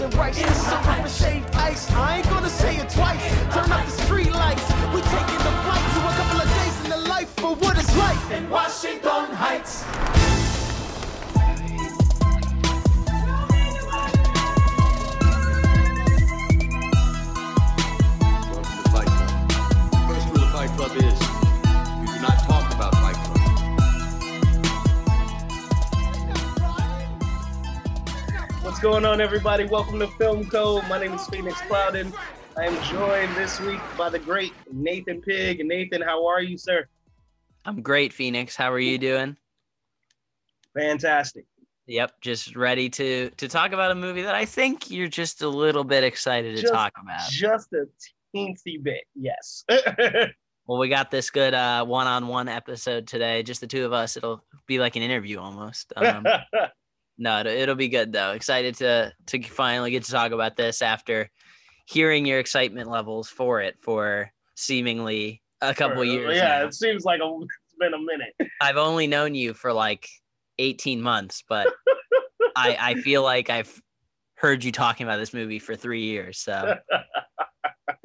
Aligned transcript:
and 0.00 0.14
rice. 0.14 0.36
Syrup 0.36 0.86
and 0.86 1.10
shaved 1.10 1.54
ice. 1.54 1.90
I 1.92 2.18
ain't 2.18 2.28
gonna 2.28 2.48
say 2.48 2.76
it 2.76 2.88
twice. 2.90 3.22
Turn 3.54 3.70
up 3.72 3.84
the 3.84 3.90
street 3.90 4.32
lights. 4.32 4.62
We 4.94 5.00
taking 5.00 5.38
the 5.38 5.54
flight 5.64 5.84
to 5.94 6.00
a 6.00 6.14
couple 6.16 6.40
of 6.40 6.48
days 6.48 6.84
in 6.84 6.90
the 6.90 7.08
life 7.08 7.30
for 7.36 7.54
what 7.56 7.78
it's 7.78 7.96
like 7.96 8.30
in 8.30 8.50
Washington 8.50 9.34
Heights. 9.34 10.15
What's 28.76 28.84
going 28.84 29.06
on, 29.06 29.22
everybody? 29.22 29.64
Welcome 29.64 29.98
to 30.00 30.06
Film 30.06 30.50
Code. 30.50 30.84
My 30.86 31.00
name 31.00 31.14
is 31.14 31.26
Phoenix 31.28 31.58
Clouden. 31.62 32.12
I 32.58 32.66
am 32.66 32.84
joined 32.84 33.34
this 33.34 33.58
week 33.58 33.80
by 33.96 34.10
the 34.10 34.18
great 34.18 34.52
Nathan 34.70 35.22
Pig. 35.22 35.64
Nathan, 35.64 36.02
how 36.02 36.26
are 36.26 36.42
you, 36.42 36.58
sir? 36.58 36.86
I'm 37.64 37.80
great, 37.80 38.12
Phoenix. 38.12 38.54
How 38.54 38.70
are 38.70 38.78
you 38.78 38.98
doing? 38.98 39.34
Fantastic. 40.74 41.46
Yep, 41.86 42.20
just 42.20 42.54
ready 42.54 42.90
to 42.90 43.30
to 43.30 43.48
talk 43.48 43.72
about 43.72 43.92
a 43.92 43.94
movie 43.94 44.20
that 44.20 44.34
I 44.34 44.44
think 44.44 44.90
you're 44.90 45.08
just 45.08 45.40
a 45.40 45.48
little 45.48 45.82
bit 45.82 46.04
excited 46.04 46.54
to 46.56 46.60
Just- 46.60 46.74
talk 46.74 46.92
about. 47.02 47.30
Just 47.30 47.72
a 47.72 47.86
teensy 48.36 48.82
bit, 48.82 49.04
yes. 49.14 49.64
Well, 50.68 50.80
we 50.80 50.88
got 50.88 51.12
this 51.12 51.30
good 51.30 51.54
uh, 51.54 51.84
one-on-one 51.84 52.48
episode 52.48 53.06
today, 53.06 53.44
just 53.44 53.60
the 53.60 53.68
two 53.68 53.84
of 53.86 53.92
us. 53.92 54.16
It'll 54.16 54.44
be 54.66 54.80
like 54.80 54.96
an 54.96 55.02
interview 55.02 55.38
almost. 55.38 55.92
Um, 55.94 56.26
no, 57.18 57.40
it'll, 57.40 57.52
it'll 57.52 57.74
be 57.74 57.88
good 57.88 58.12
though. 58.12 58.32
Excited 58.32 58.76
to 58.76 59.12
to 59.26 59.42
finally 59.42 59.90
get 59.90 60.04
to 60.04 60.12
talk 60.12 60.32
about 60.32 60.56
this 60.56 60.82
after 60.82 61.30
hearing 61.86 62.26
your 62.26 62.38
excitement 62.38 62.90
levels 62.90 63.28
for 63.28 63.60
it 63.60 63.76
for 63.80 64.30
seemingly 64.54 65.42
a 65.60 65.74
couple 65.74 66.04
years. 66.04 66.36
Yeah, 66.36 66.60
now. 66.60 66.66
it 66.66 66.74
seems 66.74 67.04
like 67.04 67.20
a, 67.20 67.38
it's 67.42 67.76
been 67.78 67.94
a 67.94 67.98
minute. 67.98 68.52
I've 68.60 68.76
only 68.76 69.06
known 69.06 69.34
you 69.34 69.54
for 69.54 69.72
like 69.72 70.08
18 70.58 71.00
months, 71.00 71.44
but 71.48 71.72
I, 72.56 72.76
I 72.80 72.94
feel 72.96 73.22
like 73.22 73.50
I've 73.50 73.80
heard 74.34 74.64
you 74.64 74.72
talking 74.72 75.06
about 75.06 75.18
this 75.18 75.32
movie 75.32 75.58
for 75.58 75.76
three 75.76 76.02
years. 76.02 76.38
So 76.38 76.76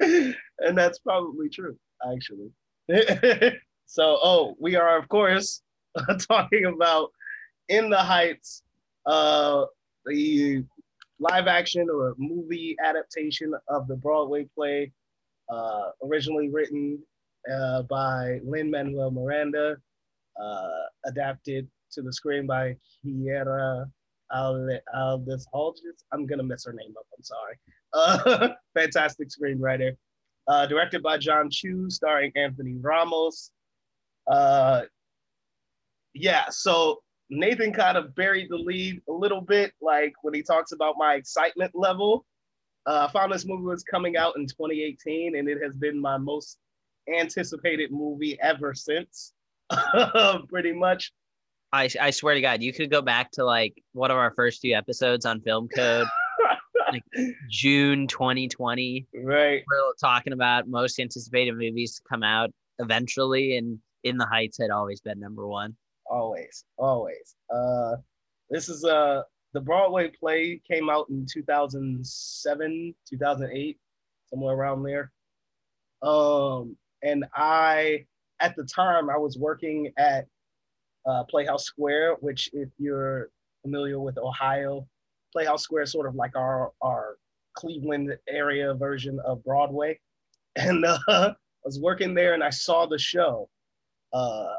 and 0.00 0.78
that's 0.78 0.98
probably 0.98 1.48
true, 1.48 1.76
actually. 2.12 2.50
so, 3.86 4.18
oh, 4.22 4.56
we 4.60 4.76
are, 4.76 4.98
of 4.98 5.08
course, 5.08 5.62
talking 6.18 6.66
about 6.66 7.10
In 7.68 7.90
the 7.90 7.98
Heights, 7.98 8.62
uh, 9.06 9.64
the 10.06 10.64
live 11.18 11.46
action 11.46 11.88
or 11.92 12.14
movie 12.18 12.76
adaptation 12.84 13.54
of 13.68 13.86
the 13.88 13.96
Broadway 13.96 14.46
play, 14.54 14.92
uh, 15.50 15.90
originally 16.04 16.48
written 16.48 16.98
uh, 17.52 17.82
by 17.82 18.40
Lin 18.44 18.70
Manuel 18.70 19.10
Miranda, 19.10 19.76
uh, 20.42 20.68
adapted 21.06 21.68
to 21.92 22.02
the 22.02 22.12
screen 22.12 22.46
by 22.46 22.76
Quiara 23.04 23.86
Aldis 24.32 25.46
Aldis. 25.52 26.04
I'm 26.12 26.26
gonna 26.26 26.42
mess 26.42 26.64
her 26.64 26.72
name 26.72 26.94
up. 26.98 27.06
I'm 27.16 27.22
sorry. 27.22 27.58
Uh, 27.92 28.48
fantastic 28.78 29.28
screenwriter. 29.28 29.92
Uh, 30.48 30.66
directed 30.66 31.02
by 31.02 31.18
Jon 31.18 31.48
Chu, 31.50 31.88
starring 31.88 32.32
Anthony 32.34 32.76
Ramos. 32.80 33.52
Uh, 34.26 34.82
yeah, 36.14 36.46
so 36.50 37.02
Nathan 37.32 37.72
kind 37.72 37.96
of 37.96 38.14
buried 38.14 38.50
the 38.50 38.56
lead 38.56 39.00
a 39.08 39.12
little 39.12 39.40
bit, 39.40 39.72
like 39.80 40.12
when 40.20 40.34
he 40.34 40.42
talks 40.42 40.72
about 40.72 40.96
my 40.98 41.14
excitement 41.14 41.72
level. 41.74 42.26
Uh, 42.84 43.06
I 43.08 43.12
found 43.12 43.32
this 43.32 43.46
movie 43.46 43.62
was 43.62 43.82
coming 43.84 44.18
out 44.18 44.36
in 44.36 44.46
2018, 44.46 45.36
and 45.36 45.48
it 45.48 45.58
has 45.62 45.72
been 45.74 45.98
my 45.98 46.18
most 46.18 46.58
anticipated 47.08 47.90
movie 47.90 48.38
ever 48.42 48.74
since. 48.74 49.32
Pretty 50.48 50.72
much. 50.72 51.10
I, 51.72 51.88
I 51.98 52.10
swear 52.10 52.34
to 52.34 52.42
God, 52.42 52.62
you 52.62 52.70
could 52.70 52.90
go 52.90 53.00
back 53.00 53.30
to 53.32 53.44
like 53.44 53.82
one 53.92 54.10
of 54.10 54.18
our 54.18 54.34
first 54.34 54.60
few 54.60 54.76
episodes 54.76 55.24
on 55.24 55.40
Film 55.40 55.68
Code, 55.74 56.06
like 56.92 57.02
June 57.48 58.08
2020. 58.08 59.06
Right. 59.14 59.62
We're 59.66 59.92
talking 59.98 60.34
about 60.34 60.68
most 60.68 61.00
anticipated 61.00 61.56
movies 61.56 61.96
to 61.96 62.02
come 62.06 62.22
out 62.22 62.50
eventually, 62.78 63.56
and 63.56 63.78
In 64.02 64.18
the 64.18 64.26
Heights 64.26 64.58
had 64.60 64.68
always 64.68 65.00
been 65.00 65.18
number 65.18 65.46
one. 65.46 65.76
Always 66.12 66.64
always. 66.78 67.34
Uh 67.52 67.96
this 68.50 68.68
is 68.68 68.84
uh 68.84 69.22
the 69.54 69.60
broadway 69.60 70.10
play 70.10 70.60
came 70.70 70.88
out 70.90 71.08
in 71.10 71.26
2007 71.30 72.94
2008 73.08 73.78
somewhere 74.28 74.54
around 74.54 74.82
there. 74.82 75.10
Um 76.02 76.76
and 77.02 77.24
i 77.34 78.04
at 78.40 78.54
the 78.56 78.64
time 78.64 79.10
i 79.10 79.16
was 79.16 79.36
working 79.36 79.92
at 79.98 80.26
uh, 81.08 81.24
playhouse 81.24 81.64
square 81.64 82.14
which 82.20 82.48
if 82.52 82.68
you're 82.78 83.28
familiar 83.62 83.98
with 83.98 84.16
ohio 84.18 84.86
playhouse 85.32 85.62
square 85.64 85.82
is 85.82 85.92
sort 85.92 86.06
of 86.06 86.14
like 86.14 86.36
our 86.36 86.72
our 86.80 87.16
cleveland 87.54 88.16
area 88.28 88.72
version 88.74 89.18
of 89.24 89.42
broadway. 89.44 89.98
And 90.56 90.84
uh, 90.84 90.98
i 91.08 91.34
was 91.64 91.80
working 91.80 92.12
there 92.12 92.34
and 92.34 92.44
i 92.44 92.50
saw 92.50 92.86
the 92.86 92.98
show. 92.98 93.48
Uh 94.12 94.54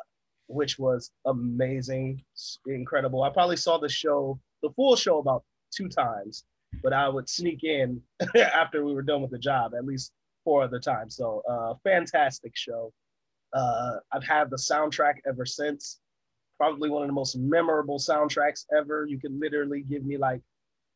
which 0.54 0.80
was 0.80 1.12
amazing, 1.26 2.24
incredible. 2.68 3.24
I 3.24 3.30
probably 3.30 3.58
saw 3.58 3.78
the 3.78 3.90
show, 3.90 4.40
the 4.62 4.70
full 4.72 4.96
show, 4.96 5.20
about 5.20 5.44
two 5.76 5.90
times, 5.90 6.46
but 6.82 6.94
I 6.94 7.10
would 7.10 7.30
sneak 7.30 7.64
in 7.64 8.02
after 8.36 8.86
we 8.86 8.94
were 8.94 9.02
done 9.02 9.22
with 9.22 9.32
the 9.32 9.40
job 9.40 9.74
at 9.76 9.86
least 9.86 10.12
four 10.44 10.64
other 10.64 10.80
times. 10.80 11.16
So, 11.16 11.42
uh, 11.50 11.76
fantastic 11.84 12.54
show. 12.56 12.92
Uh, 13.54 13.98
I've 14.12 14.24
had 14.24 14.50
the 14.50 14.58
soundtrack 14.58 15.16
ever 15.28 15.46
since. 15.46 16.00
Probably 16.58 16.90
one 16.90 17.04
of 17.04 17.08
the 17.08 17.14
most 17.14 17.36
memorable 17.36 18.00
soundtracks 18.00 18.66
ever. 18.78 19.06
You 19.08 19.20
could 19.20 19.38
literally 19.38 19.82
give 19.82 20.06
me 20.06 20.18
like 20.18 20.42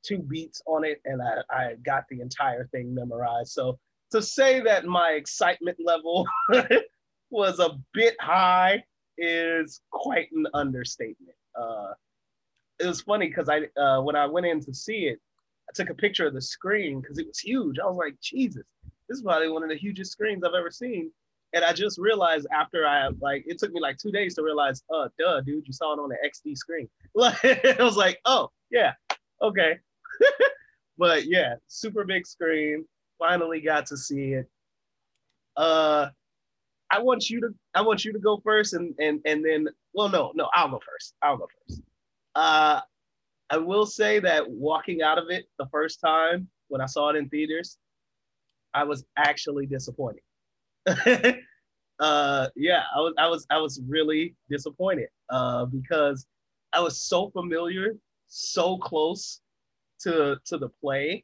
two 0.04 0.20
beats 0.20 0.62
on 0.66 0.84
it, 0.86 1.02
and 1.06 1.22
I, 1.22 1.42
I 1.50 1.74
got 1.86 2.04
the 2.10 2.22
entire 2.22 2.68
thing 2.68 2.94
memorized. 2.94 3.52
So, 3.52 3.78
to 4.12 4.22
say 4.22 4.62
that 4.62 4.86
my 4.86 5.12
excitement 5.12 5.78
level 5.84 6.26
was 7.30 7.60
a 7.60 7.78
bit 7.94 8.16
high 8.22 8.84
is 9.18 9.82
quite 9.92 10.30
an 10.32 10.48
understatement. 10.54 11.36
Uh, 11.60 11.94
it 12.80 12.86
was 12.86 13.02
funny 13.02 13.28
because 13.28 13.50
I 13.50 13.62
uh, 13.80 14.02
when 14.02 14.16
I 14.16 14.26
went 14.26 14.46
in 14.46 14.60
to 14.62 14.74
see 14.74 15.08
it, 15.08 15.20
I 15.70 15.72
took 15.74 15.90
a 15.90 15.96
picture 15.96 16.28
of 16.28 16.34
the 16.34 16.42
screen 16.42 17.02
because 17.02 17.18
it 17.18 17.28
was 17.28 17.40
huge. 17.40 17.78
I 17.80 17.88
was 17.88 17.98
like, 17.98 18.20
Jesus, 18.22 18.64
this 19.10 19.18
is 19.18 19.24
probably 19.24 19.50
one 19.50 19.64
of 19.64 19.70
the 19.70 19.76
hugest 19.78 20.12
screens 20.12 20.44
I've 20.44 20.54
ever 20.54 20.72
seen. 20.72 21.12
And 21.54 21.64
I 21.64 21.74
just 21.74 21.98
realized 21.98 22.46
after 22.54 22.86
I 22.86 23.10
like 23.22 23.46
it 23.48 23.58
took 23.58 23.72
me 23.72 23.80
like 23.80 23.98
two 23.98 24.12
days 24.12 24.36
to 24.36 24.44
realize, 24.44 24.84
uh, 24.94 25.08
duh, 25.18 25.42
dude, 25.42 25.66
you 25.66 25.74
saw 25.74 25.94
it 25.94 26.00
on 26.00 26.10
the 26.10 26.18
XD 26.26 26.58
screen. 26.58 26.90
Like 27.16 27.44
I 27.44 27.84
was 27.84 27.98
like, 27.98 28.20
oh 28.26 28.50
yeah, 28.70 28.94
okay. 29.42 29.80
but 30.98 31.26
yeah, 31.26 31.56
super 31.68 32.04
big 32.04 32.28
screen. 32.28 32.86
Finally 33.18 33.62
got 33.62 33.88
to 33.88 33.98
see 33.98 34.34
it. 34.34 34.48
Uh 35.56 36.10
I 36.92 37.00
want 37.00 37.30
you 37.30 37.42
to 37.42 37.50
I 37.76 37.82
want 37.82 38.06
you 38.06 38.14
to 38.14 38.20
go 38.20 38.42
first 38.44 38.74
and 38.74 38.96
and 39.00 39.20
and 39.26 39.44
then 39.44 39.68
well 39.94 40.10
no 40.10 40.32
no 40.36 40.50
I'll 40.54 40.70
go 40.70 40.80
first 40.86 41.16
I'll 41.22 41.38
go 41.38 41.48
first. 41.68 41.82
Uh, 42.36 42.82
I 43.50 43.58
will 43.58 43.86
say 43.86 44.20
that 44.20 44.50
walking 44.50 45.02
out 45.02 45.18
of 45.18 45.30
it 45.30 45.46
the 45.58 45.68
first 45.72 46.00
time 46.00 46.48
when 46.68 46.82
I 46.82 46.86
saw 46.86 47.10
it 47.10 47.16
in 47.16 47.30
theaters, 47.30 47.78
I 48.74 48.84
was 48.84 49.06
actually 49.18 49.66
disappointed. 49.66 50.22
uh, 52.00 52.48
yeah, 52.56 52.84
I 52.96 53.00
was 53.00 53.14
I 53.18 53.28
was 53.28 53.48
I 53.50 53.58
was 53.58 53.82
really 53.88 54.36
disappointed 54.50 55.10
uh, 55.30 55.66
because 55.66 56.28
I 56.74 56.82
was 56.82 57.02
so 57.02 57.30
familiar, 57.30 57.96
so 58.28 58.78
close 58.78 59.42
to 60.02 60.38
to 60.46 60.58
the 60.58 60.70
play 60.82 61.24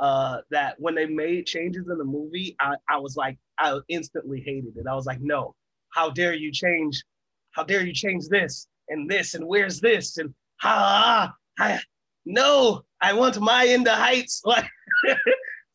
uh, 0.00 0.38
that 0.50 0.74
when 0.78 0.94
they 0.94 1.06
made 1.06 1.46
changes 1.46 1.86
in 1.88 1.98
the 1.98 2.04
movie, 2.04 2.56
I, 2.58 2.74
I 2.88 2.96
was 2.96 3.16
like, 3.16 3.38
I 3.58 3.78
instantly 3.88 4.42
hated 4.44 4.76
it. 4.76 4.86
I 4.90 4.94
was 4.94 5.04
like, 5.04 5.20
no, 5.20 5.54
how 5.90 6.10
dare 6.10 6.34
you 6.34 6.50
change? 6.50 7.04
How 7.52 7.64
dare 7.64 7.84
you 7.84 7.92
change 7.92 8.28
this 8.28 8.66
and 8.88 9.08
this 9.08 9.34
and 9.34 9.46
where's 9.46 9.80
this 9.80 10.16
and 10.16 10.34
ha 10.60 11.32
I 11.58 11.80
no, 12.24 12.82
I 13.00 13.12
want 13.12 13.40
my 13.40 13.64
in 13.64 13.84
the 13.84 13.94
heights. 13.94 14.42
Like, 14.46 14.66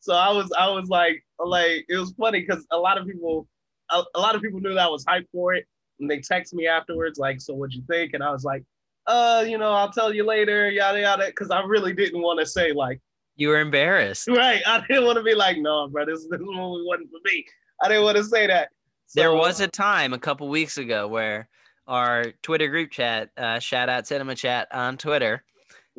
so 0.00 0.14
I 0.14 0.30
was 0.32 0.50
I 0.58 0.68
was 0.68 0.88
like 0.88 1.24
like 1.38 1.84
it 1.88 1.96
was 1.96 2.12
funny 2.18 2.40
because 2.40 2.66
a 2.70 2.78
lot 2.78 2.98
of 2.98 3.06
people 3.06 3.48
a, 3.90 4.02
a 4.14 4.20
lot 4.20 4.34
of 4.34 4.42
people 4.42 4.60
knew 4.60 4.74
that 4.74 4.86
I 4.86 4.88
was 4.88 5.04
hyped 5.04 5.30
for 5.32 5.54
it 5.54 5.66
and 6.00 6.10
they 6.10 6.20
text 6.20 6.52
me 6.52 6.66
afterwards 6.66 7.18
like, 7.18 7.40
so 7.40 7.54
what'd 7.54 7.74
you 7.74 7.82
think? 7.88 8.12
And 8.14 8.22
I 8.22 8.30
was 8.30 8.44
like, 8.44 8.64
uh, 9.06 9.44
you 9.46 9.58
know, 9.58 9.72
I'll 9.72 9.92
tell 9.92 10.12
you 10.12 10.24
later, 10.24 10.70
yada 10.70 11.00
yada, 11.00 11.26
because 11.26 11.50
I 11.50 11.60
really 11.62 11.92
didn't 11.92 12.22
want 12.22 12.40
to 12.40 12.46
say 12.46 12.72
like 12.72 13.00
You 13.36 13.48
were 13.48 13.60
embarrassed. 13.60 14.28
Right. 14.28 14.62
I 14.66 14.82
didn't 14.88 15.04
want 15.04 15.16
to 15.18 15.22
be 15.22 15.34
like, 15.34 15.58
no, 15.58 15.88
bro, 15.88 16.04
this, 16.06 16.26
this 16.30 16.40
movie 16.40 16.84
wasn't 16.86 17.10
for 17.10 17.20
me. 17.24 17.44
I 17.82 17.88
didn't 17.88 18.04
want 18.04 18.16
to 18.16 18.24
say 18.24 18.46
that. 18.46 18.70
there 19.14 19.32
was 19.34 19.60
a 19.60 19.68
time 19.68 20.12
a 20.12 20.18
couple 20.18 20.48
weeks 20.48 20.78
ago 20.78 21.06
where 21.06 21.48
our 21.86 22.32
Twitter 22.42 22.68
group 22.68 22.90
chat, 22.90 23.30
uh, 23.36 23.58
shout 23.58 23.88
out 23.88 24.06
Cinema 24.06 24.34
Chat 24.34 24.68
on 24.72 24.96
Twitter, 24.96 25.44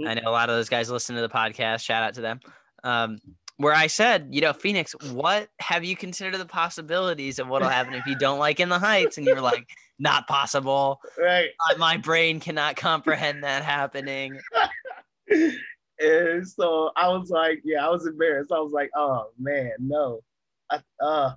I 0.06 0.14
know 0.14 0.30
a 0.30 0.32
lot 0.32 0.50
of 0.50 0.56
those 0.56 0.70
guys 0.70 0.90
listen 0.92 1.16
to 1.16 1.22
the 1.22 1.30
podcast. 1.30 1.82
Shout 1.82 2.04
out 2.04 2.14
to 2.16 2.22
them. 2.22 2.40
Um, 2.84 3.18
where 3.58 3.74
I 3.74 3.88
said, 3.88 4.28
you 4.32 4.42
know, 4.42 4.54
Phoenix, 4.54 4.94
what 5.12 5.50
have 5.60 5.84
you 5.84 5.96
considered 5.96 6.38
the 6.38 6.46
possibilities 6.46 7.40
of 7.40 7.48
what'll 7.48 7.70
happen 7.70 7.96
if 7.96 8.06
you 8.06 8.16
don't 8.16 8.38
like 8.38 8.60
In 8.60 8.70
the 8.70 8.78
Heights? 8.78 9.18
And 9.18 9.26
you 9.26 9.34
were 9.34 9.42
like, 9.42 9.68
not 9.98 10.28
possible. 10.28 11.00
Right. 11.18 11.50
Uh, 11.72 11.78
My 11.78 11.98
brain 11.98 12.40
cannot 12.40 12.76
comprehend 12.76 13.44
that 13.44 13.64
happening. 13.64 14.40
And 16.00 16.48
so 16.48 16.92
I 16.96 17.10
was 17.10 17.30
like, 17.30 17.62
yeah, 17.64 17.86
I 17.86 17.90
was 17.90 18.06
embarrassed. 18.06 18.52
I 18.52 18.60
was 18.60 18.72
like, 18.72 18.90
oh 18.96 19.30
man, 19.40 19.72
no. 19.80 20.22
I, 20.70 20.80
uh, 21.02 21.32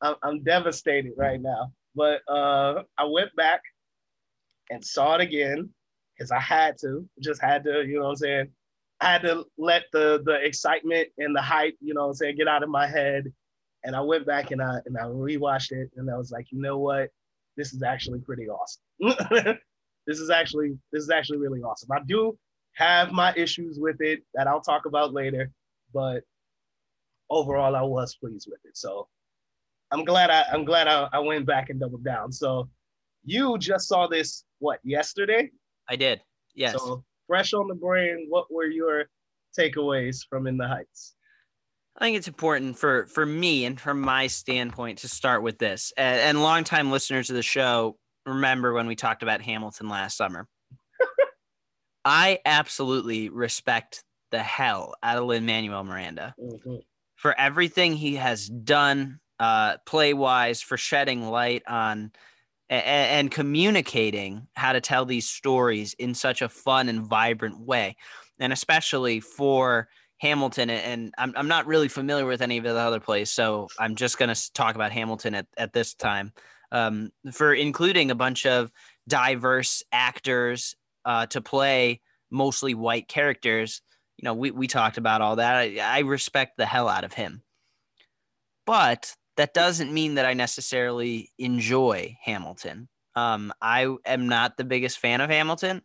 I'm, 0.00 0.42
devastated 0.44 1.12
right 1.16 1.40
now. 1.40 1.72
But 1.94 2.20
uh, 2.28 2.82
I 2.98 3.04
went 3.04 3.34
back 3.36 3.62
and 4.70 4.84
saw 4.84 5.14
it 5.14 5.22
again 5.22 5.70
because 6.14 6.30
I 6.30 6.40
had 6.40 6.76
to, 6.82 7.08
just 7.20 7.40
had 7.40 7.64
to, 7.64 7.84
you 7.84 7.98
know 7.98 8.04
what 8.04 8.10
I'm 8.10 8.16
saying? 8.16 8.48
I 9.00 9.12
had 9.12 9.22
to 9.22 9.44
let 9.58 9.84
the 9.92 10.22
the 10.24 10.42
excitement 10.44 11.08
and 11.18 11.36
the 11.36 11.42
hype, 11.42 11.76
you 11.80 11.94
know 11.94 12.02
what 12.02 12.08
I'm 12.08 12.14
saying, 12.14 12.36
get 12.36 12.48
out 12.48 12.62
of 12.62 12.68
my 12.68 12.86
head. 12.86 13.32
And 13.84 13.94
I 13.94 14.00
went 14.00 14.26
back 14.26 14.50
and 14.50 14.62
I 14.62 14.78
and 14.86 14.96
I 14.96 15.02
rewatched 15.02 15.72
it 15.72 15.90
and 15.96 16.10
I 16.10 16.16
was 16.16 16.30
like, 16.30 16.46
you 16.50 16.60
know 16.60 16.78
what? 16.78 17.10
This 17.56 17.72
is 17.72 17.82
actually 17.82 18.20
pretty 18.20 18.48
awesome. 18.48 18.82
this 20.06 20.18
is 20.18 20.30
actually 20.30 20.78
this 20.92 21.02
is 21.02 21.10
actually 21.10 21.38
really 21.38 21.60
awesome. 21.60 21.90
I 21.92 22.00
do 22.06 22.38
have 22.76 23.10
my 23.10 23.32
issues 23.36 23.78
with 23.80 24.00
it 24.00 24.22
that 24.34 24.46
I'll 24.46 24.60
talk 24.60 24.84
about 24.86 25.12
later, 25.12 25.50
but 25.92 26.22
overall 27.30 27.74
I 27.74 27.82
was 27.82 28.14
pleased 28.16 28.46
with 28.50 28.60
it. 28.64 28.76
So 28.76 29.08
I'm 29.90 30.04
glad 30.04 30.30
I 30.30 30.44
I'm 30.52 30.64
glad 30.64 30.86
I, 30.86 31.08
I 31.12 31.18
went 31.18 31.46
back 31.46 31.70
and 31.70 31.80
doubled 31.80 32.04
down. 32.04 32.32
So 32.32 32.68
you 33.24 33.58
just 33.58 33.88
saw 33.88 34.06
this 34.06 34.44
what 34.58 34.80
yesterday? 34.84 35.50
I 35.88 35.96
did. 35.96 36.20
Yes. 36.54 36.74
So 36.74 37.02
fresh 37.26 37.54
on 37.54 37.66
the 37.66 37.74
brain, 37.74 38.26
what 38.28 38.52
were 38.52 38.66
your 38.66 39.04
takeaways 39.58 40.18
from 40.28 40.46
In 40.46 40.56
the 40.56 40.68
Heights? 40.68 41.14
I 41.96 42.04
think 42.04 42.18
it's 42.18 42.28
important 42.28 42.76
for 42.76 43.06
for 43.06 43.24
me 43.24 43.64
and 43.64 43.80
from 43.80 44.02
my 44.02 44.26
standpoint 44.26 44.98
to 44.98 45.08
start 45.08 45.42
with 45.42 45.58
this. 45.58 45.94
And, 45.96 46.20
and 46.20 46.42
longtime 46.42 46.90
listeners 46.90 47.30
of 47.30 47.36
the 47.36 47.42
show 47.42 47.96
remember 48.26 48.74
when 48.74 48.86
we 48.86 48.96
talked 48.96 49.22
about 49.22 49.40
Hamilton 49.40 49.88
last 49.88 50.18
summer. 50.18 50.46
I 52.06 52.38
absolutely 52.46 53.28
respect 53.28 54.04
the 54.30 54.42
hell 54.42 54.94
out 55.02 55.18
of 55.18 55.24
Lin 55.24 55.44
Manuel 55.44 55.82
Miranda 55.84 56.34
Mhm. 56.40 56.82
for 57.16 57.38
everything 57.38 57.94
he 57.94 58.14
has 58.14 58.48
done, 58.48 59.18
uh, 59.40 59.78
play 59.86 60.14
wise, 60.14 60.62
for 60.62 60.76
shedding 60.76 61.28
light 61.28 61.62
on 61.66 62.12
a- 62.70 62.76
a- 62.76 63.10
and 63.18 63.30
communicating 63.30 64.48
how 64.54 64.72
to 64.72 64.80
tell 64.80 65.04
these 65.04 65.28
stories 65.28 65.94
in 65.94 66.14
such 66.14 66.42
a 66.42 66.48
fun 66.48 66.88
and 66.88 67.06
vibrant 67.06 67.58
way, 67.60 67.96
and 68.38 68.52
especially 68.52 69.20
for 69.20 69.88
Hamilton. 70.18 70.70
And 70.70 71.12
I'm 71.18 71.32
I'm 71.36 71.48
not 71.48 71.66
really 71.66 71.88
familiar 71.88 72.26
with 72.26 72.40
any 72.40 72.56
of 72.58 72.64
the 72.64 72.76
other 72.78 73.00
plays, 73.00 73.30
so 73.32 73.68
I'm 73.78 73.96
just 73.96 74.16
gonna 74.18 74.34
talk 74.54 74.74
about 74.76 74.92
Hamilton 74.92 75.34
at 75.34 75.46
at 75.56 75.72
this 75.72 75.92
time. 75.94 76.32
Um, 76.72 77.10
for 77.32 77.54
including 77.54 78.10
a 78.10 78.14
bunch 78.16 78.46
of 78.46 78.70
diverse 79.08 79.82
actors 79.92 80.74
uh, 81.06 81.24
to 81.26 81.40
play 81.40 82.02
mostly 82.30 82.74
white 82.74 83.08
characters. 83.08 83.80
You 84.18 84.26
know, 84.26 84.34
we, 84.34 84.50
we 84.50 84.66
talked 84.66 84.98
about 84.98 85.22
all 85.22 85.36
that. 85.36 85.56
I, 85.56 85.78
I 85.80 85.98
respect 86.00 86.58
the 86.58 86.66
hell 86.66 86.88
out 86.88 87.04
of 87.04 87.14
him. 87.14 87.42
But 88.66 89.14
that 89.36 89.54
doesn't 89.54 89.92
mean 89.92 90.16
that 90.16 90.26
I 90.26 90.34
necessarily 90.34 91.30
enjoy 91.38 92.16
Hamilton. 92.22 92.88
Um, 93.14 93.52
I 93.62 93.94
am 94.04 94.28
not 94.28 94.56
the 94.56 94.64
biggest 94.64 94.98
fan 94.98 95.20
of 95.20 95.30
Hamilton. 95.30 95.82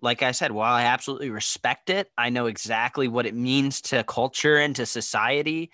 Like 0.00 0.22
I 0.22 0.30
said, 0.30 0.52
while 0.52 0.74
I 0.74 0.82
absolutely 0.82 1.30
respect 1.30 1.90
it, 1.90 2.10
I 2.16 2.30
know 2.30 2.46
exactly 2.46 3.08
what 3.08 3.26
it 3.26 3.34
means 3.34 3.80
to 3.82 4.04
culture 4.04 4.58
and 4.58 4.76
to 4.76 4.86
society. 4.86 5.70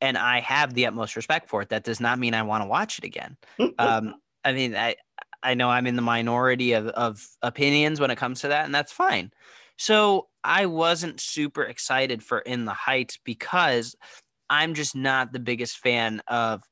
And 0.00 0.18
I 0.18 0.40
have 0.40 0.74
the 0.74 0.86
utmost 0.86 1.16
respect 1.16 1.48
for 1.48 1.62
it. 1.62 1.70
That 1.70 1.84
does 1.84 2.00
not 2.00 2.18
mean 2.18 2.34
I 2.34 2.42
want 2.42 2.62
to 2.62 2.68
watch 2.68 2.98
it 2.98 3.04
again. 3.04 3.36
Um, 3.78 4.16
I 4.44 4.52
mean, 4.52 4.76
I, 4.76 4.96
I 5.44 5.54
know 5.54 5.68
I'm 5.68 5.86
in 5.86 5.96
the 5.96 6.02
minority 6.02 6.72
of, 6.72 6.88
of 6.88 7.24
opinions 7.42 8.00
when 8.00 8.10
it 8.10 8.18
comes 8.18 8.40
to 8.40 8.48
that, 8.48 8.64
and 8.64 8.74
that's 8.74 8.92
fine. 8.92 9.30
So 9.76 10.28
I 10.42 10.66
wasn't 10.66 11.20
super 11.20 11.62
excited 11.62 12.22
for 12.22 12.38
In 12.40 12.64
the 12.64 12.72
Heights 12.72 13.18
because 13.24 13.94
I'm 14.48 14.74
just 14.74 14.96
not 14.96 15.32
the 15.32 15.38
biggest 15.38 15.78
fan 15.78 16.22
of 16.26 16.62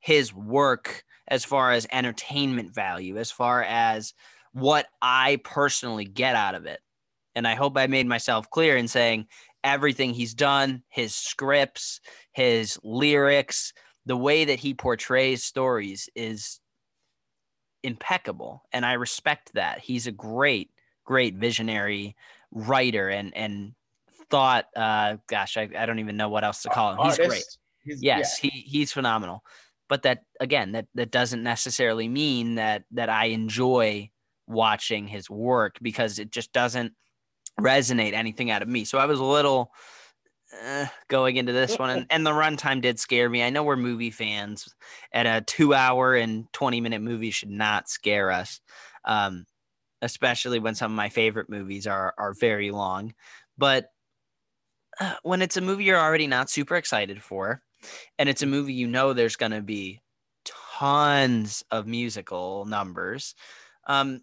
his 0.00 0.32
work 0.32 1.04
as 1.28 1.44
far 1.44 1.72
as 1.72 1.86
entertainment 1.92 2.74
value, 2.74 3.18
as 3.18 3.30
far 3.30 3.62
as 3.62 4.14
what 4.52 4.86
I 5.00 5.40
personally 5.44 6.04
get 6.04 6.34
out 6.34 6.54
of 6.54 6.66
it. 6.66 6.80
And 7.34 7.46
I 7.46 7.54
hope 7.54 7.76
I 7.76 7.86
made 7.86 8.06
myself 8.06 8.50
clear 8.50 8.76
in 8.76 8.88
saying 8.88 9.26
everything 9.64 10.12
he's 10.12 10.34
done, 10.34 10.82
his 10.88 11.14
scripts, 11.14 12.00
his 12.32 12.78
lyrics, 12.82 13.72
the 14.04 14.16
way 14.16 14.44
that 14.44 14.58
he 14.58 14.74
portrays 14.74 15.44
stories 15.44 16.08
is 16.14 16.60
impeccable. 17.82 18.62
And 18.72 18.84
I 18.84 18.94
respect 18.94 19.52
that. 19.54 19.80
He's 19.80 20.06
a 20.06 20.12
great, 20.12 20.70
great 21.04 21.34
visionary 21.34 22.16
writer 22.50 23.08
and 23.08 23.34
and 23.36 23.74
thought 24.30 24.66
uh 24.76 25.16
gosh, 25.26 25.56
I, 25.56 25.68
I 25.76 25.86
don't 25.86 25.98
even 25.98 26.16
know 26.16 26.28
what 26.28 26.44
else 26.44 26.62
to 26.62 26.70
call 26.70 26.92
him. 26.92 26.98
He's 27.06 27.18
great. 27.18 27.44
He's, 27.84 28.02
Yes, 28.02 28.38
he 28.38 28.48
he's 28.48 28.92
phenomenal. 28.92 29.44
But 29.88 30.02
that 30.02 30.24
again, 30.40 30.72
that 30.72 30.86
that 30.94 31.10
doesn't 31.10 31.42
necessarily 31.42 32.08
mean 32.08 32.54
that 32.56 32.84
that 32.92 33.08
I 33.08 33.26
enjoy 33.26 34.10
watching 34.46 35.06
his 35.06 35.28
work 35.28 35.76
because 35.82 36.18
it 36.18 36.30
just 36.30 36.52
doesn't 36.52 36.94
resonate 37.60 38.12
anything 38.12 38.50
out 38.50 38.62
of 38.62 38.68
me. 38.68 38.84
So 38.84 38.98
I 38.98 39.06
was 39.06 39.20
a 39.20 39.24
little 39.24 39.72
uh, 40.72 40.86
going 41.08 41.36
into 41.36 41.52
this 41.52 41.78
one, 41.78 41.90
and, 41.90 42.06
and 42.10 42.26
the 42.26 42.30
runtime 42.30 42.80
did 42.80 42.98
scare 42.98 43.28
me. 43.28 43.42
I 43.42 43.50
know 43.50 43.62
we're 43.62 43.76
movie 43.76 44.10
fans, 44.10 44.74
and 45.12 45.28
a 45.28 45.40
two-hour 45.40 46.14
and 46.14 46.52
twenty-minute 46.52 47.02
movie 47.02 47.30
should 47.30 47.50
not 47.50 47.88
scare 47.88 48.30
us, 48.30 48.60
um, 49.04 49.44
especially 50.00 50.58
when 50.58 50.74
some 50.74 50.92
of 50.92 50.96
my 50.96 51.08
favorite 51.08 51.50
movies 51.50 51.86
are 51.86 52.14
are 52.16 52.34
very 52.34 52.70
long. 52.70 53.14
But 53.58 53.90
uh, 55.00 55.14
when 55.22 55.42
it's 55.42 55.56
a 55.56 55.60
movie 55.60 55.84
you're 55.84 56.00
already 56.00 56.26
not 56.26 56.50
super 56.50 56.76
excited 56.76 57.22
for, 57.22 57.62
and 58.18 58.28
it's 58.28 58.42
a 58.42 58.46
movie 58.46 58.74
you 58.74 58.86
know 58.88 59.12
there's 59.12 59.36
going 59.36 59.52
to 59.52 59.62
be 59.62 60.00
tons 60.78 61.62
of 61.70 61.86
musical 61.86 62.64
numbers, 62.64 63.34
um, 63.86 64.22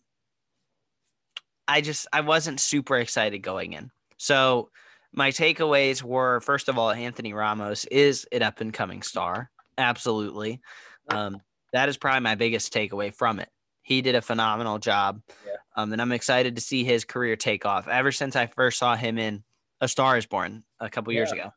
I 1.68 1.81
just 1.81 2.07
I 2.12 2.22
wasn't 2.22 2.60
super 2.60 2.98
excited 2.98 3.40
going 3.40 3.74
in. 3.74 3.92
So 4.18 4.69
my 5.13 5.29
takeaways 5.31 6.04
were 6.04 6.39
first 6.42 6.69
of 6.69 6.78
all, 6.78 6.92
Anthony 6.92 7.33
Ramos 7.33 7.85
is 7.85 8.28
an 8.31 8.42
up 8.44 8.61
and 8.61 8.73
coming 8.73 9.01
star. 9.01 9.49
Absolutely. 9.78 10.61
Um, 11.09 11.42
that 11.73 11.89
is 11.89 11.97
probably 11.97 12.21
my 12.21 12.35
biggest 12.35 12.73
takeaway 12.73 13.13
from 13.13 13.39
it. 13.39 13.49
He 13.81 14.01
did 14.01 14.16
a 14.16 14.21
phenomenal 14.21 14.78
job. 14.78 15.21
Yeah. 15.45 15.54
Um, 15.75 15.92
and 15.94 16.01
I'm 16.01 16.11
excited 16.11 16.56
to 16.56 16.61
see 16.61 16.83
his 16.83 17.06
career 17.06 17.35
take 17.35 17.66
off. 17.66 17.87
Ever 17.87 18.11
since 18.11 18.35
I 18.35 18.47
first 18.47 18.78
saw 18.78 18.95
him 18.95 19.18
in 19.18 19.44
A 19.81 19.87
Star 19.87 20.18
is 20.18 20.25
Born 20.25 20.63
a 20.80 20.89
couple 20.89 21.13
years 21.13 21.31
Yeah. 21.35 21.42
ago. 21.42 21.54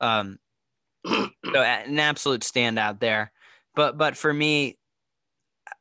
Um, 0.00 0.38
so 1.06 1.60
an 1.62 1.98
absolute 1.98 2.42
standout 2.42 3.00
there. 3.00 3.32
But 3.74 3.98
but 3.98 4.16
for 4.16 4.32
me, 4.32 4.78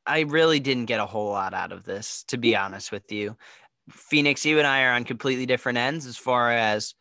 I 0.05 0.21
really 0.21 0.59
didn't 0.59 0.85
get 0.85 0.99
a 0.99 1.05
whole 1.05 1.31
lot 1.31 1.53
out 1.53 1.71
of 1.71 1.83
this, 1.83 2.23
to 2.25 2.37
be 2.37 2.55
honest 2.55 2.91
with 2.91 3.11
you. 3.11 3.37
Phoenix, 3.91 4.45
you 4.45 4.57
and 4.59 4.67
I 4.67 4.83
are 4.83 4.93
on 4.93 5.03
completely 5.03 5.45
different 5.45 5.77
ends 5.77 6.05
as 6.05 6.17
far 6.17 6.51
as 6.51 6.93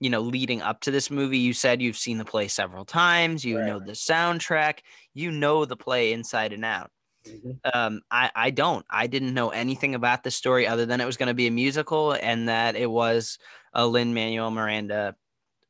you 0.00 0.10
know, 0.10 0.20
leading 0.20 0.62
up 0.62 0.80
to 0.82 0.90
this 0.90 1.10
movie. 1.10 1.38
You 1.38 1.52
said 1.54 1.82
you've 1.82 1.96
seen 1.96 2.18
the 2.18 2.24
play 2.24 2.48
several 2.48 2.84
times, 2.84 3.44
you 3.44 3.56
Right. 3.58 3.66
know 3.66 3.80
the 3.80 3.92
soundtrack, 3.92 4.80
you 5.14 5.30
know 5.30 5.64
the 5.64 5.76
play 5.76 6.12
inside 6.12 6.52
and 6.52 6.64
out. 6.64 6.90
Mhm. 7.26 7.60
Um, 7.74 8.00
I, 8.10 8.30
I 8.34 8.50
don't. 8.50 8.86
I 8.90 9.06
didn't 9.06 9.34
know 9.34 9.50
anything 9.50 9.94
about 9.94 10.22
the 10.24 10.30
story 10.30 10.66
other 10.66 10.86
than 10.86 11.00
it 11.00 11.04
was 11.06 11.16
going 11.18 11.28
to 11.28 11.34
be 11.34 11.46
a 11.46 11.50
musical 11.50 12.12
and 12.12 12.48
that 12.48 12.74
it 12.76 12.90
was 12.90 13.38
a 13.74 13.86
Lin 13.86 14.14
Manuel 14.14 14.50
Miranda 14.50 15.14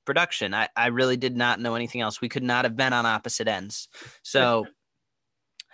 production. 0.04 0.54
I, 0.54 0.68
I 0.76 0.88
really 0.88 1.16
did 1.16 1.36
not 1.36 1.60
know 1.60 1.74
anything 1.74 2.00
else. 2.00 2.20
We 2.20 2.28
could 2.28 2.42
not 2.44 2.64
have 2.64 2.76
been 2.76 2.92
on 2.92 3.06
opposite 3.06 3.48
ends. 3.48 3.88
So 4.22 4.70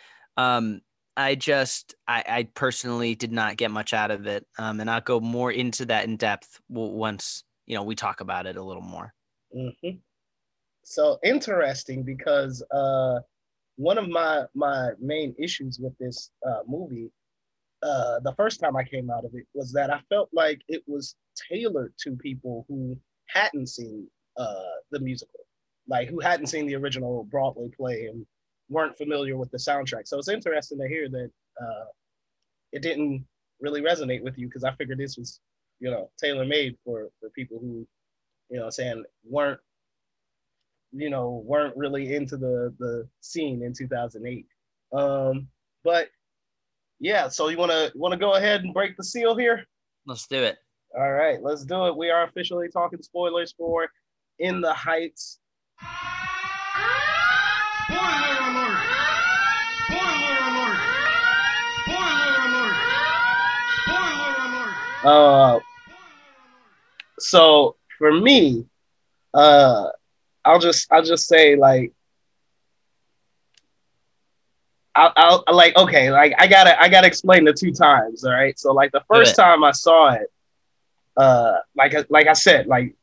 um 0.36 0.80
I 1.16 1.34
just 1.34 1.94
I, 2.06 2.24
I 2.28 2.48
personally 2.54 3.14
did 3.14 3.32
not 3.32 3.56
get 3.56 3.70
much 3.70 3.92
out 3.92 4.10
of 4.10 4.26
it. 4.26 4.46
Um 4.58 4.80
and 4.80 4.90
I'll 4.90 5.00
go 5.00 5.20
more 5.20 5.50
into 5.52 5.86
that 5.86 6.04
in 6.04 6.16
depth 6.16 6.60
once, 6.68 7.44
you 7.66 7.74
know, 7.74 7.82
we 7.82 7.94
talk 7.94 8.20
about 8.20 8.46
it 8.46 8.56
a 8.56 8.62
little 8.62 8.82
more. 8.82 9.14
Mhm. 9.54 10.00
So 10.84 11.18
interesting 11.24 12.04
because 12.04 12.62
uh, 12.70 13.20
one 13.76 13.98
of 13.98 14.08
my 14.08 14.44
my 14.54 14.90
main 15.00 15.34
issues 15.38 15.80
with 15.80 15.96
this 15.98 16.30
uh, 16.46 16.60
movie, 16.66 17.10
uh, 17.82 18.20
the 18.20 18.32
first 18.36 18.60
time 18.60 18.76
I 18.76 18.84
came 18.84 19.10
out 19.10 19.24
of 19.24 19.34
it, 19.34 19.46
was 19.52 19.72
that 19.72 19.90
I 19.90 20.00
felt 20.08 20.28
like 20.32 20.62
it 20.68 20.84
was 20.86 21.16
tailored 21.50 21.92
to 22.02 22.16
people 22.16 22.64
who 22.68 22.96
hadn't 23.26 23.66
seen 23.68 24.08
uh, 24.36 24.76
the 24.92 25.00
musical, 25.00 25.40
like 25.88 26.08
who 26.08 26.20
hadn't 26.20 26.46
seen 26.46 26.66
the 26.66 26.76
original 26.76 27.24
Broadway 27.24 27.68
play 27.76 28.06
and 28.06 28.24
weren't 28.68 28.96
familiar 28.96 29.36
with 29.36 29.50
the 29.50 29.58
soundtrack. 29.58 30.06
So 30.06 30.18
it's 30.18 30.28
interesting 30.28 30.78
to 30.78 30.88
hear 30.88 31.08
that 31.08 31.30
uh, 31.60 31.84
it 32.72 32.82
didn't 32.82 33.24
really 33.60 33.80
resonate 33.80 34.22
with 34.22 34.36
you 34.38 34.46
because 34.46 34.64
I 34.64 34.74
figured 34.74 34.98
this 34.98 35.16
was 35.16 35.40
you 35.80 35.90
know, 35.90 36.10
tailor 36.18 36.44
made 36.44 36.76
for 36.84 37.08
for 37.20 37.30
people 37.30 37.58
who, 37.60 37.86
you 38.50 38.58
know, 38.58 38.70
saying 38.70 39.04
weren't, 39.24 39.60
you 40.92 41.10
know, 41.10 41.42
weren't 41.44 41.76
really 41.76 42.14
into 42.14 42.36
the 42.36 42.74
the 42.78 43.08
scene 43.20 43.62
in 43.62 43.72
2008. 43.72 44.46
Um, 44.92 45.48
but 45.84 46.08
yeah, 46.98 47.28
so 47.28 47.48
you 47.48 47.58
wanna 47.58 47.90
wanna 47.94 48.16
go 48.16 48.34
ahead 48.34 48.62
and 48.62 48.72
break 48.72 48.96
the 48.96 49.04
seal 49.04 49.36
here? 49.36 49.64
Let's 50.06 50.26
do 50.26 50.42
it. 50.42 50.56
All 50.96 51.12
right, 51.12 51.42
let's 51.42 51.64
do 51.64 51.86
it. 51.86 51.96
We 51.96 52.10
are 52.10 52.24
officially 52.24 52.68
talking 52.72 53.02
spoilers 53.02 53.52
for 53.52 53.88
In 54.38 54.60
the 54.60 54.72
Heights. 54.72 55.40
Spoiler 57.86 58.38
alert! 58.50 58.78
Spoiler 59.86 60.36
alert! 60.48 60.78
Spoiler 61.82 62.34
alert! 62.46 62.76
Spoiler 63.84 64.34
alert! 64.46 64.76
Uh, 65.04 65.60
so 67.18 67.76
for 67.98 68.12
me, 68.12 68.66
uh, 69.34 69.90
I'll 70.44 70.58
just 70.58 70.90
I'll 70.92 71.02
just 71.04 71.26
say 71.28 71.56
like 71.56 71.92
I'll, 74.96 75.44
I'll 75.46 75.54
like 75.54 75.76
okay 75.76 76.10
like 76.10 76.32
I 76.38 76.46
gotta 76.46 76.80
I 76.80 76.88
gotta 76.88 77.06
explain 77.06 77.44
the 77.44 77.52
two 77.52 77.70
times 77.72 78.24
all 78.24 78.32
right 78.32 78.58
so 78.58 78.72
like 78.72 78.92
the 78.92 79.04
first 79.12 79.36
time 79.36 79.62
I 79.62 79.72
saw 79.72 80.12
it 80.12 80.32
uh 81.16 81.56
like 81.76 81.94
like 82.10 82.26
I 82.28 82.32
said 82.32 82.66
like 82.66 82.94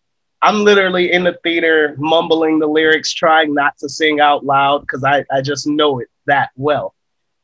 I'm 0.43 0.63
literally 0.63 1.11
in 1.11 1.23
the 1.23 1.39
theater 1.43 1.95
mumbling 1.97 2.59
the 2.59 2.67
lyrics 2.67 3.13
trying 3.13 3.53
not 3.53 3.77
to 3.79 3.89
sing 3.89 4.19
out 4.19 4.45
loud 4.45 4.81
because 4.81 5.03
I 5.03 5.25
I 5.31 5.41
just 5.41 5.67
know 5.67 5.99
it 5.99 6.09
that 6.27 6.49
well 6.55 6.93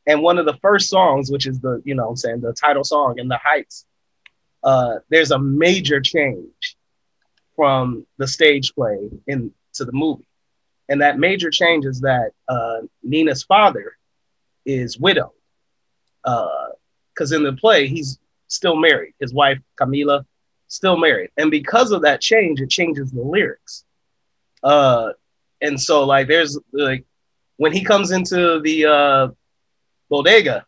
and 0.06 0.22
one 0.22 0.38
of 0.38 0.46
the 0.46 0.58
first 0.62 0.88
songs 0.88 1.30
which 1.30 1.46
is 1.46 1.60
the 1.60 1.82
you 1.84 1.94
know 1.94 2.10
I'm 2.10 2.16
saying 2.16 2.40
the 2.40 2.52
title 2.52 2.84
song 2.84 3.18
in 3.18 3.28
the 3.28 3.38
Heights 3.42 3.86
uh 4.62 4.96
there's 5.08 5.30
a 5.30 5.38
major 5.38 6.00
change 6.00 6.76
from 7.56 8.06
the 8.18 8.28
stage 8.28 8.74
play 8.74 8.98
into 9.26 9.52
the 9.78 9.92
movie 9.92 10.26
and 10.90 11.00
that 11.02 11.20
major 11.20 11.50
change 11.50 11.86
is 11.86 12.00
that 12.00 12.32
uh, 12.48 12.80
Nina's 13.02 13.44
father 13.44 13.96
is 14.66 14.98
widowed. 14.98 15.30
Because 16.24 17.30
in 17.32 17.44
the 17.44 17.52
play, 17.52 17.86
he's 17.86 18.18
still 18.48 18.74
married. 18.74 19.14
His 19.20 19.32
wife, 19.32 19.60
Camila, 19.80 20.26
still 20.70 20.96
married. 20.96 21.30
And 21.36 21.50
because 21.50 21.92
of 21.92 22.02
that 22.02 22.20
change, 22.20 22.60
it 22.60 22.70
changes 22.70 23.10
the 23.10 23.20
lyrics. 23.22 23.84
Uh, 24.62 25.10
and 25.60 25.78
so, 25.78 26.04
like, 26.04 26.28
there's 26.28 26.58
like 26.72 27.04
when 27.58 27.72
he 27.72 27.84
comes 27.84 28.10
into 28.10 28.60
the 28.60 28.86
uh, 28.86 29.28
bodega, 30.08 30.64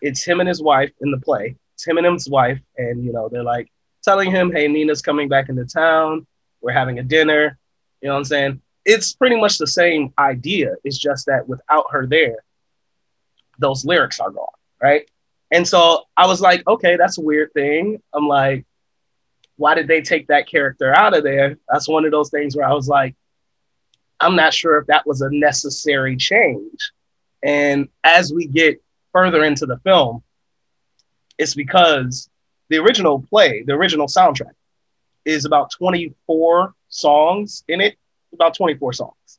it's 0.00 0.24
him 0.24 0.40
and 0.40 0.48
his 0.48 0.60
wife 0.60 0.90
in 1.00 1.12
the 1.12 1.20
play. 1.20 1.54
It's 1.74 1.86
him 1.86 1.98
and 1.98 2.06
his 2.06 2.28
wife. 2.28 2.60
And, 2.76 3.04
you 3.04 3.12
know, 3.12 3.28
they're 3.28 3.44
like 3.44 3.70
telling 4.02 4.30
him, 4.30 4.50
hey, 4.50 4.66
Nina's 4.66 5.02
coming 5.02 5.28
back 5.28 5.48
into 5.48 5.64
town. 5.64 6.26
We're 6.60 6.72
having 6.72 6.98
a 6.98 7.04
dinner. 7.04 7.58
You 8.00 8.08
know 8.08 8.14
what 8.14 8.18
I'm 8.18 8.24
saying? 8.24 8.62
It's 8.84 9.12
pretty 9.12 9.40
much 9.40 9.58
the 9.58 9.66
same 9.66 10.12
idea. 10.18 10.74
It's 10.82 10.98
just 10.98 11.26
that 11.26 11.46
without 11.46 11.84
her 11.92 12.06
there, 12.06 12.38
those 13.60 13.84
lyrics 13.84 14.18
are 14.18 14.30
gone, 14.30 14.46
right? 14.82 15.08
And 15.52 15.68
so 15.68 16.04
I 16.16 16.26
was 16.26 16.40
like, 16.40 16.66
okay, 16.66 16.96
that's 16.96 17.18
a 17.18 17.22
weird 17.22 17.52
thing. 17.52 18.02
I'm 18.14 18.26
like, 18.26 18.64
why 19.56 19.74
did 19.74 19.86
they 19.86 20.00
take 20.00 20.28
that 20.28 20.48
character 20.48 20.96
out 20.96 21.14
of 21.14 21.24
there? 21.24 21.58
That's 21.68 21.86
one 21.86 22.06
of 22.06 22.10
those 22.10 22.30
things 22.30 22.56
where 22.56 22.66
I 22.66 22.72
was 22.72 22.88
like, 22.88 23.14
I'm 24.18 24.34
not 24.34 24.54
sure 24.54 24.78
if 24.78 24.86
that 24.86 25.06
was 25.06 25.20
a 25.20 25.30
necessary 25.30 26.16
change. 26.16 26.92
And 27.42 27.88
as 28.02 28.32
we 28.32 28.46
get 28.46 28.82
further 29.12 29.44
into 29.44 29.66
the 29.66 29.78
film, 29.80 30.22
it's 31.36 31.54
because 31.54 32.30
the 32.70 32.78
original 32.78 33.20
play, 33.28 33.62
the 33.62 33.74
original 33.74 34.06
soundtrack, 34.06 34.54
is 35.26 35.44
about 35.44 35.70
24 35.76 36.72
songs 36.88 37.62
in 37.68 37.82
it, 37.82 37.96
about 38.32 38.56
24 38.56 38.94
songs. 38.94 39.38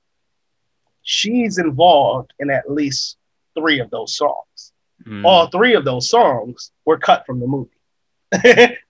She's 1.01 1.57
involved 1.57 2.33
in 2.39 2.51
at 2.51 2.69
least 2.69 3.17
three 3.57 3.79
of 3.79 3.89
those 3.89 4.15
songs. 4.15 4.72
Mm. 5.05 5.25
All 5.25 5.47
three 5.47 5.73
of 5.75 5.83
those 5.85 6.09
songs 6.09 6.71
were 6.85 6.97
cut 6.97 7.25
from 7.25 7.39
the 7.39 7.47
movie. 7.47 7.69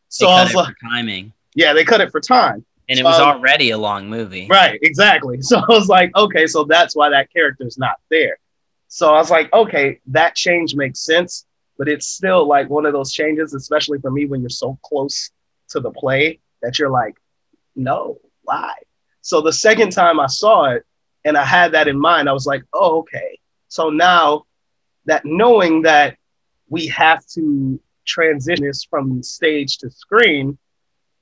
so 0.10 0.27
I 0.27 0.43
was 0.43 0.53
like, 0.53 0.75
timing, 0.84 1.34
yeah, 1.55 1.74
they 1.74 1.84
cut 1.84 2.01
it 2.01 2.12
for 2.12 2.20
time. 2.20 2.65
and 2.89 3.00
it 3.00 3.03
was 3.03 3.20
Um, 3.20 3.29
already 3.38 3.72
a 3.72 3.77
long 3.77 4.10
movie. 4.10 4.48
Right, 4.50 4.79
exactly. 4.82 5.38
So 5.41 5.58
I 5.58 5.65
was 5.70 5.88
like, 5.88 6.15
okay, 6.15 6.48
so 6.48 6.63
that's 6.65 6.96
why 6.96 7.10
that 7.10 7.32
character's 7.32 7.77
not 7.77 7.96
there. 8.10 8.38
So 8.88 9.10
I 9.13 9.17
was 9.17 9.32
like, 9.32 9.51
okay, 9.53 10.00
that 10.08 10.36
change 10.36 10.75
makes 10.75 11.00
sense, 11.00 11.46
but 11.77 11.88
it's 11.89 12.08
still 12.08 12.48
like 12.48 12.70
one 12.70 12.86
of 12.86 12.93
those 12.93 13.12
changes, 13.12 13.53
especially 13.53 14.00
for 14.00 14.12
me 14.12 14.25
when 14.25 14.41
you're 14.41 14.50
so 14.50 14.77
close 14.84 15.32
to 15.70 15.79
the 15.79 15.91
play 15.91 16.39
that 16.62 16.77
you're 16.77 16.89
like, 16.91 17.15
no, 17.75 18.20
why? 18.43 18.74
So 19.22 19.41
the 19.41 19.53
second 19.53 19.91
time 19.91 20.20
I 20.20 20.27
saw 20.27 20.65
it 20.65 20.86
and 21.25 21.36
I 21.38 21.43
had 21.46 21.72
that 21.72 21.88
in 21.88 21.98
mind, 22.00 22.29
I 22.29 22.34
was 22.34 22.46
like, 22.46 22.63
oh, 22.74 23.00
okay. 23.00 23.39
So 23.70 23.89
now 23.89 24.46
that 25.05 25.25
knowing 25.25 25.81
that 25.83 26.17
we 26.69 26.88
have 26.88 27.25
to 27.27 27.79
transition 28.05 28.65
this 28.65 28.83
from 28.83 29.22
stage 29.24 29.77
to 29.79 29.89
screen 29.89 30.57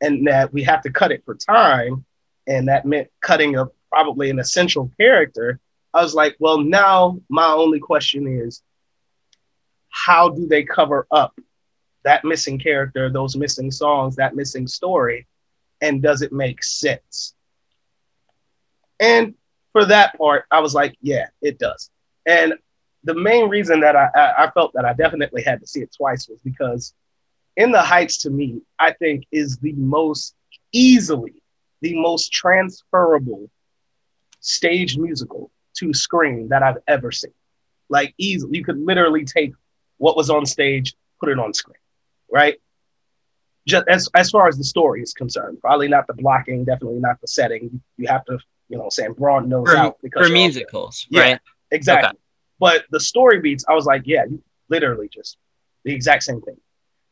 and 0.01 0.27
that 0.27 0.51
we 0.53 0.63
have 0.63 0.81
to 0.81 0.91
cut 0.91 1.11
it 1.11 1.23
for 1.25 1.35
time, 1.35 2.05
and 2.47 2.67
that 2.67 2.85
meant 2.85 3.09
cutting 3.21 3.55
a 3.57 3.67
probably 3.89 4.29
an 4.29 4.39
essential 4.39 4.91
character. 4.99 5.59
I 5.93 6.01
was 6.01 6.15
like, 6.15 6.35
well, 6.39 6.59
now 6.59 7.19
my 7.29 7.47
only 7.47 7.79
question 7.79 8.27
is, 8.27 8.63
how 9.89 10.29
do 10.29 10.47
they 10.47 10.63
cover 10.63 11.05
up 11.11 11.37
that 12.03 12.23
missing 12.23 12.57
character, 12.57 13.09
those 13.09 13.35
missing 13.35 13.69
songs, 13.69 14.15
that 14.15 14.35
missing 14.35 14.65
story, 14.65 15.27
and 15.81 16.01
does 16.01 16.21
it 16.21 16.31
make 16.31 16.63
sense? 16.63 17.35
And 18.99 19.35
for 19.71 19.85
that 19.85 20.17
part, 20.17 20.45
I 20.49 20.61
was 20.61 20.73
like, 20.73 20.95
yeah, 21.01 21.27
it 21.41 21.59
does. 21.59 21.89
And 22.25 22.53
the 23.03 23.15
main 23.15 23.49
reason 23.49 23.79
that 23.81 23.95
I, 23.95 24.09
I, 24.15 24.43
I 24.45 24.51
felt 24.51 24.73
that 24.73 24.85
I 24.85 24.93
definitely 24.93 25.43
had 25.43 25.59
to 25.61 25.67
see 25.67 25.81
it 25.81 25.93
twice 25.95 26.27
was 26.29 26.39
because 26.43 26.93
In 27.57 27.71
the 27.71 27.81
Heights 27.81 28.17
to 28.19 28.29
me, 28.29 28.61
I 28.79 28.93
think 28.93 29.25
is 29.31 29.57
the 29.57 29.73
most 29.73 30.35
easily 30.71 31.33
the 31.81 31.99
most 31.99 32.31
transferable 32.31 33.49
stage 34.39 34.97
musical 34.97 35.51
to 35.77 35.93
screen 35.93 36.49
that 36.49 36.61
I've 36.63 36.77
ever 36.87 37.11
seen. 37.11 37.33
Like 37.89 38.13
easily, 38.17 38.57
you 38.57 38.63
could 38.63 38.79
literally 38.79 39.25
take 39.25 39.53
what 39.97 40.15
was 40.15 40.29
on 40.29 40.45
stage, 40.45 40.93
put 41.19 41.29
it 41.29 41.39
on 41.39 41.53
screen, 41.53 41.77
right? 42.31 42.59
Just 43.67 43.87
as 43.87 44.09
as 44.15 44.29
far 44.31 44.47
as 44.47 44.57
the 44.57 44.63
story 44.63 45.01
is 45.01 45.13
concerned, 45.13 45.59
probably 45.59 45.87
not 45.87 46.07
the 46.07 46.13
blocking, 46.13 46.65
definitely 46.65 46.99
not 46.99 47.19
the 47.21 47.27
setting. 47.27 47.81
You 47.97 48.07
have 48.07 48.25
to, 48.25 48.39
you 48.69 48.77
know, 48.77 48.89
saying 48.89 49.13
broaden 49.13 49.49
those 49.49 49.67
For, 49.69 49.77
out 49.77 49.97
because 50.01 50.27
for 50.27 50.33
musicals, 50.33 51.07
Yeah. 51.09 51.21
right? 51.21 51.39
Exactly. 51.71 52.09
Okay. 52.09 52.17
But 52.61 52.85
the 52.91 52.99
story 52.99 53.39
beats, 53.39 53.65
I 53.67 53.73
was 53.73 53.87
like, 53.87 54.03
yeah, 54.05 54.23
you 54.29 54.41
literally 54.69 55.09
just 55.09 55.37
the 55.83 55.91
exact 55.93 56.21
same 56.21 56.41
thing. 56.41 56.57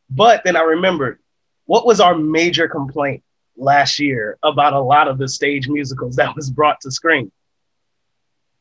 But 0.08 0.44
then 0.46 0.56
I 0.56 0.62
remembered 0.62 1.18
what 1.66 1.88
was 1.88 2.00
our 2.00 2.16
major 2.16 2.68
complaint 2.68 3.24
last 3.58 4.00
year 4.00 4.38
about 4.44 4.74
a 4.74 4.80
lot 4.80 5.08
of 5.08 5.18
the 5.18 5.28
stage 5.28 5.68
musicals 5.68 6.18
that 6.18 6.36
was 6.36 6.52
brought 6.52 6.80
to 6.82 6.92
screen. 6.92 7.32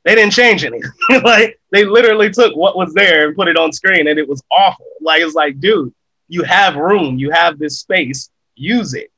They 0.04 0.14
didn't 0.14 0.33
change 0.33 0.64
anything. 0.64 0.90
like 1.23 1.61
they 1.73 1.85
literally 1.85 2.30
took 2.30 2.57
what 2.57 2.75
was 2.75 2.95
there 2.95 3.28
and 3.28 3.37
put 3.37 3.49
it 3.49 3.59
on 3.59 3.71
screen 3.71 4.09
and 4.09 4.18
it 4.18 4.26
was 4.26 4.42
awful. 4.50 4.87
Like 5.02 5.21
it's 5.21 5.35
like, 5.35 5.61
dude, 5.61 5.92
you 6.28 6.42
have 6.45 6.76
room, 6.76 7.18
you 7.18 7.30
have 7.30 7.59
this 7.59 7.80
space, 7.80 8.30
use 8.54 8.95
it. 8.95 9.11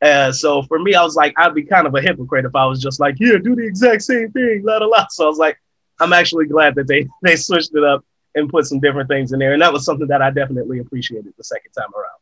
Uh, 0.00 0.30
so 0.30 0.62
for 0.62 0.78
me, 0.78 0.94
I 0.94 1.02
was 1.02 1.16
like, 1.16 1.34
I'd 1.36 1.54
be 1.56 1.64
kind 1.64 1.88
of 1.88 1.96
a 1.96 2.00
hypocrite 2.00 2.44
if 2.44 2.54
I 2.54 2.66
was 2.66 2.80
just 2.80 3.00
like, 3.00 3.16
yeah, 3.18 3.38
do 3.38 3.56
the 3.56 3.66
exact 3.66 4.02
same 4.02 4.30
thing, 4.30 4.62
la 4.64 4.76
la 4.78 4.86
la. 4.86 5.06
So 5.10 5.24
I 5.24 5.28
was 5.28 5.38
like, 5.38 5.58
I'm 6.00 6.12
actually 6.12 6.46
glad 6.46 6.74
that 6.76 6.86
they 6.86 7.08
they 7.22 7.36
switched 7.36 7.74
it 7.74 7.84
up 7.84 8.04
and 8.34 8.48
put 8.48 8.66
some 8.66 8.78
different 8.80 9.08
things 9.08 9.32
in 9.32 9.38
there, 9.38 9.52
and 9.52 9.62
that 9.62 9.72
was 9.72 9.84
something 9.84 10.06
that 10.08 10.22
I 10.22 10.30
definitely 10.30 10.78
appreciated 10.78 11.32
the 11.36 11.44
second 11.44 11.72
time 11.72 11.88
around. 11.94 12.18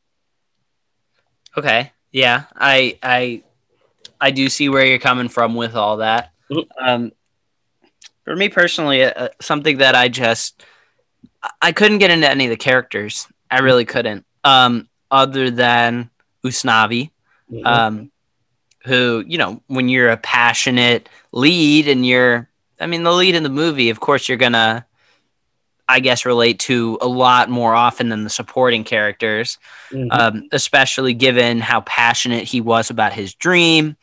Okay. 1.59 1.93
Yeah, 2.13 2.45
I 2.55 2.99
I 3.03 3.43
I 4.21 4.31
do 4.31 4.49
see 4.49 4.69
where 4.69 4.85
you're 4.87 4.99
coming 4.99 5.29
from 5.29 5.55
with 5.55 5.75
all 5.75 5.99
that. 5.99 6.33
Mhm. 6.51 6.67
Um, 6.79 7.13
for 8.25 8.35
me 8.37 8.49
personally, 8.49 9.05
uh, 9.05 9.29
something 9.41 9.79
that 9.79 9.95
I 9.95 10.09
just 10.09 10.65
I- 11.43 11.51
I 11.63 11.73
couldn't 11.73 11.99
get 11.99 12.11
into 12.11 12.29
any 12.31 12.45
of 12.45 12.51
the 12.51 12.57
characters. 12.57 13.27
I 13.51 13.61
really 13.61 13.85
couldn't. 13.85 14.25
Um, 14.45 14.89
other 15.11 15.51
than 15.51 16.11
Usnavi, 16.45 17.11
um, 17.65 18.11
who 18.85 19.25
you 19.27 19.39
know, 19.39 19.63
when 19.67 19.89
you're 19.89 20.11
a 20.11 20.17
passionate 20.17 21.09
lead 21.33 21.89
and 21.89 22.07
you're, 22.07 22.49
I 22.81 22.87
mean, 22.87 23.03
the 23.03 23.13
lead 23.13 23.35
in 23.35 23.43
the 23.43 23.49
movie, 23.49 23.91
of 23.91 24.01
course, 24.01 24.29
you're 24.29 24.39
gonna, 24.39 24.87
I 25.89 26.01
guess, 26.01 26.27
relate 26.27 26.59
to 26.61 26.99
a 27.01 27.07
lot 27.09 27.49
more 27.49 27.75
often 27.75 28.09
than 28.09 28.25
the 28.25 28.31
supporting 28.31 28.85
characters 28.85 29.59
Mhm. 29.93 30.09
um, 30.11 30.49
especially 30.53 31.15
given 31.15 31.61
how 31.61 31.81
passionate 31.83 32.45
he 32.45 32.61
was 32.61 32.91
about 32.91 33.13
his 33.13 33.35
dream 33.35 33.97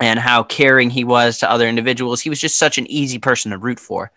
and 0.00 0.18
how 0.18 0.42
caring 0.42 0.90
he 0.90 1.04
was 1.04 1.38
to 1.38 1.50
other 1.50 1.68
individuals. 1.68 2.20
He 2.20 2.28
was 2.28 2.40
just 2.40 2.56
such 2.58 2.76
an 2.76 2.86
easy 2.90 3.18
person 3.18 3.52
to 3.52 3.58
root 3.58 3.80
for. 3.80 4.10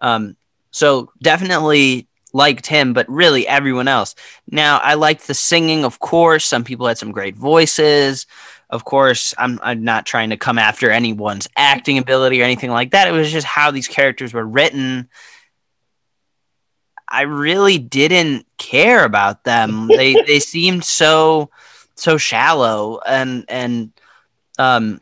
Um, 0.00 0.36
so 0.72 1.10
definitely 1.22 2.06
liked 2.34 2.66
him, 2.66 2.92
but 2.92 3.08
really 3.08 3.48
everyone 3.48 3.88
else. 3.88 4.14
Now, 4.50 4.78
I 4.78 4.92
liked 4.94 5.26
the 5.26 5.32
singing, 5.32 5.84
of 5.86 6.00
course. 6.00 6.44
Some 6.44 6.64
people 6.64 6.86
had 6.86 6.98
some 6.98 7.12
great 7.12 7.34
voices. 7.36 8.26
Of 8.68 8.84
course, 8.84 9.32
I'm, 9.38 9.60
I'm 9.62 9.84
not 9.84 10.06
trying 10.06 10.30
to 10.30 10.36
come 10.36 10.58
after 10.58 10.90
anyone's 10.90 11.46
acting 11.56 11.98
ability 11.98 12.40
or 12.40 12.44
anything 12.44 12.70
like 12.70 12.90
that. 12.90 13.06
It 13.06 13.12
was 13.12 13.30
just 13.30 13.46
how 13.46 13.70
these 13.70 13.86
characters 13.88 14.32
were 14.34 14.44
written. 14.46 15.08
I 17.08 17.22
really 17.22 17.78
didn't 17.78 18.46
care 18.58 19.04
about 19.04 19.44
them. 19.44 19.88
they 19.96 20.14
they 20.26 20.40
seemed 20.40 20.84
so 20.84 21.50
so 21.94 22.18
shallow 22.18 23.00
and 23.06 23.44
and 23.48 23.92
um 24.58 25.00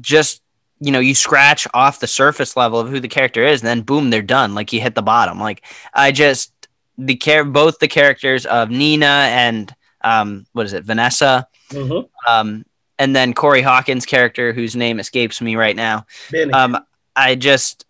just 0.00 0.40
you 0.80 0.90
know 0.90 1.00
you 1.00 1.14
scratch 1.14 1.66
off 1.74 2.00
the 2.00 2.06
surface 2.06 2.56
level 2.56 2.80
of 2.80 2.88
who 2.88 3.00
the 3.00 3.08
character 3.08 3.44
is 3.44 3.60
and 3.60 3.66
then 3.68 3.82
boom 3.82 4.08
they're 4.08 4.22
done 4.22 4.54
like 4.54 4.72
you 4.72 4.80
hit 4.80 4.94
the 4.94 5.02
bottom 5.02 5.38
like 5.38 5.62
i 5.92 6.10
just 6.10 6.50
the 6.96 7.14
care 7.14 7.44
both 7.44 7.78
the 7.78 7.86
characters 7.88 8.46
of 8.46 8.70
nina 8.70 9.26
and 9.30 9.74
um 10.02 10.46
what 10.52 10.64
is 10.64 10.72
it 10.72 10.84
vanessa 10.84 11.46
Mhm. 11.70 12.08
um 12.26 12.64
and 13.02 13.14
then 13.16 13.34
corey 13.34 13.62
hawkins 13.62 14.06
character 14.06 14.52
whose 14.52 14.76
name 14.76 15.00
escapes 15.00 15.40
me 15.40 15.56
right 15.56 15.76
now 15.76 16.06
Benny. 16.30 16.52
um 16.52 16.78
i 17.16 17.34
just 17.34 17.84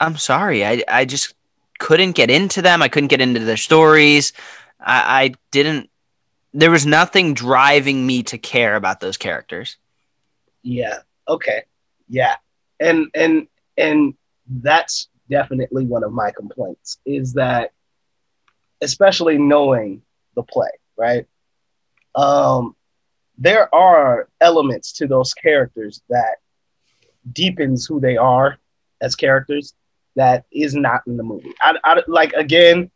i'm 0.00 0.16
sorry 0.16 0.64
i 0.64 0.82
i 0.88 1.04
just 1.04 1.34
couldn't 1.78 2.12
get 2.12 2.30
into 2.30 2.62
them 2.62 2.82
i 2.82 2.88
couldn't 2.88 3.08
get 3.08 3.20
into 3.20 3.40
their 3.40 3.56
stories 3.56 4.32
i 4.80 5.24
i 5.24 5.34
didn't 5.50 5.88
there 6.52 6.70
was 6.70 6.86
nothing 6.86 7.34
driving 7.34 8.06
me 8.06 8.22
to 8.22 8.38
care 8.38 8.76
about 8.76 9.00
those 9.00 9.16
characters 9.16 9.76
Yeah. 10.62 10.98
Okay. 11.28 11.62
Yeah. 12.08 12.36
And 12.80 13.08
and 13.14 13.46
and 13.76 14.14
that's 14.48 15.08
definitely 15.30 15.86
one 15.86 16.04
of 16.04 16.12
my 16.12 16.30
complaints 16.30 16.98
is 17.04 17.32
that 17.34 17.72
especially 18.80 19.38
knowing 19.38 20.02
the 20.34 20.42
play, 20.42 20.70
right? 20.96 21.26
Um 22.14 22.75
there 23.38 23.72
are 23.74 24.28
elements 24.40 24.92
to 24.92 25.06
those 25.06 25.34
characters 25.34 26.02
that 26.08 26.36
deepens 27.32 27.86
who 27.86 28.00
they 28.00 28.16
are 28.16 28.58
as 29.00 29.14
characters 29.14 29.74
that 30.14 30.44
is 30.50 30.74
not 30.74 31.02
in 31.06 31.16
the 31.16 31.22
movie. 31.22 31.52
I, 31.60 31.74
I 31.84 32.02
like 32.06 32.32
again 32.32 32.90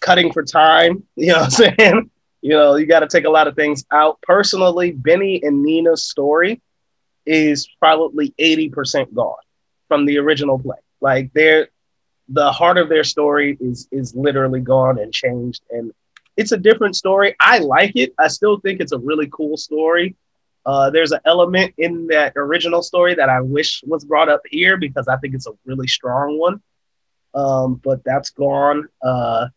cutting 0.00 0.32
for 0.32 0.42
time, 0.42 1.02
you 1.16 1.28
know 1.28 1.40
what 1.40 1.44
I'm 1.44 1.50
saying? 1.50 2.10
You 2.40 2.50
know, 2.50 2.76
you 2.76 2.86
got 2.86 3.00
to 3.00 3.08
take 3.08 3.24
a 3.24 3.30
lot 3.30 3.48
of 3.48 3.56
things 3.56 3.84
out. 3.92 4.20
Personally, 4.22 4.92
Benny 4.92 5.42
and 5.42 5.62
Nina's 5.64 6.04
story 6.04 6.60
is 7.26 7.68
probably 7.80 8.32
80% 8.38 9.12
gone 9.12 9.34
from 9.88 10.06
the 10.06 10.18
original 10.18 10.58
play. 10.58 10.78
Like 11.00 11.32
they're 11.32 11.68
the 12.28 12.52
heart 12.52 12.78
of 12.78 12.88
their 12.88 13.04
story 13.04 13.56
is 13.60 13.88
is 13.90 14.14
literally 14.14 14.60
gone 14.60 14.98
and 14.98 15.12
changed 15.12 15.62
and 15.70 15.92
it's 16.38 16.52
a 16.52 16.56
different 16.56 16.94
story. 16.94 17.34
I 17.40 17.58
like 17.58 17.96
it. 17.96 18.14
I 18.18 18.28
still 18.28 18.60
think 18.60 18.80
it's 18.80 18.92
a 18.92 18.98
really 18.98 19.28
cool 19.32 19.56
story. 19.56 20.14
Uh, 20.64 20.88
there's 20.88 21.10
an 21.10 21.18
element 21.24 21.74
in 21.78 22.06
that 22.06 22.32
original 22.36 22.80
story 22.80 23.14
that 23.16 23.28
I 23.28 23.40
wish 23.40 23.82
was 23.84 24.04
brought 24.04 24.28
up 24.28 24.42
here 24.48 24.76
because 24.76 25.08
I 25.08 25.16
think 25.16 25.34
it's 25.34 25.48
a 25.48 25.52
really 25.66 25.88
strong 25.88 26.38
one. 26.38 26.62
Um, 27.34 27.80
but 27.82 28.04
that's 28.04 28.30
gone. 28.30 28.88
Uh, 29.02 29.48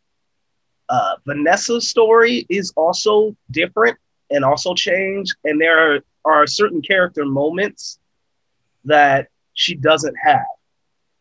uh, 0.89 1.15
Vanessa's 1.27 1.87
story 1.87 2.47
is 2.49 2.73
also 2.75 3.35
different 3.51 3.97
and 4.31 4.43
also 4.43 4.73
changed. 4.73 5.35
And 5.43 5.61
there 5.61 5.95
are, 5.95 5.99
are 6.25 6.47
certain 6.47 6.81
character 6.81 7.25
moments 7.25 7.99
that 8.85 9.27
she 9.53 9.75
doesn't 9.75 10.15
have 10.15 10.45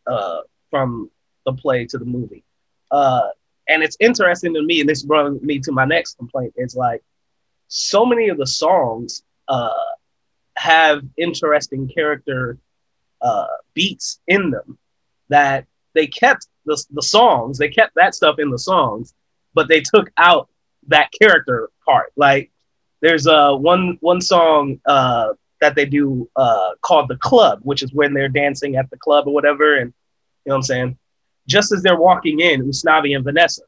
uh, 0.07 0.41
from 0.71 1.11
the 1.45 1.53
play 1.53 1.85
to 1.85 1.99
the 1.99 2.05
movie. 2.05 2.43
And 3.67 3.83
it's 3.83 3.97
interesting 3.99 4.53
to 4.55 4.63
me, 4.63 4.81
and 4.81 4.89
this 4.89 5.03
brought 5.03 5.41
me 5.41 5.59
to 5.59 5.71
my 5.71 5.85
next 5.85 6.17
complaint. 6.17 6.53
It's 6.55 6.75
like 6.75 7.01
so 7.67 8.05
many 8.05 8.29
of 8.29 8.37
the 8.37 8.47
songs 8.47 9.23
uh, 9.47 9.69
have 10.57 11.03
interesting 11.17 11.87
character 11.87 12.57
uh, 13.21 13.47
beats 13.73 14.19
in 14.27 14.51
them 14.51 14.77
that 15.29 15.65
they 15.93 16.07
kept 16.07 16.47
the, 16.65 16.83
the 16.91 17.01
songs, 17.01 17.57
they 17.57 17.69
kept 17.69 17.95
that 17.95 18.15
stuff 18.15 18.39
in 18.39 18.49
the 18.49 18.59
songs, 18.59 19.13
but 19.53 19.67
they 19.67 19.81
took 19.81 20.11
out 20.17 20.49
that 20.87 21.09
character 21.11 21.69
part. 21.85 22.11
Like 22.15 22.51
there's 23.01 23.27
uh, 23.27 23.55
one 23.55 23.97
one 24.01 24.21
song 24.21 24.79
uh, 24.85 25.33
that 25.59 25.75
they 25.75 25.85
do 25.85 26.29
uh, 26.35 26.71
called 26.81 27.09
the 27.09 27.17
club, 27.17 27.59
which 27.63 27.83
is 27.83 27.93
when 27.93 28.13
they're 28.13 28.29
dancing 28.29 28.75
at 28.75 28.89
the 28.89 28.97
club 28.97 29.27
or 29.27 29.33
whatever, 29.33 29.77
and 29.77 29.93
you 30.45 30.49
know 30.49 30.53
what 30.53 30.57
I'm 30.57 30.63
saying. 30.63 30.97
Just 31.47 31.71
as 31.71 31.81
they're 31.81 31.99
walking 31.99 32.39
in, 32.39 32.63
Usnavi 32.63 33.15
and 33.15 33.23
Vanessa, 33.23 33.63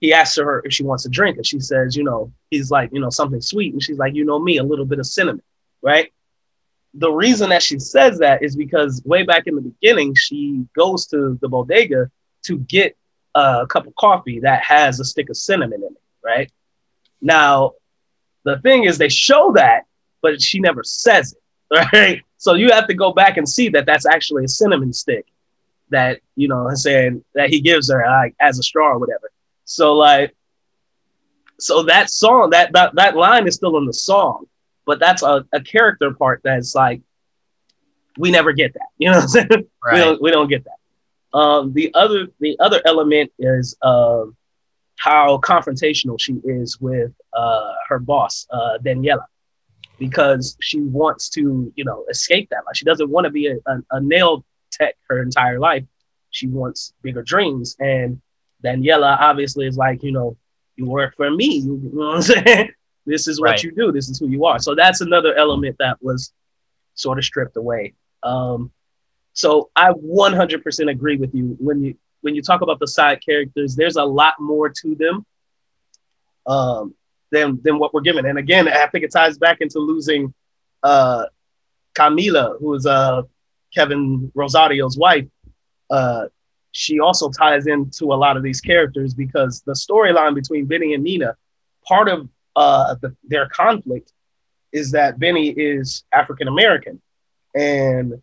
he 0.00 0.12
asks 0.12 0.36
her 0.36 0.62
if 0.64 0.72
she 0.72 0.82
wants 0.82 1.06
a 1.06 1.10
drink, 1.10 1.36
and 1.36 1.46
she 1.46 1.60
says, 1.60 1.96
you 1.96 2.04
know, 2.04 2.32
he's 2.50 2.70
like, 2.70 2.90
you 2.92 3.00
know, 3.00 3.10
something 3.10 3.40
sweet, 3.40 3.72
and 3.72 3.82
she's 3.82 3.98
like, 3.98 4.14
you 4.14 4.24
know 4.24 4.38
me, 4.38 4.58
a 4.58 4.62
little 4.62 4.84
bit 4.84 4.98
of 4.98 5.06
cinnamon, 5.06 5.42
right? 5.82 6.12
The 6.94 7.10
reason 7.10 7.50
that 7.50 7.62
she 7.62 7.78
says 7.78 8.18
that 8.18 8.42
is 8.42 8.56
because 8.56 9.02
way 9.04 9.22
back 9.22 9.46
in 9.46 9.54
the 9.54 9.60
beginning, 9.60 10.14
she 10.14 10.64
goes 10.76 11.06
to 11.08 11.38
the 11.40 11.48
bodega 11.48 12.10
to 12.44 12.58
get 12.58 12.96
a 13.34 13.66
cup 13.68 13.86
of 13.86 13.94
coffee 13.96 14.40
that 14.40 14.62
has 14.62 14.98
a 15.00 15.04
stick 15.04 15.28
of 15.28 15.36
cinnamon 15.36 15.82
in 15.82 15.92
it, 15.92 16.02
right? 16.24 16.50
Now, 17.20 17.72
the 18.44 18.58
thing 18.60 18.84
is, 18.84 18.98
they 18.98 19.08
show 19.08 19.52
that, 19.52 19.84
but 20.22 20.40
she 20.40 20.60
never 20.60 20.82
says 20.82 21.34
it, 21.34 21.88
right? 21.92 22.22
So 22.38 22.54
you 22.54 22.70
have 22.70 22.86
to 22.88 22.94
go 22.94 23.12
back 23.12 23.36
and 23.36 23.48
see 23.48 23.68
that 23.70 23.86
that's 23.86 24.06
actually 24.06 24.44
a 24.44 24.48
cinnamon 24.48 24.92
stick 24.92 25.26
that 25.90 26.20
you 26.34 26.48
know, 26.48 26.68
saying 26.74 27.24
that 27.34 27.50
he 27.50 27.60
gives 27.60 27.90
her 27.90 28.04
like 28.06 28.34
as 28.40 28.58
a 28.58 28.62
straw 28.62 28.92
or 28.92 28.98
whatever. 28.98 29.30
So 29.64 29.94
like, 29.94 30.34
so 31.58 31.82
that 31.84 32.10
song, 32.10 32.50
that 32.50 32.72
that 32.72 32.94
that 32.96 33.16
line 33.16 33.46
is 33.46 33.54
still 33.54 33.76
in 33.78 33.86
the 33.86 33.92
song, 33.92 34.46
but 34.84 35.00
that's 35.00 35.22
a, 35.22 35.44
a 35.52 35.60
character 35.60 36.12
part 36.12 36.40
that's 36.44 36.74
like 36.74 37.02
we 38.18 38.30
never 38.30 38.52
get 38.52 38.74
that. 38.74 38.88
You 38.98 39.10
know 39.10 39.16
what 39.16 39.22
I'm 39.22 39.28
saying? 39.28 39.48
We 39.92 39.98
don't 39.98 40.20
we 40.20 40.30
don't 40.32 40.48
get 40.48 40.64
that. 40.64 41.38
Um, 41.38 41.72
the 41.72 41.94
other 41.94 42.26
the 42.40 42.58
other 42.58 42.82
element 42.84 43.30
is 43.38 43.76
um, 43.82 44.36
how 44.98 45.38
confrontational 45.38 46.16
she 46.20 46.34
is 46.44 46.80
with 46.80 47.12
uh, 47.32 47.72
her 47.88 48.00
boss, 48.00 48.48
uh, 48.50 48.78
Daniela, 48.84 49.26
because 49.98 50.56
she 50.60 50.80
wants 50.80 51.28
to 51.30 51.72
you 51.76 51.84
know 51.84 52.04
escape 52.10 52.48
that. 52.50 52.62
Like 52.66 52.74
she 52.74 52.84
doesn't 52.84 53.08
want 53.08 53.26
to 53.26 53.30
be 53.30 53.46
a, 53.46 53.56
a, 53.66 53.78
a 53.92 54.00
nail 54.00 54.44
tech 54.70 54.94
her 55.08 55.22
entire 55.22 55.58
life. 55.58 55.84
She 56.30 56.46
wants 56.48 56.92
bigger 57.02 57.22
dreams, 57.22 57.76
and 57.78 58.20
Daniela 58.64 59.18
obviously 59.20 59.66
is 59.66 59.76
like 59.76 60.02
you 60.02 60.12
know 60.12 60.36
you 60.76 60.86
work 60.86 61.14
for 61.16 61.30
me. 61.30 61.56
You, 61.58 61.80
you 61.82 61.90
know 61.94 62.06
what 62.08 62.16
I'm 62.16 62.22
saying? 62.44 62.70
This 63.06 63.28
is 63.28 63.40
what 63.40 63.50
Right. 63.50 63.62
you 63.62 63.72
do. 63.72 63.92
This 63.92 64.08
is 64.08 64.18
who 64.18 64.28
you 64.28 64.44
are. 64.46 64.58
So 64.58 64.74
that's 64.74 65.00
another 65.00 65.34
element 65.36 65.76
that 65.78 65.96
was 66.02 66.32
sort 66.94 67.18
of 67.18 67.24
stripped 67.24 67.56
away. 67.56 67.94
Um, 68.22 68.72
so 69.32 69.70
I 69.76 69.90
100% 69.92 70.90
agree 70.90 71.16
with 71.16 71.34
you 71.34 71.56
when 71.60 71.82
you 71.82 71.96
when 72.22 72.34
you 72.34 72.42
talk 72.42 72.62
about 72.62 72.80
the 72.80 72.86
side 72.88 73.20
characters. 73.24 73.76
There's 73.76 73.96
a 73.96 74.04
lot 74.04 74.34
more 74.40 74.68
to 74.68 74.94
them 74.96 75.24
um, 76.46 76.94
than 77.30 77.60
than 77.62 77.78
what 77.78 77.94
we're 77.94 78.00
given. 78.00 78.26
And 78.26 78.38
again, 78.38 78.68
I 78.68 78.86
think 78.88 79.04
it 79.04 79.12
ties 79.12 79.38
back 79.38 79.60
into 79.60 79.78
losing 79.78 80.32
uh, 80.82 81.24
Camila, 81.94 82.58
who 82.58 82.74
is 82.74 82.86
uh, 82.86 83.22
Kevin 83.76 84.32
Rosario's 84.34 84.96
wife. 84.96 85.26
Uh, 85.90 86.26
she 86.72 86.98
also 86.98 87.30
ties 87.30 87.66
into 87.66 88.06
a 88.06 88.16
lot 88.24 88.36
of 88.36 88.42
these 88.42 88.60
characters 88.60 89.14
because 89.14 89.62
the 89.62 89.72
storyline 89.72 90.34
between 90.34 90.66
Benny 90.66 90.94
and 90.94 91.04
Nina, 91.04 91.36
part 91.86 92.08
of 92.08 92.28
uh, 92.56 92.94
the, 93.00 93.14
their 93.24 93.48
conflict 93.48 94.12
is 94.72 94.90
that 94.92 95.18
Benny 95.18 95.48
is 95.50 96.04
African 96.12 96.48
American, 96.48 97.00
and 97.54 98.20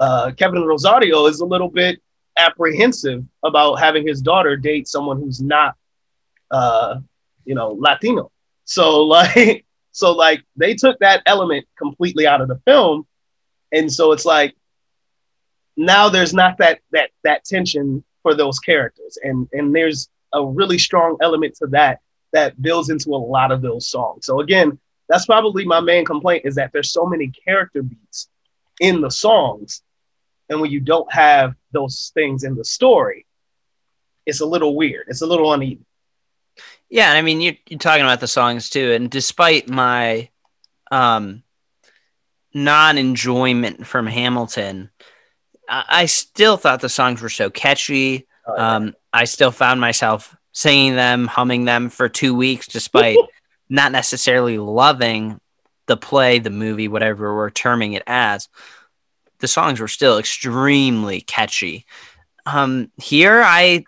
uh, 0.00 0.32
Kevin 0.36 0.62
Rosario 0.64 1.26
is 1.26 1.40
a 1.40 1.46
little 1.46 1.70
bit 1.70 2.00
apprehensive 2.38 3.24
about 3.44 3.76
having 3.76 4.06
his 4.06 4.22
daughter 4.22 4.56
date 4.56 4.86
someone 4.86 5.18
who's 5.18 5.40
not, 5.40 5.74
uh, 6.50 6.96
you 7.44 7.54
know, 7.54 7.76
Latino. 7.78 8.30
So 8.64 9.02
like, 9.16 9.64
so 9.92 10.12
like 10.12 10.42
they 10.56 10.74
took 10.74 10.98
that 11.00 11.22
element 11.26 11.66
completely 11.76 12.26
out 12.26 12.40
of 12.40 12.48
the 12.48 12.60
film, 12.66 13.06
and 13.72 13.92
so 13.92 14.12
it's 14.12 14.24
like 14.24 14.54
now 15.76 16.08
there's 16.08 16.34
not 16.34 16.58
that 16.58 16.80
that 16.92 17.10
that 17.24 17.44
tension 17.44 18.04
for 18.22 18.34
those 18.34 18.58
characters, 18.58 19.18
and 19.22 19.48
and 19.52 19.74
there's 19.74 20.08
a 20.32 20.44
really 20.44 20.78
strong 20.78 21.16
element 21.20 21.54
to 21.56 21.66
that 21.68 22.00
that 22.32 22.60
builds 22.60 22.90
into 22.90 23.10
a 23.10 23.16
lot 23.16 23.50
of 23.50 23.62
those 23.62 23.88
songs. 23.88 24.26
So 24.26 24.40
again, 24.40 24.78
that's 25.08 25.24
probably 25.24 25.64
my 25.64 25.80
main 25.80 26.04
complaint 26.04 26.44
is 26.44 26.56
that 26.56 26.70
there's 26.72 26.92
so 26.92 27.06
many 27.06 27.32
character 27.46 27.82
beats 27.82 28.28
in 28.80 29.00
the 29.00 29.10
songs. 29.10 29.82
And 30.50 30.60
when 30.60 30.70
you 30.70 30.80
don't 30.80 31.10
have 31.12 31.54
those 31.72 32.10
things 32.14 32.44
in 32.44 32.54
the 32.54 32.64
story 32.64 33.26
it's 34.28 34.42
a 34.42 34.46
little 34.46 34.76
weird. 34.76 35.06
It's 35.08 35.22
a 35.22 35.26
little 35.26 35.52
uneven. 35.52 35.84
Yeah, 36.90 37.12
I 37.12 37.22
mean 37.22 37.40
you're 37.40 37.56
you're 37.68 37.78
talking 37.78 38.04
about 38.04 38.20
the 38.20 38.28
songs 38.28 38.68
too, 38.70 38.92
and 38.92 39.10
despite 39.10 39.68
my 39.68 40.28
um 40.90 41.42
non-enjoyment 42.64 43.86
from 43.86 44.06
Hamilton, 44.06 44.90
I, 45.68 45.84
I 45.88 46.06
still 46.06 46.56
thought 46.56 46.80
the 46.80 46.88
songs 46.88 47.20
were 47.22 47.28
so 47.28 47.50
catchy. 47.50 48.26
Oh, 48.46 48.54
yeah. 48.56 48.76
Um, 48.76 48.94
I 49.12 49.24
still 49.24 49.50
found 49.50 49.80
myself 49.80 50.36
singing 50.52 50.96
them, 50.96 51.26
humming 51.26 51.64
them 51.64 51.88
for 51.88 52.08
two 52.08 52.34
weeks, 52.34 52.66
despite 52.66 53.18
not 53.68 53.92
necessarily 53.92 54.58
loving 54.58 55.40
the 55.86 55.96
play, 55.96 56.38
the 56.38 56.50
movie, 56.50 56.88
whatever 56.88 57.34
we're 57.34 57.50
terming 57.50 57.94
it 57.94 58.02
as. 58.06 58.48
The 59.40 59.48
songs 59.48 59.80
were 59.80 59.88
still 59.88 60.18
extremely 60.18 61.20
catchy. 61.20 61.86
Um, 62.46 62.90
here, 62.96 63.40
I 63.44 63.84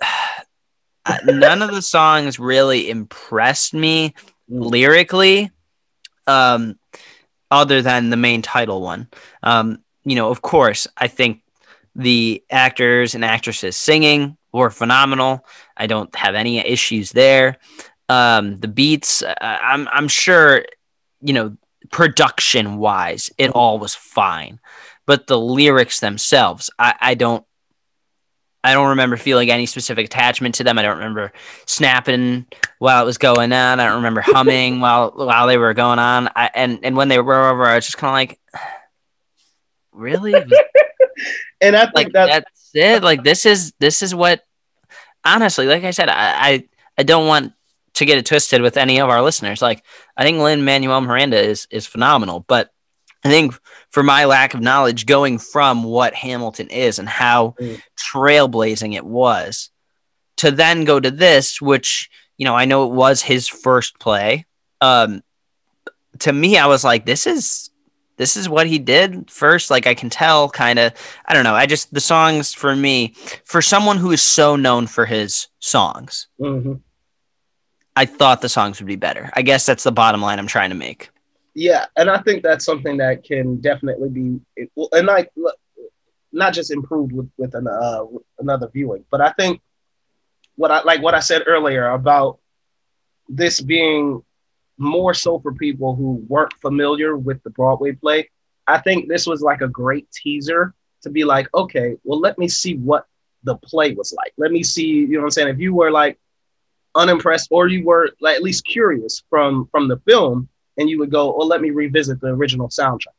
none 1.24 1.62
of 1.62 1.70
the 1.70 1.82
songs 1.82 2.38
really 2.38 2.88
impressed 2.90 3.74
me 3.74 4.14
lyrically, 4.48 5.50
um, 6.26 6.78
other 7.54 7.80
than 7.82 8.10
the 8.10 8.16
main 8.16 8.42
title 8.42 8.80
one. 8.82 9.08
Um, 9.42 9.78
you 10.04 10.16
know, 10.16 10.28
of 10.30 10.42
course, 10.42 10.86
I 10.96 11.08
think 11.08 11.42
the 11.94 12.42
actors 12.50 13.14
and 13.14 13.24
actresses 13.24 13.76
singing 13.76 14.36
were 14.52 14.70
phenomenal. 14.70 15.46
I 15.76 15.86
don't 15.86 16.14
have 16.16 16.34
any 16.34 16.58
issues 16.58 17.12
there. 17.12 17.56
Um, 18.08 18.58
the 18.60 18.68
beats, 18.68 19.22
uh, 19.22 19.34
I'm 19.40 19.88
I'm 19.88 20.08
sure, 20.08 20.64
you 21.22 21.32
know, 21.32 21.56
production 21.90 22.76
wise, 22.76 23.30
it 23.38 23.50
all 23.50 23.78
was 23.78 23.94
fine, 23.94 24.60
but 25.06 25.26
the 25.26 25.38
lyrics 25.38 26.00
themselves, 26.00 26.70
I, 26.78 26.94
I 27.00 27.14
don't. 27.14 27.44
I 28.64 28.72
don't 28.72 28.88
remember 28.88 29.18
feeling 29.18 29.50
any 29.50 29.66
specific 29.66 30.06
attachment 30.06 30.54
to 30.56 30.64
them. 30.64 30.78
I 30.78 30.82
don't 30.82 30.96
remember 30.96 31.32
snapping 31.66 32.46
while 32.78 33.02
it 33.02 33.04
was 33.04 33.18
going 33.18 33.52
on. 33.52 33.78
I 33.78 33.84
don't 33.84 33.96
remember 33.96 34.20
humming 34.24 34.80
while 34.80 35.12
while 35.14 35.46
they 35.46 35.58
were 35.58 35.74
going 35.74 35.98
on. 35.98 36.30
I, 36.34 36.50
and 36.54 36.80
and 36.82 36.96
when 36.96 37.08
they 37.08 37.20
were 37.20 37.50
over, 37.50 37.66
I 37.66 37.76
was 37.76 37.84
just 37.84 37.98
kind 37.98 38.08
of 38.08 38.14
like, 38.14 38.40
really? 39.92 40.34
and 41.60 41.76
I 41.76 41.84
think 41.84 41.94
like 41.94 42.12
that's 42.12 42.32
that's 42.32 42.70
it. 42.74 43.02
Like 43.02 43.22
this 43.22 43.44
is 43.44 43.74
this 43.78 44.02
is 44.02 44.14
what 44.14 44.42
honestly, 45.24 45.66
like 45.66 45.84
I 45.84 45.90
said, 45.90 46.08
I, 46.08 46.32
I 46.34 46.68
I 46.96 47.02
don't 47.02 47.26
want 47.26 47.52
to 47.94 48.04
get 48.06 48.18
it 48.18 48.26
twisted 48.26 48.62
with 48.62 48.76
any 48.78 48.98
of 48.98 49.10
our 49.10 49.22
listeners. 49.22 49.60
Like 49.60 49.84
I 50.16 50.24
think 50.24 50.38
Lin 50.38 50.64
Manuel 50.64 51.02
Miranda 51.02 51.38
is 51.38 51.68
is 51.70 51.86
phenomenal, 51.86 52.44
but 52.48 52.73
I 53.24 53.28
think 53.30 53.54
for 53.90 54.02
my 54.02 54.26
lack 54.26 54.52
of 54.54 54.60
knowledge, 54.60 55.06
going 55.06 55.38
from 55.38 55.82
what 55.82 56.14
Hamilton 56.14 56.68
is 56.68 56.98
and 56.98 57.08
how 57.08 57.54
Mm. 57.60 57.80
trailblazing 57.96 58.94
it 58.94 59.04
was, 59.06 59.70
to 60.36 60.50
then 60.50 60.84
go 60.84 61.00
to 61.00 61.10
this, 61.10 61.60
which 61.60 62.10
you 62.36 62.44
know 62.44 62.54
I 62.54 62.64
know 62.66 62.84
it 62.84 62.92
was 62.92 63.22
his 63.22 63.48
first 63.48 63.98
play. 63.98 64.44
Um, 64.80 65.22
to 66.20 66.32
me, 66.32 66.58
I 66.58 66.66
was 66.66 66.84
like, 66.84 67.06
this 67.06 67.26
is 67.26 67.70
this 68.16 68.36
is 68.36 68.48
what 68.48 68.66
he 68.66 68.78
did 68.78 69.30
first. 69.30 69.70
Like 69.70 69.86
I 69.86 69.94
can 69.94 70.10
tell, 70.10 70.48
kind 70.50 70.78
of. 70.78 70.92
I 71.26 71.34
don't 71.34 71.44
know. 71.44 71.54
I 71.54 71.66
just 71.66 71.92
the 71.94 72.00
songs 72.00 72.52
for 72.52 72.76
me, 72.76 73.14
for 73.44 73.62
someone 73.62 73.96
who 73.96 74.12
is 74.12 74.22
so 74.22 74.54
known 74.54 74.86
for 74.86 75.06
his 75.06 75.48
songs, 75.60 76.28
Mhm. 76.40 76.80
I 77.96 78.04
thought 78.06 78.40
the 78.42 78.48
songs 78.48 78.80
would 78.80 78.86
be 78.86 78.96
better. 78.96 79.30
I 79.34 79.42
guess 79.42 79.64
that's 79.66 79.84
the 79.84 79.92
bottom 79.92 80.20
line 80.20 80.38
I'm 80.38 80.46
trying 80.48 80.70
to 80.70 80.76
make. 80.76 81.10
Yeah, 81.54 81.86
and 81.96 82.10
I 82.10 82.18
think 82.18 82.42
that's 82.42 82.64
something 82.64 82.96
that 82.98 83.24
can 83.24 83.60
definitely 83.60 84.08
be 84.08 84.40
and 84.92 85.06
like 85.06 85.30
not 86.32 86.52
just 86.52 86.70
improved 86.70 87.12
with 87.12 87.30
with 87.38 87.54
an 87.54 87.66
uh, 87.66 88.04
another 88.38 88.68
viewing, 88.72 89.04
but 89.10 89.20
I 89.20 89.30
think 89.32 89.60
what 90.56 90.70
I 90.70 90.82
like 90.82 91.02
what 91.02 91.14
I 91.14 91.20
said 91.20 91.42
earlier 91.46 91.88
about 91.88 92.38
this 93.28 93.60
being 93.60 94.22
more 94.76 95.14
so 95.14 95.38
for 95.38 95.54
people 95.54 95.94
who 95.94 96.24
weren't 96.28 96.52
familiar 96.60 97.16
with 97.16 97.42
the 97.44 97.50
Broadway 97.50 97.92
play. 97.92 98.30
I 98.66 98.78
think 98.78 99.08
this 99.08 99.26
was 99.26 99.40
like 99.40 99.60
a 99.60 99.68
great 99.68 100.10
teaser 100.10 100.74
to 101.02 101.10
be 101.10 101.24
like, 101.24 101.48
okay, 101.54 101.96
well, 102.02 102.18
let 102.18 102.38
me 102.38 102.48
see 102.48 102.76
what 102.76 103.06
the 103.44 103.56
play 103.56 103.92
was 103.92 104.12
like. 104.12 104.32
Let 104.36 104.50
me 104.50 104.62
see, 104.62 104.86
you 104.86 105.12
know 105.12 105.18
what 105.18 105.24
I'm 105.26 105.30
saying? 105.30 105.48
If 105.48 105.58
you 105.60 105.74
were 105.74 105.90
like 105.90 106.18
unimpressed 106.94 107.48
or 107.50 107.68
you 107.68 107.84
were 107.84 108.10
like 108.20 108.36
at 108.36 108.42
least 108.42 108.64
curious 108.64 109.22
from 109.28 109.68
from 109.70 109.88
the 109.88 109.98
film 110.06 110.48
and 110.76 110.88
you 110.88 110.98
would 110.98 111.10
go, 111.10 111.36
well, 111.36 111.46
let 111.46 111.60
me 111.60 111.70
revisit 111.70 112.20
the 112.20 112.28
original 112.28 112.68
soundtrack. 112.68 113.14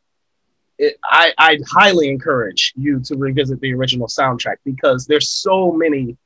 It, 0.78 0.98
I, 1.04 1.34
I'd 1.38 1.62
highly 1.68 2.10
encourage 2.10 2.74
you 2.76 3.00
to 3.02 3.16
revisit 3.16 3.62
the 3.62 3.74
original 3.74 4.08
soundtrack 4.08 4.58
because 4.66 5.06
there's 5.06 5.30
so 5.30 5.72
many 5.72 6.18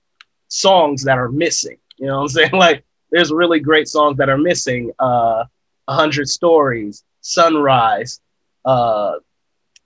songs 0.48 1.04
that 1.04 1.18
are 1.18 1.30
missing. 1.30 1.78
You 1.98 2.08
know 2.08 2.18
what 2.18 2.22
I'm 2.22 2.28
saying? 2.30 2.52
Like 2.54 2.84
there's 3.12 3.32
really 3.32 3.60
great 3.60 3.88
songs 3.88 4.18
that 4.18 4.30
are 4.30 4.38
missing. 4.38 4.92
Uh, 5.00 5.46
Hundred 5.88 6.30
Stories, 6.30 7.04
Sunrise, 7.22 8.22
uh, 8.64 9.14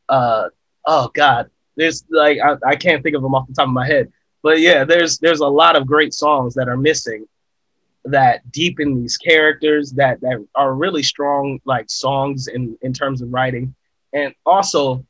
uh, 0.10 0.50
oh 0.86 1.10
God, 1.14 1.50
there's 1.78 2.04
like 2.10 2.40
I, 2.44 2.56
I 2.66 2.76
can't 2.76 3.02
think 3.02 3.16
of 3.16 3.22
them 3.22 3.34
off 3.34 3.48
the 3.48 3.54
top 3.54 3.68
of 3.68 3.74
my 3.74 3.88
head, 3.88 4.12
but 4.42 4.60
yeah, 4.60 4.84
there's 4.84 5.18
there's 5.20 5.40
a 5.40 5.48
lot 5.48 5.76
of 5.76 5.88
great 5.88 6.14
songs 6.14 6.54
that 6.56 6.68
are 6.68 6.78
missing 6.78 7.26
that 8.06 8.50
deepen 8.52 9.02
these 9.02 9.18
characters 9.18 9.92
that 9.94 10.20
that 10.22 10.46
are 10.56 10.74
really 10.74 11.04
strong 11.04 11.60
like 11.66 11.90
songs 11.90 12.48
in 12.48 12.78
in 12.82 12.94
terms 12.94 13.22
of 13.22 13.32
writing, 13.34 13.74
and 14.14 14.34
also 14.46 15.06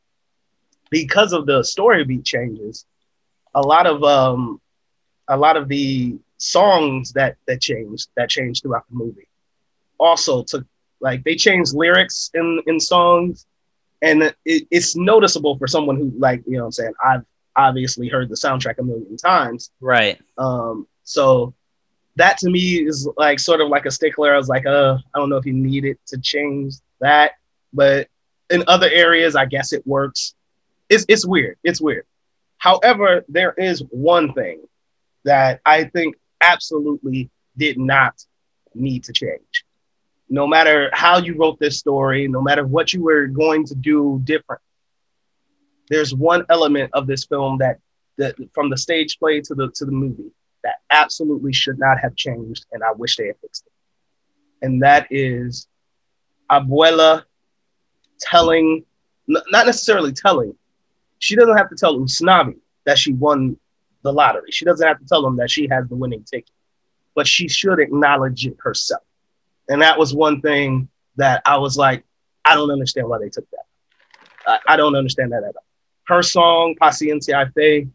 because 0.89 1.33
of 1.33 1.45
the 1.45 1.63
story 1.63 2.03
beat 2.03 2.23
changes, 2.23 2.85
a 3.55 3.61
lot 3.61 3.87
of 3.87 4.03
um 4.03 4.61
a 5.27 5.37
lot 5.37 5.57
of 5.57 5.67
the 5.67 6.17
songs 6.37 7.13
that 7.13 7.35
that 7.47 7.61
changed 7.61 8.09
that 8.15 8.29
changed 8.29 8.61
throughout 8.61 8.85
the 8.89 8.95
movie 8.95 9.27
also 9.99 10.43
took 10.43 10.65
like 10.99 11.23
they 11.23 11.35
changed 11.35 11.73
lyrics 11.73 12.29
in 12.33 12.61
in 12.67 12.79
songs. 12.79 13.45
And 14.01 14.23
it, 14.43 14.67
it's 14.69 14.97
noticeable 14.97 15.57
for 15.57 15.65
someone 15.65 15.95
who 15.95 16.11
like 16.17 16.43
you 16.45 16.57
know 16.57 16.63
what 16.63 16.65
i'm 16.65 16.71
saying 16.73 16.93
i've 17.03 17.25
obviously 17.55 18.09
heard 18.09 18.27
the 18.29 18.35
soundtrack 18.35 18.77
a 18.79 18.83
million 18.83 19.15
times. 19.17 19.71
Right. 19.79 20.19
um 20.37 20.87
so 21.03 21.53
that 22.15 22.37
to 22.39 22.49
me 22.49 22.85
is 22.85 23.07
like 23.17 23.39
sort 23.39 23.61
of 23.61 23.69
like 23.69 23.85
a 23.85 23.91
stickler. 23.91 24.33
I 24.33 24.37
was 24.37 24.49
like 24.49 24.65
uh 24.65 24.97
i 25.13 25.19
don't 25.19 25.29
know 25.29 25.37
if 25.37 25.45
you 25.45 25.53
need 25.53 25.85
it 25.85 25.99
to 26.07 26.17
change 26.17 26.75
that 26.99 27.33
but 27.73 28.07
in 28.49 28.63
other 28.67 28.89
areas 28.89 29.35
i 29.35 29.45
guess 29.45 29.73
it 29.73 29.85
works. 29.85 30.35
It's, 30.89 31.05
it's 31.07 31.25
weird. 31.25 31.57
It's 31.63 31.81
weird. 31.81 32.05
However 32.57 33.23
there 33.27 33.53
is 33.53 33.83
one 33.89 34.33
thing 34.33 34.61
that 35.25 35.61
i 35.65 35.85
think 35.85 36.15
absolutely 36.41 37.29
did 37.57 37.77
not 37.77 38.23
need 38.75 39.03
to 39.05 39.13
change. 39.13 39.65
No 40.29 40.47
matter 40.47 40.89
how 40.93 41.19
you 41.19 41.35
wrote 41.37 41.59
this 41.59 41.79
story 41.79 42.27
no 42.27 42.41
matter 42.41 42.65
what 42.65 42.93
you 42.93 43.03
were 43.03 43.27
going 43.27 43.65
to 43.65 43.75
do 43.75 44.21
different 44.23 44.61
there's 45.89 46.13
one 46.13 46.45
element 46.49 46.89
of 46.93 47.07
this 47.07 47.25
film 47.25 47.57
that 47.59 47.79
that 48.17 48.35
from 48.53 48.69
the 48.69 48.77
stage 48.77 49.19
play 49.19 49.41
to 49.41 49.55
the 49.55 49.69
to 49.75 49.85
the 49.85 49.91
movie 49.91 50.31
that 50.63 50.75
absolutely 50.89 51.53
should 51.53 51.79
not 51.79 51.99
have 51.99 52.15
changed 52.15 52.65
and 52.71 52.83
i 52.83 52.91
wish 52.91 53.15
they 53.15 53.27
had 53.27 53.37
fixed 53.39 53.65
it. 53.65 54.65
And 54.65 54.81
that 54.83 55.07
is 55.09 55.67
abuela 56.49 57.23
telling 58.19 58.85
not 59.27 59.65
necessarily 59.65 60.11
telling 60.11 60.55
she 61.19 61.35
doesn't 61.35 61.57
have 61.57 61.69
to 61.69 61.75
tell 61.75 61.97
usnavi 61.97 62.57
that 62.85 62.97
she 62.97 63.13
won 63.13 63.57
the 64.01 64.11
lottery. 64.11 64.51
She 64.51 64.65
doesn't 64.65 64.85
have 64.85 64.99
to 64.99 65.05
tell 65.05 65.25
him 65.25 65.37
that 65.37 65.49
she 65.49 65.67
has 65.69 65.87
the 65.87 65.95
winning 65.95 66.23
ticket 66.23 66.49
but 67.15 67.27
she 67.27 67.47
should 67.47 67.79
acknowledge 67.79 68.45
it 68.45 68.57
herself. 68.59 69.03
And 69.69 69.81
that 69.81 69.97
was 69.97 70.13
one 70.13 70.41
thing 70.41 70.89
that 71.15 71.41
i 71.45 71.57
was 71.57 71.77
like 71.77 72.03
i 72.43 72.55
don't 72.55 72.71
understand 72.71 73.07
why 73.07 73.19
they 73.19 73.29
took 73.29 73.49
that. 73.51 73.65
I, 74.47 74.73
I 74.73 74.77
don't 74.77 74.95
understand 74.95 75.31
that 75.31 75.43
at 75.43 75.55
all. 75.55 75.65
Her 76.07 76.23
song 76.23 76.75
paciencia 76.81 77.53
fe 77.53 77.87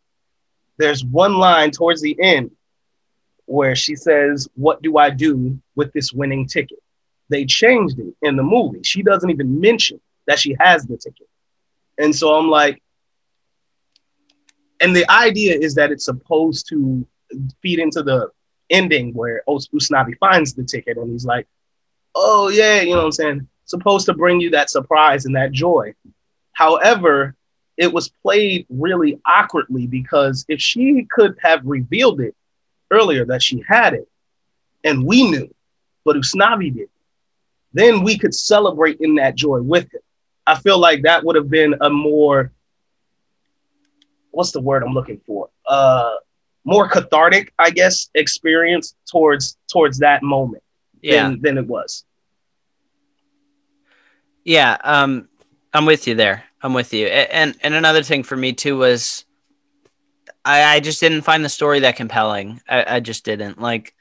there's 0.79 1.05
one 1.05 1.35
line 1.35 1.71
towards 1.73 2.01
the 2.01 2.17
end 2.21 2.53
where 3.49 3.75
she 3.75 3.97
says, 3.97 4.49
What 4.55 4.83
do 4.83 4.99
I 4.99 5.11
do 5.11 5.59
with 5.75 5.93
this 5.93 6.13
winning 6.13 6.47
ticket? 6.47 6.79
They 7.31 7.45
changed 7.45 7.99
it 7.99 8.15
in 8.23 8.37
the 8.37 8.43
movie. 8.43 8.81
She 8.85 9.03
doesn't 9.03 9.31
even 9.31 9.61
mention 9.61 10.01
that 10.27 10.39
she 10.39 10.57
has 10.61 10.87
the 10.87 10.97
ticket. 10.97 11.29
And 11.99 12.15
so 12.15 12.35
I'm 12.35 12.49
like, 12.49 12.83
and 14.81 14.95
the 14.95 15.11
idea 15.11 15.57
is 15.59 15.75
that 15.75 15.91
it's 15.91 16.05
supposed 16.05 16.69
to 16.69 17.07
feed 17.63 17.79
into 17.81 18.03
the 18.03 18.29
ending 18.71 19.13
where 19.15 19.43
Us- 19.49 19.69
Usnavi 19.69 20.17
finds 20.19 20.55
the 20.55 20.65
ticket 20.65 20.99
and 20.99 21.11
he's 21.11 21.27
like, 21.27 21.47
Oh, 22.15 22.49
yeah, 22.49 22.81
you 22.83 22.93
know 22.93 22.99
what 22.99 23.07
I'm 23.07 23.13
saying? 23.13 23.49
Supposed 23.65 24.07
to 24.07 24.15
bring 24.15 24.41
you 24.41 24.51
that 24.51 24.71
surprise 24.71 25.27
and 25.27 25.37
that 25.37 25.53
joy. 25.53 25.95
However, 26.53 27.35
it 27.77 27.93
was 27.93 28.09
played 28.23 28.67
really 28.69 29.21
awkwardly 29.27 29.87
because 29.87 30.45
if 30.49 30.61
she 30.61 31.07
could 31.11 31.37
have 31.43 31.61
revealed 31.65 32.21
it 32.21 32.35
earlier 32.91 33.25
that 33.27 33.43
she 33.43 33.63
had 33.67 33.95
it 33.95 34.09
and 34.85 35.05
we 35.05 35.29
knew, 35.31 35.53
but 36.05 36.17
Usnavi 36.17 36.75
did, 36.75 36.89
then 37.73 38.03
we 38.03 38.17
could 38.19 38.35
celebrate 38.35 38.99
in 39.01 39.17
that 39.17 39.35
joy 39.35 39.61
with 39.61 39.85
him. 39.93 40.01
I 40.47 40.55
feel 40.59 40.79
like 40.79 41.03
that 41.03 41.25
would 41.25 41.37
have 41.37 41.51
been 41.51 41.75
a 41.81 41.91
more, 41.91 42.53
what's 44.31 44.53
the 44.53 44.61
word 44.61 44.83
I'm 44.83 44.95
looking 44.95 45.21
for? 45.27 45.51
Uh, 45.67 46.15
more 46.65 46.89
cathartic, 46.89 47.53
I 47.59 47.71
guess, 47.71 48.11
experience 48.15 48.95
towards 49.11 49.57
towards 49.71 49.99
that 49.99 50.23
moment 50.23 50.63
Yeah. 51.03 51.29
than, 51.29 51.41
than 51.43 51.59
it 51.59 51.67
was. 51.67 52.05
Yeah, 54.45 54.79
um, 54.83 55.29
I'm 55.75 55.85
with 55.85 56.07
you 56.07 56.15
there. 56.15 56.45
I'm 56.63 56.73
with 56.75 56.93
you. 56.95 57.07
And 57.07 57.55
and 57.63 57.75
another 57.75 58.03
thing 58.03 58.23
for 58.23 58.37
me 58.37 58.53
too 58.53 58.77
was 58.79 59.25
I, 60.49 60.77
I 60.77 60.81
just 60.81 60.99
didn't 61.01 61.23
find 61.23 61.45
the 61.45 61.49
story 61.51 61.81
that 61.81 61.97
compelling. 61.97 62.61
I, 62.69 62.97
I 62.97 63.01
just 63.01 63.25
didn't. 63.25 63.61
Like, 63.61 63.95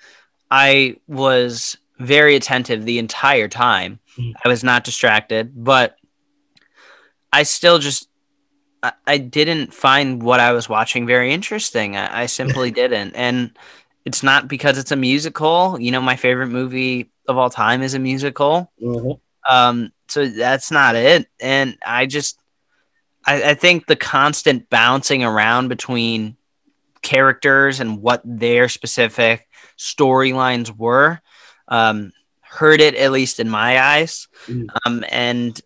I 0.50 0.96
was 1.08 1.78
very 2.00 2.36
attentive 2.36 2.86
the 2.86 3.00
entire 3.00 3.48
time. 3.50 4.00
Mhm. 4.18 4.34
I 4.44 4.48
was 4.48 4.64
not 4.64 4.84
distracted, 4.84 5.52
but 5.56 5.98
I 7.34 7.44
still 7.44 7.80
just 7.80 8.10
I, 8.82 8.94
I 9.06 9.18
didn't 9.18 9.74
find 9.74 10.24
what 10.24 10.40
I 10.40 10.54
was 10.54 10.70
watching 10.70 11.06
very 11.06 11.34
interesting. 11.34 11.98
I, 11.98 12.24
I 12.24 12.26
simply 12.28 12.72
didn't. 12.82 13.16
And 13.16 13.58
it's 14.06 14.24
not 14.24 14.48
because 14.48 14.78
it's 14.78 14.92
a 14.92 14.96
musical. 14.96 15.78
You 15.80 15.92
know, 15.92 16.02
my 16.02 16.16
favorite 16.16 16.48
movie 16.48 17.12
of 17.28 17.38
all 17.38 17.50
time 17.50 17.82
is 17.82 17.94
a 17.94 18.00
musical. 18.00 18.72
Mhm. 18.82 19.20
Um, 19.50 19.92
so 20.08 20.28
that's 20.28 20.72
not 20.72 20.96
it. 20.96 21.28
And 21.42 21.78
I 21.86 22.06
just, 22.06 22.40
I, 23.28 23.52
I 23.52 23.54
think 23.54 23.86
the 23.86 23.96
constant 23.96 24.70
bouncing 24.70 25.24
around 25.24 25.68
between 25.68 26.38
characters 27.02 27.80
and 27.80 28.02
what 28.02 28.22
their 28.24 28.70
specific 28.70 29.48
storylines 29.78 30.76
were, 30.76 31.22
um, 31.68 32.12
hurt 32.42 32.82
it 32.82 32.96
at 32.96 33.12
least 33.12 33.40
in 33.40 33.50
my 33.50 33.80
eyes. 33.80 34.28
Mm. 34.48 34.68
Um, 34.86 35.06
and 35.10 35.60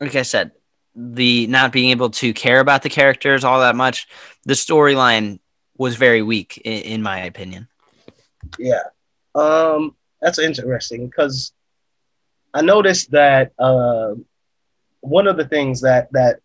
like 0.00 0.14
I 0.14 0.22
said, 0.22 0.52
the 0.94 1.46
not 1.48 1.72
being 1.72 1.90
able 1.90 2.10
to 2.10 2.32
care 2.32 2.60
about 2.60 2.82
the 2.82 2.88
characters 2.88 3.44
all 3.44 3.60
that 3.60 3.76
much, 3.76 4.08
the 4.44 4.54
storyline 4.54 5.40
was 5.76 5.96
very 5.96 6.22
weak 6.22 6.60
in, 6.64 6.82
in 6.82 7.02
my 7.02 7.20
opinion. 7.20 7.68
Yeah. 8.58 8.82
Um, 9.34 9.94
that's 10.20 10.38
interesting 10.38 11.06
because 11.06 11.52
I 12.54 12.62
noticed 12.62 13.10
that 13.12 13.52
uh, 13.58 14.14
one 15.00 15.26
of 15.26 15.36
the 15.36 15.46
things 15.46 15.80
that 15.82 16.08
that 16.12 16.40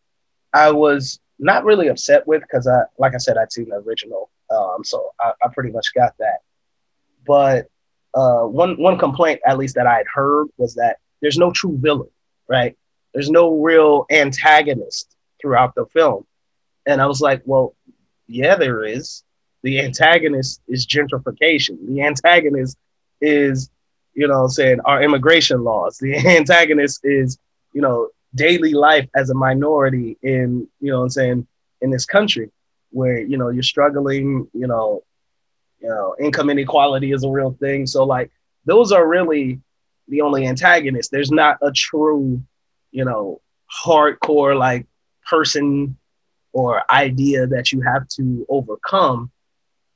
I 0.54 0.72
was 0.72 1.20
not 1.40 1.66
really 1.66 1.88
upset 1.88 2.26
with 2.28 2.42
because 2.42 2.68
I, 2.68 2.84
like 2.98 3.16
I 3.16 3.18
said, 3.18 3.38
I'd 3.38 3.52
seen 3.52 3.70
the 3.70 3.78
original, 3.78 4.30
um, 4.52 4.84
so 4.84 5.12
I, 5.20 5.32
I 5.44 5.48
pretty 5.52 5.72
much 5.72 5.94
got 5.94 6.14
that. 6.20 6.40
But 7.26 7.68
uh, 8.14 8.44
one 8.44 8.80
one 8.80 8.98
complaint, 8.98 9.42
at 9.46 9.58
least 9.58 9.76
that 9.76 9.88
I 9.88 9.98
had 9.98 10.08
heard, 10.14 10.48
was 10.58 10.76
that 10.76 10.98
there's 11.22 11.38
no 11.38 11.52
true 11.52 11.78
villain, 11.80 12.10
right? 12.48 12.78
There's 13.14 13.30
no 13.30 13.60
real 13.60 14.06
antagonist 14.12 15.16
throughout 15.42 15.76
the 15.76 15.86
film, 15.88 16.26
and 16.86 17.02
I 17.02 17.08
was 17.08 17.22
like, 17.22 17.42
well, 17.46 17.76
yeah, 18.28 18.56
there 18.56 18.84
is. 18.84 19.24
The 19.64 19.80
antagonist 19.80 20.62
is 20.68 20.86
gentrification. 20.86 21.78
The 21.88 22.02
antagonist 22.02 22.78
is, 23.22 23.70
you 24.14 24.28
know, 24.28 24.48
saying 24.48 24.82
our 24.82 25.02
immigration 25.02 25.64
laws. 25.64 25.98
The 25.98 26.16
antagonist 26.38 27.02
is, 27.04 27.38
you 27.74 27.82
know, 27.82 28.10
daily 28.36 28.74
life 28.74 29.08
as 29.16 29.30
a 29.30 29.36
minority 29.36 30.18
in, 30.22 30.68
you 30.80 30.92
know, 30.92 31.04
I'm 31.04 31.10
saying 31.10 31.48
in 31.82 31.92
this 31.92 32.06
country 32.06 32.50
where 32.92 33.20
you 33.20 33.38
know 33.38 33.50
you're 33.50 33.64
struggling. 33.64 34.48
You 34.54 34.68
know, 34.68 35.04
you 35.80 35.90
know, 35.90 36.16
income 36.20 36.50
inequality 36.50 37.12
is 37.12 37.24
a 37.24 37.30
real 37.30 37.52
thing. 37.60 37.86
So 37.86 38.04
like 38.04 38.32
those 38.66 38.92
are 38.92 39.08
really 39.08 39.60
the 40.08 40.22
only 40.22 40.48
antagonists. 40.48 41.10
There's 41.10 41.32
not 41.32 41.58
a 41.62 41.72
true, 41.72 42.42
you 42.92 43.06
know, 43.06 43.42
hardcore 43.86 44.58
like 44.58 44.86
person 45.26 45.98
or 46.54 46.84
idea 46.92 47.48
that 47.48 47.72
you 47.72 47.82
have 47.82 48.08
to 48.08 48.46
overcome. 48.50 49.32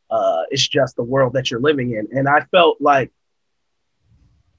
Uh, 0.09 0.43
it's 0.49 0.67
just 0.67 0.95
the 0.95 1.03
world 1.03 1.33
that 1.33 1.51
you're 1.51 1.59
living 1.59 1.91
in. 1.91 2.07
And 2.17 2.27
I 2.27 2.41
felt 2.51 2.79
like, 2.79 3.11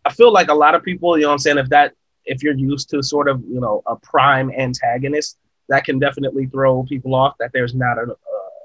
I 0.04 0.12
feel 0.12 0.32
like 0.32 0.48
a 0.48 0.54
lot 0.54 0.74
of 0.74 0.82
people, 0.82 1.18
you 1.18 1.24
know 1.24 1.32
I'm 1.32 1.38
saying, 1.38 1.58
if 1.58 1.70
that, 1.70 1.94
if 2.28 2.42
you're 2.42 2.54
used 2.54 2.90
to 2.90 3.02
sort 3.02 3.28
of, 3.28 3.42
you 3.42 3.60
know, 3.60 3.82
a 3.86 3.96
prime 3.96 4.50
antagonist, 4.50 5.38
that 5.68 5.84
can 5.84 5.98
definitely 5.98 6.46
throw 6.46 6.82
people 6.84 7.14
off 7.14 7.34
that 7.38 7.50
there's 7.52 7.74
not 7.74 7.98
a, 7.98 8.02
uh, 8.02 8.64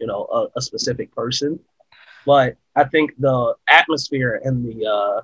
you 0.00 0.06
know, 0.06 0.26
a, 0.32 0.58
a 0.58 0.62
specific 0.62 1.14
person. 1.14 1.60
But 2.26 2.56
I 2.76 2.84
think 2.84 3.12
the 3.18 3.54
atmosphere 3.68 4.40
and 4.44 4.64
the, 4.64 4.86
uh, 4.86 5.20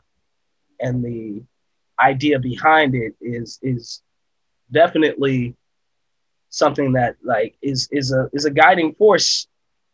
and 0.81 1.05
the 1.05 1.43
idea 1.99 2.39
behind 2.39 2.95
it 2.95 3.15
is, 3.21 3.59
is 3.63 4.03
definitely 4.71 5.57
something 6.51 6.93
that 6.93 7.17
like 7.23 7.55
is 7.63 7.89
is 7.93 8.13
a 8.13 8.29
is 8.33 8.45
a 8.45 8.51
guiding 8.51 8.95
force 8.95 9.47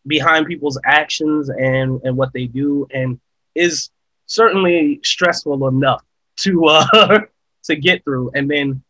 behind 0.07 0.46
people's 0.46 0.78
actions 0.85 1.48
and 1.48 2.00
and 2.05 2.16
what 2.16 2.33
they 2.33 2.46
do 2.46 2.87
and 2.92 3.20
is 3.55 3.90
certainly 4.26 5.00
stressful 5.02 5.66
enough 5.68 6.02
to 6.37 6.64
uh 6.66 7.20
to 7.64 7.77
get 7.77 8.05
through 8.05 8.31
and 8.35 8.51
then 8.51 8.83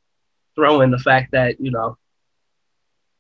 throw 0.55 0.81
in 0.81 0.91
the 0.91 0.99
fact 0.99 1.33
that 1.33 1.61
you 1.61 1.71
know 1.71 1.97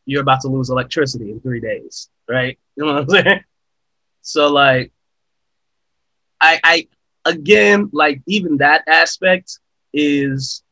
you're 0.04 0.22
about 0.22 0.40
to 0.40 0.48
lose 0.48 0.70
electricity 0.70 1.30
in 1.30 1.40
three 1.40 1.60
days 1.60 2.08
right? 2.28 2.58
You 2.76 2.86
know 2.86 2.94
what 2.94 3.02
i'm 3.02 3.08
saying? 3.10 3.44
So 4.22 4.50
like 4.52 4.92
i 6.40 6.58
i 6.64 6.88
again 7.26 7.90
like 7.92 8.22
even 8.26 8.56
that 8.58 8.82
aspect 8.88 9.58
is 9.92 10.62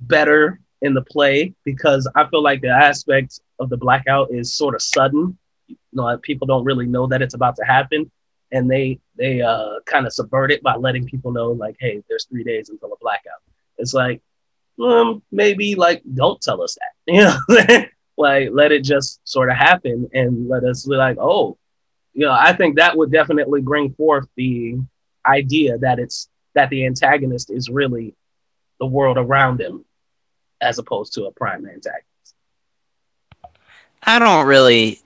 better 0.00 0.60
in 0.82 0.94
the 0.94 1.02
play 1.02 1.54
because 1.64 2.08
I 2.14 2.26
feel 2.28 2.42
like 2.42 2.60
the 2.60 2.68
aspect 2.70 3.40
of 3.58 3.68
the 3.68 3.76
blackout 3.76 4.30
is 4.30 4.54
sort 4.54 4.74
of 4.74 4.82
sudden. 4.82 5.36
You 5.68 5.76
know, 5.92 6.16
people 6.18 6.46
don't 6.46 6.64
really 6.64 6.86
know 6.86 7.06
that 7.08 7.22
it's 7.22 7.34
about 7.34 7.56
to 7.56 7.64
happen, 7.64 8.10
and 8.52 8.70
they 8.70 8.98
they 9.16 9.40
uh, 9.40 9.80
kind 9.86 10.06
of 10.06 10.12
subvert 10.12 10.52
it 10.52 10.62
by 10.62 10.76
letting 10.76 11.04
people 11.04 11.32
know 11.32 11.52
like, 11.52 11.76
hey, 11.80 12.02
there's 12.08 12.26
three 12.26 12.44
days 12.44 12.68
until 12.68 12.92
a 12.92 12.96
blackout. 13.00 13.42
It's 13.78 13.94
like, 13.94 14.22
um, 14.82 15.22
maybe 15.30 15.74
like 15.74 16.02
don't 16.14 16.40
tell 16.40 16.62
us 16.62 16.76
that, 16.76 17.12
you 17.12 17.22
know, 17.22 17.84
like 18.16 18.50
let 18.52 18.72
it 18.72 18.84
just 18.84 19.20
sort 19.24 19.50
of 19.50 19.56
happen 19.56 20.08
and 20.12 20.48
let 20.48 20.64
us 20.64 20.86
be 20.86 20.96
like, 20.96 21.16
oh, 21.20 21.58
you 22.14 22.26
know, 22.26 22.32
I 22.32 22.52
think 22.52 22.76
that 22.76 22.96
would 22.96 23.12
definitely 23.12 23.60
bring 23.60 23.92
forth 23.94 24.26
the 24.36 24.78
idea 25.26 25.78
that 25.78 25.98
it's 25.98 26.28
that 26.54 26.70
the 26.70 26.86
antagonist 26.86 27.50
is 27.50 27.68
really 27.68 28.14
the 28.80 28.86
world 28.86 29.18
around 29.18 29.60
him 29.60 29.84
as 30.60 30.78
opposed 30.78 31.14
to 31.14 31.24
a 31.24 31.32
prime 31.32 31.66
antagonist. 31.66 32.34
I 34.02 34.18
don't 34.18 34.46
really 34.46 35.00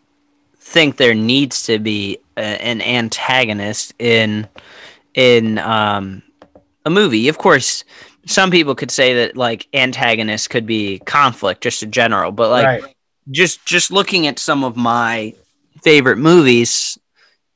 think 0.62 0.96
there 0.96 1.14
needs 1.14 1.64
to 1.64 1.79
be 1.79 2.18
a, 2.37 2.40
an 2.40 2.81
antagonist 2.81 3.92
in 3.98 4.48
in 5.14 5.59
um, 5.59 6.22
a 6.85 6.90
movie. 6.90 7.29
Of 7.29 7.37
course, 7.37 7.85
some 8.27 8.51
people 8.51 8.75
could 8.75 8.90
say 8.90 9.14
that 9.14 9.37
like 9.37 9.68
antagonist 9.75 10.48
could 10.48 10.64
be 10.64 11.01
conflict 11.01 11.62
just 11.62 11.83
in 11.83 11.90
general, 11.90 12.33
but 12.33 12.51
like 12.51 12.83
right. 12.83 12.96
just 13.31 13.66
just 13.66 13.90
looking 13.90 14.27
at 14.27 14.38
some 14.38 14.64
of 14.64 14.77
my 14.77 15.35
favorite 15.83 16.18
movies, 16.18 16.98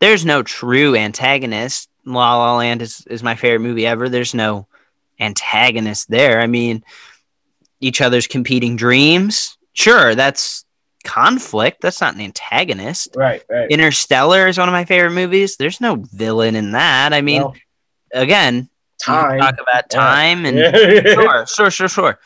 there's 0.01 0.27
no 0.27 0.43
true 0.43 0.95
antagonist. 0.95 1.89
La 2.05 2.37
La 2.37 2.57
Land 2.59 2.83
is, 2.83 3.05
is 3.09 3.23
my 3.23 3.35
favorite 3.35 3.61
movie 3.61 3.87
ever. 3.87 4.09
There's 4.09 4.35
no 4.35 4.67
antagonist 5.19 6.11
there. 6.11 6.41
I 6.41 6.47
mean, 6.47 6.85
each 7.81 8.01
other's 8.01 8.27
competing 8.27 8.77
dreams. 8.77 9.57
Sure, 9.73 10.15
that's 10.15 10.66
conflict. 11.07 11.81
That's 11.81 12.01
not 12.01 12.15
an 12.15 12.21
antagonist. 12.21 13.15
Right, 13.17 13.43
right. 13.49 13.71
Interstellar 13.71 14.47
is 14.49 14.59
one 14.59 14.69
of 14.69 14.73
my 14.73 14.85
favorite 14.85 15.13
movies. 15.13 15.57
There's 15.57 15.81
no 15.81 15.97
villain 16.13 16.55
in 16.57 16.73
that. 16.73 17.13
I 17.15 17.21
mean, 17.23 17.45
again, 18.13 18.69
time. 19.01 19.39
talk 19.41 19.55
about 19.55 19.85
Yeah. 19.93 19.99
time 19.99 20.45
and 20.47 21.07
sure, 21.07 21.47
sure, 21.47 21.71
sure, 21.71 21.89
sure. 21.89 22.19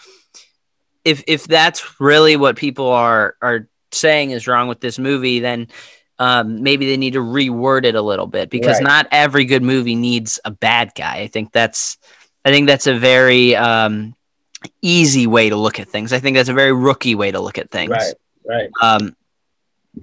If 1.04 1.24
if 1.26 1.44
that's 1.46 2.00
really 2.00 2.36
what 2.36 2.56
people 2.56 2.88
are 2.88 3.34
are 3.40 3.68
saying 3.92 4.30
is 4.32 4.46
wrong 4.46 4.68
with 4.68 4.80
this 4.80 4.98
movie, 4.98 5.40
then 5.40 5.68
um, 6.18 6.62
maybe 6.62 6.86
they 6.86 6.96
need 6.98 7.14
to 7.14 7.20
reword 7.20 7.84
it 7.84 7.94
a 7.94 8.02
little 8.02 8.26
bit 8.26 8.50
because 8.50 8.76
Right. 8.76 8.84
not 8.86 9.06
every 9.10 9.46
good 9.46 9.62
movie 9.62 9.94
needs 9.94 10.38
a 10.44 10.50
bad 10.50 10.92
guy. 10.94 11.18
I 11.20 11.26
think 11.28 11.52
that's 11.52 11.96
I 12.44 12.50
think 12.50 12.66
that's 12.66 12.86
a 12.86 12.94
very 12.94 13.56
um, 13.56 14.14
easy 14.82 15.26
way 15.26 15.48
to 15.48 15.56
look 15.56 15.80
at 15.80 15.88
things. 15.88 16.12
I 16.12 16.18
think 16.18 16.36
that's 16.36 16.50
a 16.50 16.54
very 16.54 16.72
rookie 16.72 17.14
way 17.14 17.30
to 17.30 17.40
look 17.40 17.56
at 17.56 17.70
things. 17.70 17.90
right, 17.90 18.14
right. 18.50 18.70
Um, 18.82 19.16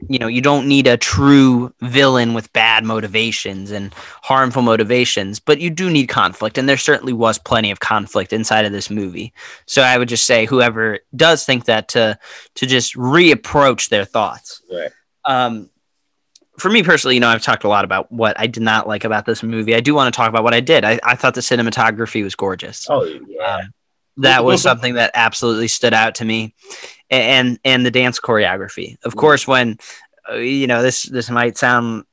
you 0.10 0.20
know, 0.20 0.28
you 0.28 0.42
don't 0.42 0.68
need 0.68 0.86
a 0.86 0.98
true 0.98 1.74
villain 1.80 2.34
with 2.34 2.52
bad 2.52 2.84
motivations 2.84 3.72
and 3.72 3.94
harmful 4.22 4.62
motivations, 4.62 5.40
but 5.40 5.60
you 5.60 5.70
do 5.70 5.90
need 5.90 6.08
conflict, 6.08 6.58
and 6.58 6.68
there 6.68 6.78
certainly 6.78 7.14
was 7.14 7.38
plenty 7.40 7.72
of 7.72 7.80
conflict 7.80 8.34
inside 8.34 8.66
of 8.66 8.72
this 8.72 8.90
movie. 8.90 9.34
So 9.66 9.82
I 9.82 9.98
would 9.98 10.10
just 10.10 10.26
say, 10.26 10.46
whoever 10.46 11.00
does 11.16 11.46
think 11.46 11.66
that 11.66 11.88
to 11.90 12.20
to 12.56 12.66
just 12.66 12.96
reapproach 12.96 13.90
their 13.90 14.06
thoughts. 14.06 14.62
Right. 14.72 14.92
Um, 15.26 15.70
for 16.58 16.70
me 16.70 16.84
personally, 16.84 17.16
you 17.16 17.22
know, 17.22 17.30
I've 17.30 17.44
talked 17.44 17.64
a 17.64 17.70
lot 17.70 17.86
about 17.86 18.12
what 18.12 18.40
I 18.40 18.48
did 18.48 18.64
not 18.64 18.88
like 18.88 19.04
about 19.04 19.26
this 19.26 19.44
movie. 19.44 19.76
I 19.76 19.80
do 19.80 19.94
want 19.94 20.14
to 20.14 20.18
talk 20.18 20.30
about 20.30 20.44
what 20.44 20.54
I 20.54 20.60
did. 20.60 20.84
I, 20.84 21.00
I 21.04 21.16
thought 21.16 21.36
the 21.36 21.42
cinematography 21.42 22.24
was 22.24 22.36
gorgeous 22.36 22.88
Oh 22.90 23.04
yeah. 23.04 23.58
Um, 23.58 23.74
that 24.18 24.44
was 24.44 24.62
something 24.62 24.96
that 24.96 25.12
absolutely 25.14 25.68
stood 25.68 25.94
out 25.94 26.16
to 26.16 26.26
me. 26.26 26.56
And 27.10 27.60
and 27.64 27.86
the 27.86 27.92
dance 27.92 28.20
choreography. 28.20 28.98
Of 29.04 29.16
course 29.16 29.48
when 29.48 29.78
uh, 30.30 30.36
you 30.36 30.68
know 30.68 30.82
this 30.82 31.04
this 31.04 31.30
might 31.30 31.58
sound 31.58 32.04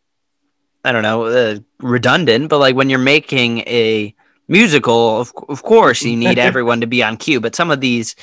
i 0.85 0.93
don't 0.93 1.03
know 1.03 1.25
uh, 1.25 1.59
redundant 1.81 2.49
but 2.49 2.59
like 2.59 2.77
when 2.77 2.89
you're 2.89 2.99
making 2.99 3.61
a 3.61 4.15
musical 4.47 5.21
of, 5.21 5.33
of 5.49 5.63
course 5.65 6.03
you 6.03 6.17
need 6.17 6.39
everyone 6.51 6.81
to 6.81 6.87
be 6.87 7.03
on 7.03 7.17
cue 7.17 7.41
but 7.41 7.57
some 7.57 7.73
of 7.73 7.81
these 7.81 8.15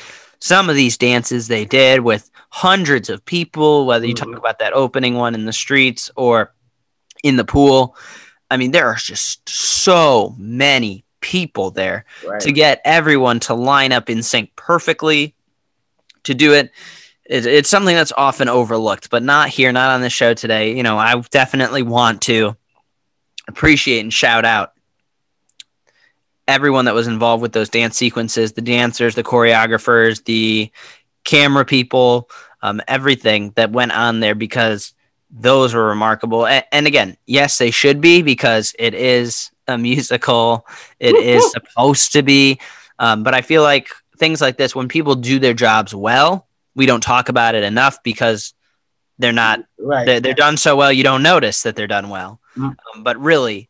some 0.41 0.69
of 0.69 0.75
these 0.75 0.97
dances 0.97 1.47
they 1.47 1.65
did 1.65 2.01
with 2.01 2.29
hundreds 2.49 3.09
of 3.09 3.23
people, 3.23 3.85
whether 3.85 4.05
you 4.05 4.13
talk 4.13 4.35
about 4.35 4.59
that 4.59 4.73
opening 4.73 5.15
one 5.15 5.35
in 5.35 5.45
the 5.45 5.53
streets 5.53 6.11
or 6.17 6.53
in 7.23 7.37
the 7.37 7.45
pool. 7.45 7.95
I 8.49 8.57
mean, 8.57 8.71
there 8.71 8.87
are 8.87 8.95
just 8.95 9.47
so 9.47 10.35
many 10.37 11.05
people 11.21 11.71
there 11.71 12.05
Right. 12.27 12.39
to 12.41 12.51
get 12.51 12.81
everyone 12.83 13.39
to 13.41 13.53
line 13.53 13.91
up 13.91 14.09
in 14.09 14.21
sync 14.23 14.55
perfectly 14.55 15.33
to 16.23 16.33
do 16.33 16.53
it. 16.53 16.71
it. 17.25 17.45
It's 17.45 17.69
something 17.69 17.95
that's 17.95 18.11
often 18.17 18.49
overlooked, 18.49 19.09
but 19.09 19.23
not 19.23 19.49
here, 19.49 19.71
not 19.71 19.91
on 19.91 20.01
the 20.01 20.09
show 20.09 20.33
today. 20.33 20.75
You 20.75 20.83
know, 20.83 20.97
I 20.97 21.19
definitely 21.31 21.81
want 21.83 22.21
to 22.23 22.55
appreciate 23.47 24.01
and 24.01 24.13
shout 24.13 24.45
out 24.45 24.73
everyone 26.47 26.85
that 26.85 26.93
was 26.93 27.07
involved 27.07 27.41
with 27.41 27.53
those 27.53 27.69
dance 27.69 27.95
sequences 27.97 28.53
the 28.53 28.61
dancers, 28.61 29.15
the 29.15 29.23
choreographers, 29.23 30.23
the 30.25 30.69
camera 31.23 31.63
people, 31.65 32.29
um, 32.61 32.81
everything 32.87 33.51
that 33.55 33.71
went 33.71 33.91
on 33.91 34.19
there 34.19 34.35
because 34.35 34.93
those 35.29 35.73
were 35.73 35.87
remarkable. 35.87 36.45
And, 36.45 36.65
and 36.71 36.87
again, 36.87 37.15
yes, 37.25 37.57
they 37.57 37.71
should 37.71 38.01
be 38.01 38.21
because 38.21 38.75
it 38.77 38.93
is 38.93 39.49
a 39.71 39.77
musical, 39.77 40.67
it 40.99 41.15
is 41.15 41.51
supposed 41.51 42.13
to 42.13 42.21
be. 42.21 42.59
Um, 42.99 43.23
but 43.23 43.33
I 43.33 43.41
feel 43.41 43.63
like 43.63 43.89
things 44.17 44.41
like 44.41 44.57
this, 44.57 44.75
when 44.75 44.87
people 44.87 45.15
do 45.15 45.39
their 45.39 45.53
jobs 45.55 45.95
well, 45.95 46.47
we 46.75 46.85
don't 46.85 47.01
talk 47.01 47.29
about 47.29 47.55
it 47.55 47.63
enough 47.63 48.03
because 48.03 48.53
they're 49.21 49.31
not 49.31 49.63
right. 49.77 50.05
they're, 50.05 50.19
they're 50.19 50.33
done 50.33 50.57
so 50.57 50.75
well 50.75 50.91
you 50.91 51.03
don't 51.03 51.23
notice 51.23 51.63
that 51.63 51.75
they're 51.75 51.87
done 51.87 52.09
well 52.09 52.39
Mm. 52.57 52.75
um, 52.93 53.03
but 53.03 53.17
really 53.17 53.69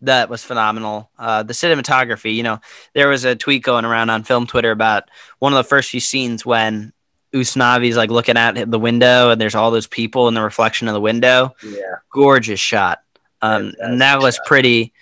that 0.00 0.28
was 0.28 0.42
phenomenal 0.42 1.12
uh, 1.16 1.44
the 1.44 1.52
cinematography 1.52 2.34
you 2.34 2.42
know 2.42 2.58
there 2.92 3.08
was 3.08 3.24
a 3.24 3.36
tweet 3.36 3.62
going 3.62 3.84
around 3.84 4.10
on 4.10 4.24
film 4.24 4.48
twitter 4.48 4.72
about 4.72 5.04
one 5.38 5.52
of 5.52 5.56
the 5.58 5.68
first 5.68 5.90
few 5.90 6.00
scenes 6.00 6.44
when 6.44 6.92
usnavi's 7.32 7.96
like 7.96 8.10
looking 8.10 8.36
out 8.36 8.56
the 8.68 8.78
window 8.80 9.30
and 9.30 9.40
there's 9.40 9.54
all 9.54 9.70
those 9.70 9.86
people 9.86 10.26
in 10.26 10.34
the 10.34 10.42
reflection 10.42 10.88
of 10.88 10.94
the 10.94 11.00
window 11.00 11.54
yeah. 11.64 11.98
gorgeous 12.10 12.58
shot 12.58 12.98
um, 13.42 13.72
and 13.78 14.00
that 14.00 14.18
was 14.18 14.34
shot. 14.34 14.46
pretty 14.46 14.92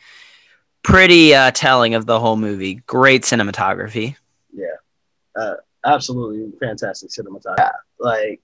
pretty 0.82 1.34
uh, 1.34 1.50
telling 1.52 1.94
of 1.94 2.06
the 2.06 2.18
whole 2.18 2.36
movie 2.36 2.74
great 2.86 3.22
cinematography 3.22 4.16
Yeah. 4.52 4.66
Uh, 5.34 5.54
absolutely 5.84 6.52
fantastic 6.58 7.10
cinematography. 7.10 7.70
Like, 7.98 8.40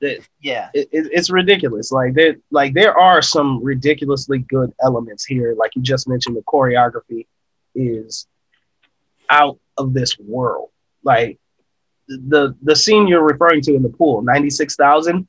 it, 0.00 0.28
yeah 0.42 0.68
it, 0.74 0.88
it's 0.92 1.30
ridiculous. 1.30 1.90
Like 1.90 2.12
there, 2.12 2.36
like 2.50 2.74
there 2.74 2.98
are 2.98 3.22
some 3.22 3.64
ridiculously 3.64 4.40
good 4.40 4.72
elements 4.82 5.24
here. 5.24 5.54
Like 5.58 5.74
you 5.74 5.80
just 5.80 6.06
mentioned, 6.06 6.36
the 6.36 6.42
choreography 6.42 7.26
is 7.74 8.26
out 9.30 9.58
of 9.78 9.94
this 9.94 10.18
world. 10.18 10.68
Like 11.02 11.38
the 12.08 12.54
the 12.62 12.76
scene 12.76 13.08
you're 13.08 13.24
referring 13.24 13.62
to 13.62 13.74
in 13.74 13.82
the 13.82 13.88
pool, 13.88 14.20
ninety 14.20 14.50
six 14.50 14.76
thousand. 14.76 15.28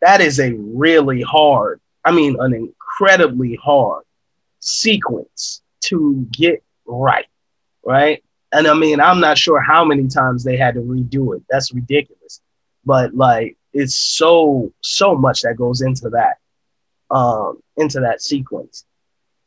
That 0.00 0.22
is 0.22 0.40
a 0.40 0.54
really 0.54 1.20
hard. 1.20 1.80
I 2.02 2.12
mean, 2.12 2.36
an 2.40 2.54
incredibly 2.54 3.56
hard 3.56 4.05
sequence 4.66 5.62
to 5.84 6.26
get 6.30 6.62
right. 6.86 7.26
Right. 7.84 8.22
And 8.52 8.66
I 8.66 8.74
mean, 8.74 9.00
I'm 9.00 9.20
not 9.20 9.38
sure 9.38 9.60
how 9.60 9.84
many 9.84 10.08
times 10.08 10.44
they 10.44 10.56
had 10.56 10.74
to 10.74 10.80
redo 10.80 11.36
it. 11.36 11.42
That's 11.48 11.72
ridiculous. 11.72 12.40
But 12.84 13.14
like, 13.14 13.56
it's 13.72 13.94
so 13.94 14.72
so 14.80 15.14
much 15.14 15.42
that 15.42 15.56
goes 15.56 15.82
into 15.82 16.08
that, 16.10 16.38
um, 17.14 17.60
into 17.76 18.00
that 18.00 18.22
sequence. 18.22 18.86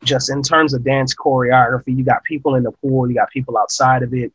Just 0.04 0.30
in 0.30 0.42
terms 0.42 0.74
of 0.74 0.84
dance 0.84 1.16
choreography, 1.16 1.98
you 1.98 2.04
got 2.04 2.24
people 2.24 2.56
in 2.56 2.64
the 2.64 2.72
pool, 2.72 3.10
you 3.10 3.16
got 3.16 3.30
people 3.32 3.58
outside 3.58 4.04
of 4.04 4.14
it. 4.14 4.32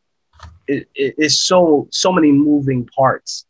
It, 0.67 0.87
it 0.93 1.15
it's 1.17 1.39
so 1.39 1.87
so 1.91 2.11
many 2.11 2.31
moving 2.31 2.85
parts 2.87 3.45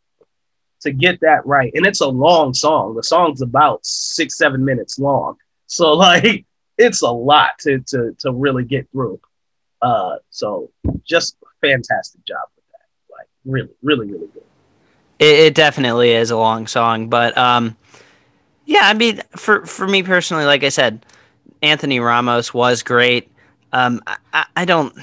to 0.82 0.92
get 0.92 1.20
that 1.20 1.44
right, 1.44 1.72
and 1.74 1.84
it's 1.84 2.00
a 2.00 2.08
long 2.08 2.54
song. 2.54 2.94
The 2.94 3.02
song's 3.02 3.42
about 3.42 3.84
six 3.84 4.38
seven 4.38 4.64
minutes 4.64 4.98
long, 4.98 5.36
so 5.66 5.92
like 5.94 6.45
it's 6.78 7.02
a 7.02 7.10
lot 7.10 7.58
to 7.60 7.80
to 7.80 8.14
to 8.18 8.32
really 8.32 8.64
get 8.64 8.88
through. 8.90 9.20
Uh, 9.82 10.16
so 10.30 10.70
just 11.04 11.36
fantastic 11.60 12.24
job 12.24 12.48
with 12.56 12.64
that. 12.72 13.14
Like 13.16 13.28
really, 13.44 13.70
really, 13.82 14.06
really 14.06 14.26
good. 14.32 14.42
It, 15.18 15.38
it 15.38 15.54
definitely 15.54 16.12
is 16.12 16.30
a 16.30 16.36
long 16.36 16.66
song, 16.66 17.08
but 17.08 17.36
um, 17.38 17.76
yeah, 18.64 18.82
I 18.84 18.94
mean, 18.94 19.22
for 19.36 19.64
for 19.66 19.86
me 19.86 20.02
personally, 20.02 20.44
like 20.44 20.64
I 20.64 20.68
said, 20.70 21.04
Anthony 21.62 22.00
Ramos 22.00 22.52
was 22.52 22.82
great. 22.82 23.30
Um, 23.72 24.02
I- 24.06 24.16
I, 24.32 24.46
I 24.56 24.64
don't. 24.64 24.94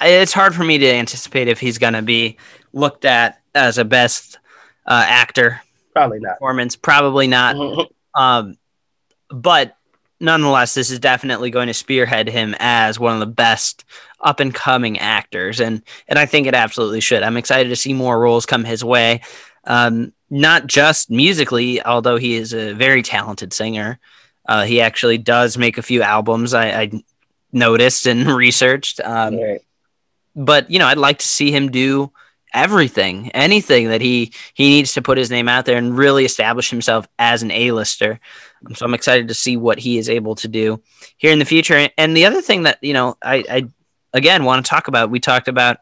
It's 0.00 0.32
hard 0.32 0.54
for 0.54 0.64
me 0.64 0.78
to 0.78 0.86
anticipate 0.92 1.48
if 1.48 1.60
he's 1.60 1.78
gonna 1.78 2.02
be 2.02 2.36
looked 2.72 3.04
at 3.04 3.40
as 3.54 3.78
a 3.78 3.84
best 3.84 4.38
uh, 4.86 5.04
actor 5.06 5.60
Probably 5.94 6.18
not. 6.20 6.32
performance. 6.32 6.76
Probably 6.76 7.26
not. 7.26 7.88
Um, 8.16 8.56
but 9.28 9.76
nonetheless, 10.24 10.74
this 10.74 10.90
is 10.90 10.98
definitely 10.98 11.50
going 11.50 11.68
to 11.68 11.74
spearhead 11.74 12.28
him 12.28 12.56
as 12.58 12.98
one 12.98 13.14
of 13.14 13.20
the 13.20 13.26
best 13.26 13.84
up 14.20 14.40
and 14.40 14.54
coming 14.54 14.98
actors, 14.98 15.60
and 15.60 15.82
and 16.08 16.18
I 16.18 16.26
think 16.26 16.46
it 16.46 16.54
absolutely 16.54 17.00
should. 17.00 17.22
I'm 17.22 17.36
excited 17.36 17.68
to 17.68 17.76
see 17.76 17.92
more 17.92 18.18
roles 18.18 18.46
come 18.46 18.64
his 18.64 18.82
way, 18.82 19.20
um, 19.64 20.12
not 20.30 20.66
just 20.66 21.10
musically, 21.10 21.82
although 21.84 22.16
he 22.16 22.34
is 22.34 22.52
a 22.54 22.72
very 22.72 23.02
talented 23.02 23.52
singer. 23.52 23.98
Uh, 24.46 24.64
he 24.64 24.80
actually 24.80 25.18
does 25.18 25.56
make 25.56 25.78
a 25.78 25.82
few 25.82 26.02
albums. 26.02 26.54
I, 26.54 26.82
I 26.82 26.90
noticed 27.52 28.06
and 28.06 28.26
researched. 28.44 29.00
Um, 29.00 29.36
Right. 29.40 29.60
but 30.34 30.70
you 30.70 30.78
know, 30.78 30.86
I'd 30.86 30.98
like 30.98 31.18
to 31.18 31.28
see 31.28 31.50
him 31.50 31.70
do 31.70 32.10
everything, 32.54 33.30
anything 33.32 33.88
that 33.88 34.00
he 34.00 34.32
he 34.54 34.68
needs 34.68 34.92
to 34.94 35.02
put 35.02 35.18
his 35.18 35.30
name 35.30 35.48
out 35.48 35.66
there 35.66 35.76
and 35.76 35.96
really 35.96 36.24
establish 36.24 36.70
himself 36.70 37.06
as 37.18 37.42
an 37.42 37.50
A-lister. 37.50 38.18
Um, 38.66 38.74
so 38.74 38.86
I'm 38.86 38.94
excited 38.94 39.28
to 39.28 39.34
see 39.34 39.56
what 39.56 39.78
he 39.78 39.98
is 39.98 40.08
able 40.08 40.36
to 40.36 40.48
do 40.48 40.80
here 41.16 41.32
in 41.32 41.38
the 41.38 41.44
future. 41.44 41.88
And 41.98 42.16
the 42.16 42.26
other 42.26 42.40
thing 42.40 42.62
that 42.62 42.78
you 42.82 42.94
know, 42.94 43.16
I, 43.22 43.44
I 43.50 43.68
again 44.12 44.44
want 44.44 44.64
to 44.64 44.70
talk 44.70 44.88
about. 44.88 45.10
We 45.10 45.20
talked 45.20 45.48
about 45.48 45.78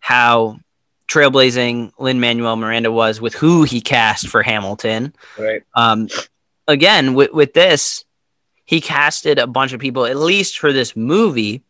how 0.00 0.58
trailblazing 1.08 1.92
Lin 1.98 2.20
Manuel 2.20 2.56
Miranda 2.56 2.90
was 2.90 3.20
with 3.20 3.34
who 3.34 3.62
he 3.62 3.80
cast 3.80 4.28
for 4.28 4.42
Hamilton. 4.42 5.14
Right. 5.38 5.62
Um, 5.74 6.08
again, 6.66 7.14
with, 7.14 7.32
with 7.32 7.52
this, 7.54 8.04
he 8.64 8.80
casted 8.80 9.38
a 9.38 9.46
bunch 9.46 9.72
of 9.72 9.80
people, 9.80 10.06
at 10.06 10.16
least 10.16 10.58
for 10.58 10.72
this 10.72 10.96
movie, 10.96 11.62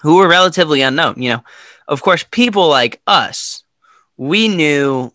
who 0.00 0.16
were 0.16 0.28
relatively 0.28 0.82
unknown. 0.82 1.14
You 1.22 1.30
know, 1.30 1.44
of 1.88 2.02
course, 2.02 2.24
people 2.30 2.68
like 2.68 3.00
us, 3.06 3.63
we 4.16 4.48
knew 4.48 5.12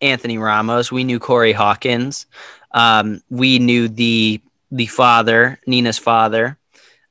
Anthony 0.00 0.38
Ramos, 0.38 0.90
we 0.90 1.04
knew 1.04 1.18
Corey 1.18 1.52
Hawkins, 1.52 2.26
um, 2.72 3.20
we 3.30 3.58
knew 3.58 3.88
the 3.88 4.40
the 4.70 4.86
father, 4.86 5.58
Nina's 5.66 5.98
father. 5.98 6.56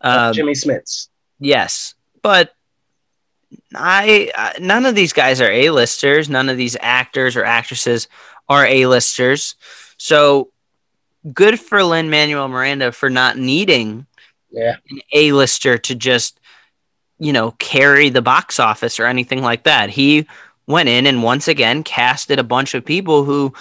Um, 0.01 0.33
Jimmy 0.33 0.53
Smits. 0.53 1.09
Yes, 1.39 1.93
but 2.21 2.53
I, 3.75 4.31
I 4.35 4.59
none 4.59 4.85
of 4.85 4.95
these 4.95 5.13
guys 5.13 5.41
are 5.41 5.51
A-listers. 5.51 6.29
None 6.29 6.49
of 6.49 6.57
these 6.57 6.77
actors 6.79 7.35
or 7.35 7.43
actresses 7.43 8.07
are 8.47 8.65
A-listers. 8.65 9.55
So 9.97 10.49
good 11.33 11.59
for 11.59 11.83
Lin 11.83 12.09
Manuel 12.09 12.47
Miranda 12.47 12.91
for 12.91 13.09
not 13.09 13.37
needing 13.37 14.05
Yeah. 14.51 14.77
an 14.89 15.01
A-lister 15.13 15.77
to 15.77 15.95
just 15.95 16.39
you 17.19 17.33
know 17.33 17.51
carry 17.59 18.09
the 18.09 18.21
box 18.21 18.59
office 18.59 18.99
or 18.99 19.05
anything 19.05 19.41
like 19.41 19.63
that. 19.63 19.89
He 19.89 20.27
went 20.69 20.87
in 20.87 21.05
and 21.07 21.23
once 21.23 21.47
again 21.49 21.83
casted 21.83 22.39
a 22.39 22.43
bunch 22.43 22.73
of 22.75 22.85
people 22.85 23.25
who 23.25 23.53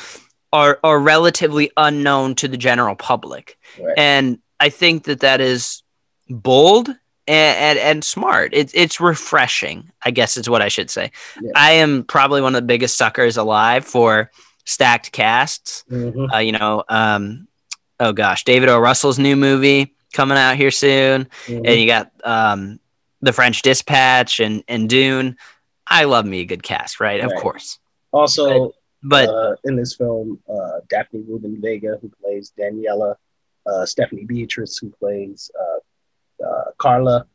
are 0.52 0.78
are 0.84 1.00
relatively 1.00 1.70
unknown 1.76 2.36
to 2.36 2.46
the 2.46 2.56
general 2.56 2.94
public. 2.94 3.58
Right. 3.82 3.98
And 3.98 4.38
I 4.60 4.68
think 4.68 5.04
that 5.04 5.20
that 5.20 5.40
is 5.40 5.82
bold 6.28 6.88
and, 6.88 6.98
and, 7.26 7.78
and 7.78 8.04
smart. 8.04 8.50
It's 8.52 8.72
it's 8.74 9.00
refreshing, 9.00 9.90
I 10.04 10.10
guess 10.12 10.36
is 10.36 10.48
what 10.48 10.62
I 10.62 10.68
should 10.68 10.90
say. 10.90 11.10
Yeah. 11.40 11.50
I 11.56 11.72
am 11.72 12.04
probably 12.04 12.40
one 12.42 12.54
of 12.54 12.62
the 12.62 12.66
biggest 12.66 12.96
suckers 12.96 13.36
alive 13.36 13.84
for 13.84 14.30
stacked 14.64 15.10
casts. 15.12 15.84
Mhm. 15.90 16.32
Uh, 16.32 16.38
you 16.38 16.52
know, 16.52 16.84
um, 16.88 17.48
oh 18.00 18.12
gosh, 18.12 18.44
David 18.44 18.68
O. 18.68 18.78
Russell's 18.78 19.18
new 19.18 19.34
movie 19.36 19.94
coming 20.12 20.38
out 20.38 20.56
here 20.56 20.70
soon, 20.70 21.26
Mhm. 21.46 21.66
and 21.66 21.80
you 21.80 21.86
got 21.86 22.10
um, 22.24 22.80
the 23.22 23.32
French 23.32 23.62
Dispatch 23.62 24.40
and 24.40 24.62
and 24.68 24.88
Dune. 24.90 25.36
I 25.90 26.04
love 26.04 26.26
me 26.26 26.40
a 26.40 26.44
good 26.44 26.62
cast, 26.62 27.00
right? 27.00 27.20
Of 27.20 27.32
course, 27.34 27.78
Also, 28.12 28.72
but 29.02 29.28
uh, 29.28 29.56
in 29.64 29.76
this 29.76 29.94
film, 29.94 30.38
uh, 30.48 30.80
Daphne 30.88 31.24
Rubin 31.28 31.60
Vega, 31.60 31.98
who 32.00 32.10
plays 32.22 32.52
Daniela, 32.58 33.14
uh, 33.66 33.86
Stephanie 33.86 34.24
Beatriz, 34.24 34.76
who 34.78 34.90
plays 34.90 35.50
uh, 35.58 36.44
uh, 36.46 36.64
Carla, 36.78 37.26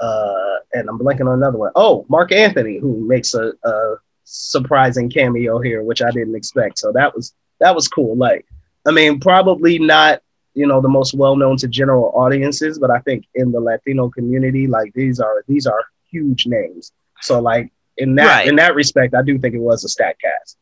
uh, 0.00 0.54
and 0.74 0.88
I'm 0.88 0.98
blanking 0.98 1.28
on 1.28 1.38
another 1.38 1.58
one. 1.58 1.72
Oh, 1.74 2.06
Marc 2.08 2.32
Anthony, 2.32 2.78
who 2.78 3.00
makes 3.06 3.34
a, 3.34 3.52
a 3.64 3.96
surprising 4.24 5.10
cameo 5.10 5.58
here, 5.58 5.82
which 5.82 6.02
I 6.02 6.10
didn't 6.10 6.34
expect. 6.34 6.78
So 6.78 6.92
that 6.92 7.14
was 7.14 7.34
that 7.60 7.74
was 7.74 7.88
cool. 7.88 8.16
Like, 8.16 8.46
I 8.86 8.90
mean, 8.90 9.20
probably 9.20 9.78
not 9.78 10.22
you 10.54 10.66
know 10.66 10.80
the 10.80 10.88
most 10.88 11.14
well 11.14 11.36
known 11.36 11.56
to 11.58 11.68
general 11.68 12.12
audiences, 12.14 12.78
but 12.78 12.90
I 12.90 12.98
think 13.00 13.26
in 13.34 13.52
the 13.52 13.60
Latino 13.60 14.08
community, 14.08 14.66
like 14.66 14.92
these 14.94 15.20
are 15.20 15.44
these 15.48 15.66
are 15.66 15.84
huge 16.10 16.46
names. 16.46 16.92
So 17.20 17.40
like 17.40 17.72
in 17.96 18.14
that 18.16 18.26
Right. 18.26 18.46
in 18.48 18.56
that 18.56 18.74
respect, 18.74 19.14
I 19.14 19.22
do 19.22 19.38
think 19.38 19.54
it 19.54 19.60
was 19.60 19.84
a 19.84 19.88
stat 19.88 20.16
cast. 20.20 20.56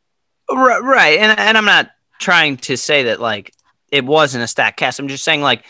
Right, 0.51 0.83
right. 0.83 1.18
And 1.18 1.39
and 1.39 1.57
I'm 1.59 1.64
not 1.64 1.91
trying 2.20 2.57
to 2.59 2.76
say 2.76 3.05
that 3.05 3.20
like 3.20 3.53
it 3.91 4.05
wasn't 4.05 4.45
a 4.45 4.47
stack 4.47 4.76
cast. 4.76 4.99
I'm 4.99 5.09
just 5.09 5.24
saying 5.24 5.41
like 5.43 5.64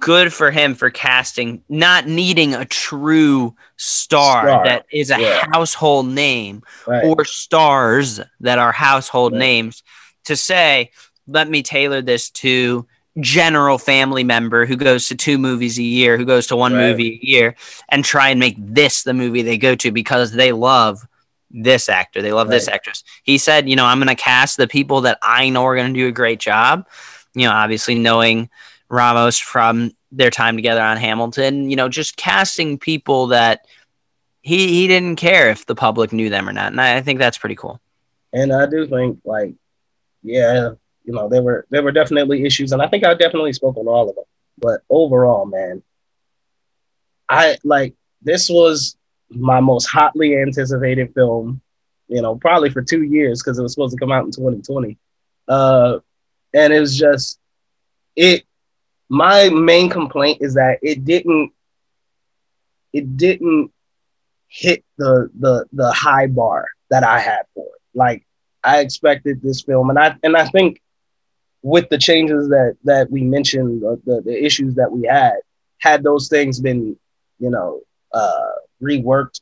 good 0.00 0.32
for 0.32 0.50
him 0.50 0.74
for 0.74 0.88
casting, 0.90 1.62
not 1.68 2.06
needing 2.06 2.54
a 2.54 2.64
true 2.64 3.54
star, 3.76 4.46
Star, 4.48 4.64
that 4.64 4.86
is 4.90 5.10
a 5.10 5.20
yeah. 5.20 5.46
household 5.52 6.06
name 6.08 6.62
Right. 6.86 7.04
or 7.04 7.24
stars 7.26 8.20
that 8.40 8.58
are 8.58 8.72
household 8.72 9.32
Right. 9.32 9.38
names 9.40 9.82
to 10.24 10.36
say, 10.36 10.90
let 11.26 11.48
me 11.48 11.62
tailor 11.62 12.00
this 12.00 12.30
to 12.30 12.86
general 13.18 13.78
family 13.78 14.22
member 14.22 14.66
who 14.66 14.76
goes 14.76 15.08
to 15.08 15.16
two 15.16 15.36
movies 15.36 15.78
a 15.78 15.82
year, 15.82 16.16
who 16.16 16.24
goes 16.24 16.46
to 16.46 16.56
one 16.56 16.72
Right. 16.72 16.90
movie 16.90 17.20
a 17.22 17.26
year, 17.26 17.56
and 17.88 18.04
try 18.04 18.28
and 18.28 18.38
make 18.38 18.56
this 18.58 19.02
the 19.02 19.14
movie 19.14 19.42
they 19.42 19.58
go 19.58 19.74
to 19.74 19.90
because 19.90 20.32
they 20.32 20.52
love 20.52 21.06
this 21.50 21.88
actor, 21.88 22.22
they 22.22 22.32
love 22.32 22.48
this 22.48 22.68
actress. 22.68 23.02
He 23.24 23.36
said, 23.36 23.68
you 23.68 23.74
know, 23.74 23.84
I'm 23.84 23.98
going 23.98 24.06
to 24.08 24.14
cast 24.14 24.56
the 24.56 24.68
people 24.68 25.00
that 25.00 25.18
I 25.20 25.48
know 25.48 25.64
are 25.64 25.74
going 25.74 25.92
to 25.92 25.98
do 25.98 26.06
a 26.06 26.12
great 26.12 26.38
job. 26.38 26.86
You 27.34 27.46
know, 27.48 27.52
obviously 27.52 27.96
knowing 27.96 28.48
Ramos 28.88 29.38
from 29.38 29.90
their 30.12 30.30
time 30.30 30.56
together 30.56 30.80
on 30.80 30.96
Hamilton, 30.96 31.68
you 31.68 31.76
know, 31.76 31.88
just 31.88 32.16
casting 32.16 32.78
people 32.78 33.28
that 33.28 33.66
he 34.42 34.68
he 34.68 34.86
didn't 34.88 35.16
care 35.16 35.50
if 35.50 35.66
the 35.66 35.74
public 35.74 36.12
knew 36.12 36.30
them 36.30 36.48
or 36.48 36.52
not, 36.52 36.72
and 36.72 36.80
I, 36.80 36.96
I 36.96 37.02
think 37.02 37.18
that's 37.18 37.38
pretty 37.38 37.56
cool. 37.56 37.80
And 38.32 38.52
I 38.52 38.66
do 38.66 38.86
think 38.86 39.20
like, 39.24 39.54
yeah, 40.22 40.70
you 41.04 41.12
know, 41.12 41.28
there 41.28 41.42
were 41.42 41.66
there 41.70 41.82
were 41.82 41.92
definitely 41.92 42.44
issues, 42.44 42.72
and 42.72 42.82
I 42.82 42.88
think 42.88 43.04
I 43.04 43.14
definitely 43.14 43.52
spoke 43.52 43.76
on 43.76 43.88
all 43.88 44.08
of 44.08 44.14
them. 44.14 44.24
But 44.58 44.82
overall, 44.90 45.46
man, 45.46 45.82
I 47.28 47.58
like 47.64 47.94
this 48.22 48.48
was 48.48 48.96
my 49.30 49.60
most 49.60 49.86
hotly 49.86 50.36
anticipated 50.36 51.14
film, 51.14 51.60
you 52.08 52.20
know, 52.20 52.36
probably 52.36 52.70
for 52.70 52.82
two 52.82 53.02
years 53.02 53.42
because 53.42 53.58
it 53.58 53.62
was 53.62 53.72
supposed 53.72 53.96
to 53.96 54.00
come 54.00 54.12
out 54.12 54.24
in 54.24 54.32
2020. 54.32 54.98
Uh, 55.48 55.98
and 56.52 56.72
it 56.72 56.80
was 56.80 56.96
just 56.96 57.38
it. 58.16 58.44
My 59.08 59.48
main 59.48 59.88
complaint 59.88 60.38
is 60.40 60.54
that 60.54 60.78
it 60.82 61.04
didn't. 61.04 61.52
It 62.92 63.16
didn't 63.16 63.72
hit 64.48 64.84
the 64.98 65.30
the 65.38 65.66
the 65.72 65.92
high 65.92 66.26
bar 66.26 66.68
that 66.90 67.04
I 67.04 67.20
had 67.20 67.42
for 67.54 67.64
it. 67.64 67.80
Like 67.94 68.26
I 68.62 68.80
expected 68.80 69.40
this 69.40 69.62
film, 69.62 69.90
and 69.90 69.98
I 69.98 70.16
and 70.22 70.36
I 70.36 70.46
think 70.46 70.80
with 71.62 71.88
the 71.88 71.98
changes 71.98 72.48
that 72.48 72.76
that 72.84 73.10
we 73.10 73.22
mentioned, 73.22 73.84
uh, 73.84 73.96
the 74.04 74.22
the 74.22 74.44
issues 74.44 74.74
that 74.74 74.90
we 74.90 75.06
had, 75.06 75.36
had 75.78 76.02
those 76.02 76.28
things 76.28 76.60
been, 76.60 76.96
you 77.38 77.50
know, 77.50 77.80
uh, 78.12 78.52
reworked, 78.82 79.40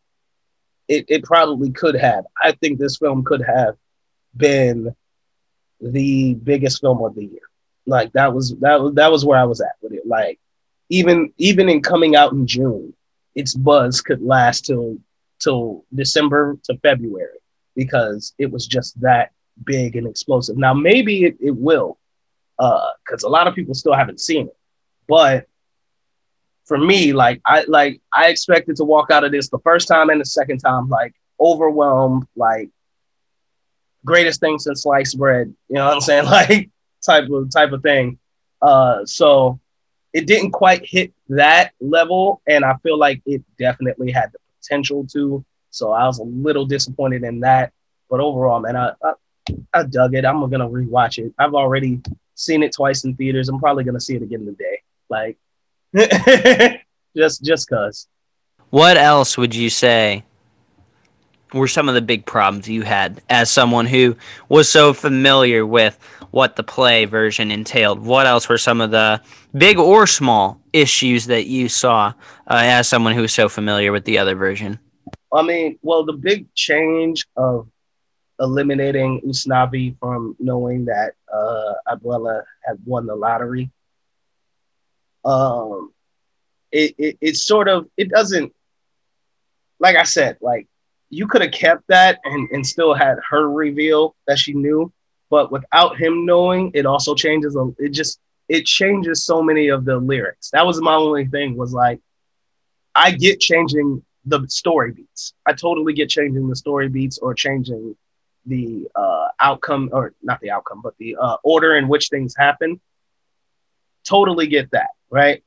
it 0.88 1.04
it 1.08 1.24
probably 1.24 1.70
could 1.70 1.94
have. 1.96 2.24
I 2.42 2.52
think 2.52 2.78
this 2.78 2.96
film 2.96 3.24
could 3.24 3.42
have 3.42 3.76
been 4.36 4.94
the 5.80 6.34
biggest 6.34 6.80
film 6.80 7.02
of 7.02 7.14
the 7.14 7.24
year. 7.24 7.40
Like 7.86 8.12
that 8.12 8.34
was 8.34 8.54
that 8.60 8.80
was 8.80 8.94
that 8.94 9.10
was 9.10 9.24
where 9.24 9.38
I 9.38 9.44
was 9.44 9.60
at 9.60 9.76
with 9.80 9.92
it. 9.92 10.06
Like 10.06 10.38
even 10.88 11.32
even 11.38 11.68
in 11.68 11.82
coming 11.82 12.16
out 12.16 12.32
in 12.32 12.46
June, 12.46 12.94
its 13.34 13.54
buzz 13.54 14.00
could 14.00 14.22
last 14.22 14.66
till 14.66 14.98
till 15.40 15.84
December 15.94 16.58
to 16.64 16.76
February 16.78 17.38
because 17.76 18.34
it 18.38 18.50
was 18.50 18.66
just 18.66 19.00
that 19.00 19.30
big 19.64 19.96
and 19.96 20.06
explosive. 20.06 20.56
Now 20.56 20.74
maybe 20.74 21.24
it, 21.24 21.36
it 21.40 21.56
will, 21.56 21.98
because 22.58 23.22
a 23.24 23.28
lot 23.28 23.46
of 23.46 23.54
people 23.54 23.74
still 23.74 23.94
haven't 23.94 24.20
seen 24.20 24.48
it. 24.48 24.56
But 25.08 25.46
for 26.66 26.78
me, 26.78 27.12
like 27.12 27.40
I 27.46 27.64
like 27.66 28.00
I 28.12 28.28
expected 28.28 28.76
to 28.76 28.84
walk 28.84 29.10
out 29.10 29.24
of 29.24 29.32
this 29.32 29.48
the 29.48 29.58
first 29.60 29.88
time 29.88 30.10
and 30.10 30.20
the 30.20 30.24
second 30.24 30.58
time, 30.58 30.88
like 30.88 31.14
overwhelmed, 31.40 32.26
like 32.36 32.68
greatest 34.04 34.40
thing 34.40 34.58
since 34.58 34.82
sliced 34.82 35.18
bread. 35.18 35.54
You 35.68 35.76
know 35.76 35.86
what 35.86 35.94
I'm 35.94 36.00
saying? 36.00 36.24
Like 36.30 36.70
type 37.04 37.28
of 37.30 37.50
type 37.50 37.72
of 37.72 37.82
thing. 37.82 38.18
Uh 38.60 39.04
so 39.06 39.60
it 40.12 40.26
didn't 40.26 40.50
quite 40.50 40.84
hit 40.84 41.12
that 41.28 41.72
level, 41.80 42.42
and 42.46 42.64
I 42.64 42.74
feel 42.82 42.98
like 42.98 43.22
it 43.26 43.42
definitely 43.58 44.10
had 44.10 44.32
the 44.32 44.38
potential 44.60 45.06
to. 45.12 45.44
So 45.70 45.92
I 45.92 46.06
was 46.06 46.18
a 46.18 46.24
little 46.24 46.66
disappointed 46.66 47.22
in 47.24 47.40
that. 47.40 47.72
But 48.10 48.20
overall, 48.20 48.60
man, 48.60 48.76
I 48.76 48.92
I, 49.02 49.12
I 49.72 49.82
dug 49.84 50.14
it. 50.14 50.24
I'm 50.24 50.40
gonna 50.50 50.68
rewatch 50.68 51.18
it. 51.18 51.32
I've 51.38 51.54
already 51.54 52.00
seen 52.38 52.62
it 52.62 52.72
twice 52.72 53.04
in 53.04 53.14
theaters. 53.14 53.48
I'm 53.48 53.58
probably 53.58 53.84
gonna 53.84 54.00
see 54.00 54.16
it 54.16 54.22
again 54.22 54.46
today. 54.46 54.82
Like 55.10 55.38
just 57.16 57.44
just 57.44 57.68
cause. 57.68 58.06
What 58.70 58.96
else 58.96 59.36
would 59.36 59.54
you 59.54 59.70
say 59.70 60.24
were 61.54 61.68
some 61.68 61.88
of 61.88 61.94
the 61.94 62.02
big 62.02 62.26
problems 62.26 62.68
you 62.68 62.82
had 62.82 63.22
as 63.30 63.50
someone 63.50 63.86
who 63.86 64.16
was 64.48 64.68
so 64.68 64.92
familiar 64.92 65.64
with 65.64 65.98
what 66.30 66.56
the 66.56 66.62
play 66.62 67.06
version 67.06 67.50
entailed? 67.50 68.00
What 68.00 68.26
else 68.26 68.48
were 68.48 68.58
some 68.58 68.80
of 68.80 68.90
the 68.90 69.22
big 69.56 69.78
or 69.78 70.06
small 70.06 70.60
issues 70.72 71.26
that 71.26 71.46
you 71.46 71.68
saw 71.68 72.12
uh, 72.46 72.60
as 72.62 72.88
someone 72.88 73.14
who 73.14 73.22
was 73.22 73.32
so 73.32 73.48
familiar 73.48 73.92
with 73.92 74.04
the 74.04 74.18
other 74.18 74.34
version? 74.34 74.78
I 75.32 75.42
mean, 75.42 75.78
well, 75.82 76.04
the 76.04 76.12
big 76.12 76.52
change 76.54 77.26
of 77.36 77.68
eliminating 78.40 79.20
Usnavi 79.22 79.98
from 79.98 80.36
knowing 80.38 80.84
that 80.86 81.14
uh, 81.32 81.74
Abuela 81.88 82.42
had 82.64 82.78
won 82.84 83.06
the 83.06 83.14
lottery, 83.14 83.70
um, 85.24 85.92
it, 86.70 86.94
it 86.98 87.18
it 87.20 87.36
sort 87.36 87.68
of 87.68 87.88
it 87.96 88.10
doesn't 88.10 88.52
like 89.80 89.96
I 89.96 90.04
said, 90.04 90.36
like 90.40 90.66
you 91.10 91.26
could 91.26 91.42
have 91.42 91.52
kept 91.52 91.84
that 91.88 92.18
and, 92.24 92.48
and 92.50 92.66
still 92.66 92.94
had 92.94 93.16
her 93.30 93.48
reveal 93.50 94.14
that 94.26 94.38
she 94.38 94.52
knew, 94.52 94.92
but 95.30 95.50
without 95.50 95.98
him 95.98 96.26
knowing, 96.26 96.70
it 96.74 96.86
also 96.86 97.14
changes. 97.14 97.56
It 97.78 97.90
just 97.92 98.20
it 98.48 98.64
changes 98.64 99.24
so 99.24 99.42
many 99.42 99.68
of 99.68 99.84
the 99.84 99.96
lyrics. 99.96 100.50
That 100.50 100.66
was 100.66 100.80
my 100.80 100.94
only 100.94 101.26
thing. 101.26 101.56
Was 101.56 101.72
like, 101.72 102.00
I 102.94 103.12
get 103.12 103.40
changing 103.40 104.04
the 104.24 104.46
story 104.48 104.92
beats. 104.92 105.34
I 105.46 105.52
totally 105.52 105.92
get 105.92 106.08
changing 106.08 106.48
the 106.48 106.56
story 106.56 106.88
beats 106.88 107.18
or 107.18 107.34
changing 107.34 107.96
the 108.48 108.88
uh, 108.94 109.28
outcome 109.40 109.90
or 109.92 110.14
not 110.22 110.40
the 110.40 110.50
outcome, 110.50 110.80
but 110.82 110.96
the 110.98 111.16
uh, 111.16 111.36
order 111.42 111.76
in 111.76 111.88
which 111.88 112.08
things 112.08 112.34
happen. 112.36 112.80
Totally 114.04 114.46
get 114.46 114.70
that, 114.72 114.90
right? 115.10 115.42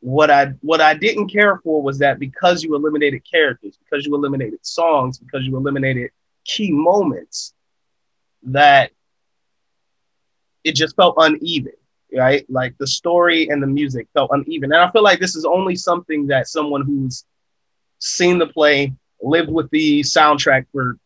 What 0.00 0.30
I 0.30 0.46
what 0.60 0.80
I 0.80 0.94
didn't 0.94 1.28
care 1.28 1.58
for 1.62 1.80
was 1.82 1.98
that 2.00 2.18
because 2.18 2.62
you 2.64 2.74
eliminated 2.74 3.22
characters, 3.30 3.78
because 3.78 4.04
you 4.04 4.14
eliminated 4.14 4.64
songs, 4.66 5.18
because 5.18 5.46
you 5.46 5.56
eliminated 5.56 6.10
key 6.44 6.72
moments, 6.72 7.54
that 8.44 8.90
it 10.64 10.74
just 10.74 10.96
felt 10.96 11.14
uneven, 11.18 11.72
right? 12.16 12.44
Like 12.48 12.76
the 12.78 12.86
story 12.86 13.48
and 13.48 13.62
the 13.62 13.66
music 13.68 14.08
felt 14.12 14.30
uneven. 14.32 14.72
And 14.72 14.80
I 14.82 14.90
feel 14.90 15.02
like 15.02 15.20
this 15.20 15.36
is 15.36 15.44
only 15.44 15.76
something 15.76 16.26
that 16.28 16.48
someone 16.48 16.82
who's 16.84 17.24
seen 18.00 18.38
the 18.38 18.46
play, 18.46 18.92
lived 19.20 19.50
with 19.50 19.70
the 19.70 20.00
soundtrack 20.00 20.66
for 20.72 20.98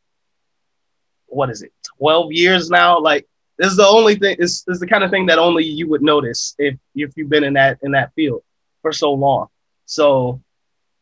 what 1.37 1.51
is 1.51 1.63
it, 1.63 1.73
12 1.99 2.33
years 2.33 2.71
now? 2.71 2.99
Like 2.99 3.27
this 3.59 3.69
is 3.69 3.77
the 3.77 3.87
only 3.87 4.17
thing, 4.17 4.37
this 4.39 4.65
is 4.67 4.81
the 4.81 4.87
kind 4.87 5.05
of 5.05 5.11
thing 5.11 5.27
that 5.27 5.39
only 5.39 5.65
you 5.65 5.89
would 5.89 6.03
notice 6.03 6.55
if 6.59 6.77
if 6.95 7.17
you've 7.17 7.29
been 7.29 7.45
in 7.45 7.55
that 7.55 7.79
in 7.83 7.93
that 7.93 8.13
field 8.15 8.43
for 8.83 8.93
so 8.93 9.13
long. 9.13 9.49
So 9.85 10.43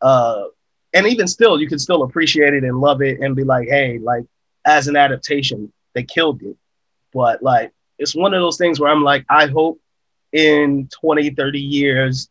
uh 0.02 0.44
and 0.92 1.06
even 1.06 1.26
still 1.26 1.60
you 1.60 1.68
can 1.68 1.78
still 1.78 2.02
appreciate 2.02 2.52
it 2.52 2.64
and 2.64 2.80
love 2.80 3.00
it 3.00 3.20
and 3.20 3.36
be 3.36 3.44
like, 3.44 3.68
hey, 3.68 3.98
like 3.98 4.24
as 4.64 4.88
an 4.88 4.96
adaptation, 4.96 5.72
they 5.94 6.02
killed 6.02 6.42
it. 6.42 6.56
But 7.12 7.42
like 7.42 7.72
it's 7.98 8.14
one 8.14 8.34
of 8.34 8.40
those 8.40 8.58
things 8.58 8.80
where 8.80 8.90
I'm 8.90 9.04
like, 9.04 9.24
I 9.30 9.46
hope 9.46 9.80
in 10.32 10.88
20, 10.88 11.30
30 11.30 11.60
years, 11.60 12.28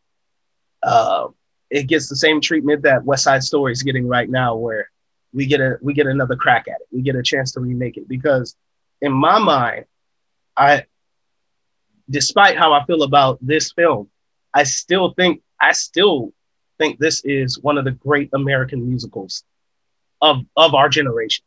uh, 0.83 1.27
it 1.69 1.87
gets 1.87 2.09
the 2.09 2.17
same 2.17 2.41
treatment 2.41 2.83
that 2.83 3.05
West 3.05 3.23
Side 3.23 3.43
Story 3.43 3.71
is 3.71 3.81
getting 3.81 4.07
right 4.07 4.29
now, 4.29 4.55
where 4.55 4.91
we 5.33 5.45
get 5.47 5.59
a 5.59 5.77
we 5.81 5.93
get 5.93 6.07
another 6.07 6.35
crack 6.35 6.67
at 6.67 6.81
it. 6.81 6.87
We 6.91 7.01
get 7.01 7.15
a 7.15 7.23
chance 7.23 7.51
to 7.53 7.59
remake 7.59 7.97
it 7.97 8.07
because, 8.07 8.55
in 9.01 9.11
my 9.11 9.39
mind, 9.39 9.85
I, 10.55 10.85
despite 12.09 12.57
how 12.57 12.73
I 12.73 12.85
feel 12.85 13.03
about 13.03 13.39
this 13.41 13.71
film, 13.71 14.09
I 14.53 14.63
still 14.63 15.13
think 15.13 15.41
I 15.59 15.71
still 15.71 16.33
think 16.77 16.99
this 16.99 17.21
is 17.25 17.59
one 17.59 17.77
of 17.77 17.85
the 17.85 17.91
great 17.91 18.29
American 18.33 18.87
musicals 18.87 19.43
of 20.21 20.37
of 20.55 20.75
our 20.75 20.89
generation. 20.89 21.43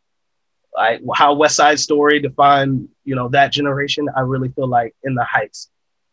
Like 0.75 1.01
how 1.15 1.35
West 1.35 1.57
Side 1.57 1.81
Story 1.81 2.21
defined, 2.21 2.89
you 3.05 3.15
know, 3.15 3.29
that 3.29 3.53
generation. 3.53 4.09
I 4.15 4.21
really 4.21 4.51
feel 4.51 4.69
like 4.69 4.95
In 5.05 5.15
the 5.15 5.25
Heights 5.25 5.71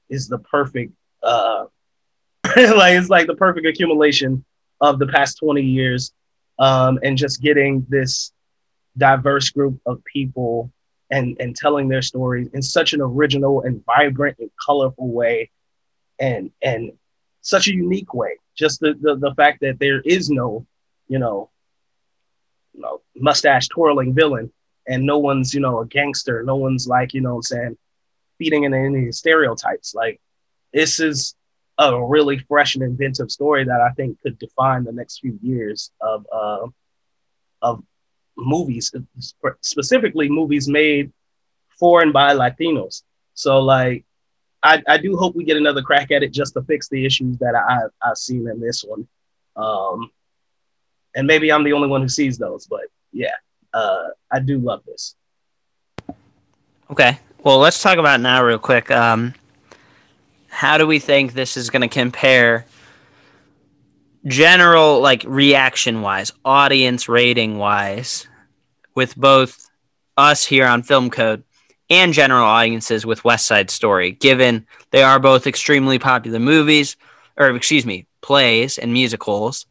is 0.10 0.28
the 0.28 0.38
perfect, 0.38 0.94
uh, 1.22 1.66
like 2.46 2.96
it's 2.96 3.10
like 3.10 3.28
the 3.28 3.36
perfect 3.36 3.66
accumulation 3.66 4.46
of 4.80 5.00
the 5.00 5.08
past 5.08 5.40
twenty 5.40 5.64
years, 5.64 6.14
um, 6.60 7.00
and 7.04 7.18
just 7.18 7.42
getting 7.42 7.86
this 7.90 8.32
diverse 8.98 9.50
group 9.50 9.80
of 9.86 10.04
people 10.06 10.72
and 11.10 11.38
and 11.40 11.56
telling 11.56 11.88
their 11.88 12.02
stories 12.02 12.48
in 12.54 12.62
such 12.62 12.94
an 12.94 13.02
original 13.02 13.62
and 13.62 13.84
vibrant 13.86 14.38
and 14.40 14.50
colorful 14.64 15.10
way, 15.10 15.50
and 16.20 16.52
and 16.62 16.92
such 17.42 17.68
a 17.68 17.74
unique 17.74 18.14
way. 18.14 18.38
Just 18.56 18.80
the 18.80 18.94
the, 19.00 19.16
the 19.16 19.34
fact 19.36 19.62
that 19.62 19.80
there 19.80 20.02
is 20.02 20.30
no, 20.30 20.66
you 21.08 21.20
know, 21.20 21.50
know, 22.74 23.02
mustache 23.16 23.68
twirling 23.68 24.14
villain, 24.14 24.52
and 24.88 25.06
no 25.06 25.18
one's, 25.18 25.54
you 25.54 25.60
know, 25.60 25.80
a 25.80 25.86
gangster. 25.86 26.44
No 26.44 26.56
one's 26.56 26.88
like, 26.88 27.14
you 27.14 27.22
know, 27.22 27.36
I'm 27.36 27.42
saying, 27.42 27.78
feeding 28.38 28.64
into 28.64 28.78
any 28.78 29.12
stereotypes. 29.12 29.94
Like 29.94 30.20
this 30.74 31.00
is 31.00 31.36
a 31.78 32.06
really 32.06 32.38
fresh 32.38 32.76
and 32.76 32.84
inventive 32.84 33.32
story 33.32 33.64
that 33.64 33.82
I 33.82 33.92
think 33.94 34.22
could 34.22 34.38
define 34.38 34.84
the 34.84 34.92
next 34.92 35.20
few 35.20 35.40
years 35.42 35.92
of 36.02 36.26
uh, 36.32 36.68
of 37.62 37.84
movies, 38.38 38.92
specifically 39.62 40.30
movies 40.30 40.68
made 40.68 41.12
for 41.80 42.02
and 42.02 42.14
by 42.14 42.34
Latinos. 42.34 43.04
So 43.34 43.60
like, 43.60 44.06
I, 44.62 44.82
I 44.88 44.98
do 44.98 45.18
hope 45.18 45.36
we 45.36 45.44
get 45.44 45.58
another 45.58 45.82
crack 45.82 46.12
at 46.12 46.24
it 46.24 46.32
just 46.32 46.54
to 46.54 46.62
fix 46.64 46.88
the 46.90 47.06
issues 47.06 47.38
that 47.40 47.56
I 47.56 47.80
I've 48.02 48.18
seen 48.18 48.48
in 48.48 48.60
this 48.60 48.84
one. 48.84 49.08
Um, 49.56 50.12
and 51.16 51.28
maybe 51.28 51.52
I'm 51.52 51.64
the 51.64 51.74
only 51.74 51.88
one 51.88 52.02
who 52.02 52.10
sees 52.10 52.38
those, 52.38 52.68
but 52.68 52.82
yeah, 53.12 53.36
uh, 53.74 54.08
I 54.32 54.40
do 54.40 54.58
love 54.60 54.84
this. 54.86 55.16
Okay, 56.90 57.20
well, 57.44 57.60
let's 57.60 57.82
talk 57.82 57.98
about 57.98 58.20
now 58.20 58.44
real 58.44 58.60
quick. 58.60 58.90
Um, 58.92 59.34
how 60.54 60.78
do 60.78 60.86
we 60.86 61.00
think 61.00 61.34
this 61.34 61.58
is 61.58 61.72
going 61.72 61.82
to 61.82 61.88
compare 61.88 62.66
general 64.28 65.02
like 65.02 65.26
reaction 65.28 66.02
wise 66.02 66.32
audience 66.46 67.10
rating 67.10 67.58
wise 67.58 68.28
with 68.94 69.16
both 69.18 69.68
us 70.16 70.46
here 70.46 70.68
on 70.68 70.84
film 70.84 71.10
code 71.10 71.44
and 71.90 72.14
general 72.14 72.46
audiences 72.46 73.04
with 73.04 73.26
west 73.26 73.48
side 73.48 73.72
story 73.72 74.12
given 74.12 74.66
they 74.92 75.02
are 75.02 75.20
both 75.20 75.48
extremely 75.48 75.98
popular 75.98 76.40
movies 76.40 76.98
or 77.36 77.50
excuse 77.50 77.86
me 77.86 78.06
plays 78.22 78.78
and 78.78 78.94
musicals 78.94 79.66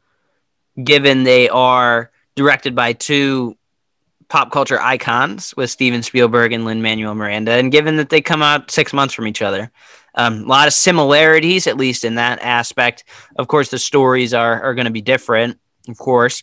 given 0.83 1.23
they 1.23 1.49
are 1.49 2.11
directed 2.35 2.75
by 2.75 2.93
two 2.93 3.57
pop 4.29 4.51
culture 4.51 4.81
icons 4.81 5.55
with 5.57 5.71
steven 5.71 6.03
spielberg 6.03 6.53
and 6.53 6.65
lin 6.65 6.83
manuel 6.83 7.15
miranda 7.15 7.53
and 7.53 7.71
given 7.71 7.97
that 7.97 8.11
they 8.11 8.21
come 8.21 8.43
out 8.43 8.69
six 8.71 8.93
months 8.93 9.15
from 9.15 9.29
each 9.29 9.41
other 9.41 9.71
um, 10.15 10.45
a 10.45 10.47
lot 10.47 10.69
of 10.69 10.75
similarities, 10.75 11.67
at 11.67 11.77
least 11.77 12.05
in 12.05 12.17
that 12.17 12.41
aspect. 12.43 13.05
Of 13.37 13.49
course, 13.49 13.71
the 13.71 13.79
stories 13.79 14.35
are, 14.35 14.63
are 14.63 14.75
going 14.75 14.87
to 14.87 14.93
be 14.93 15.01
different, 15.01 15.59
of 15.89 15.99
course, 15.99 16.43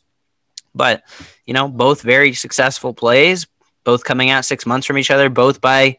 but 0.74 1.03
you 1.45 1.53
know, 1.53 1.67
both 1.67 2.01
very 2.01 2.34
successful 2.34 2.93
plays, 2.93 3.47
both 3.84 4.03
coming 4.03 4.30
out 4.30 4.45
six 4.45 4.65
months 4.65 4.88
from 4.88 4.97
each 4.97 5.11
other, 5.11 5.30
both 5.30 5.61
by 5.61 5.97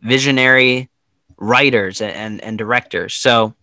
visionary 0.00 0.88
writers 1.36 2.00
and, 2.00 2.40
and 2.40 2.58
directors. 2.58 3.14
So, 3.14 3.54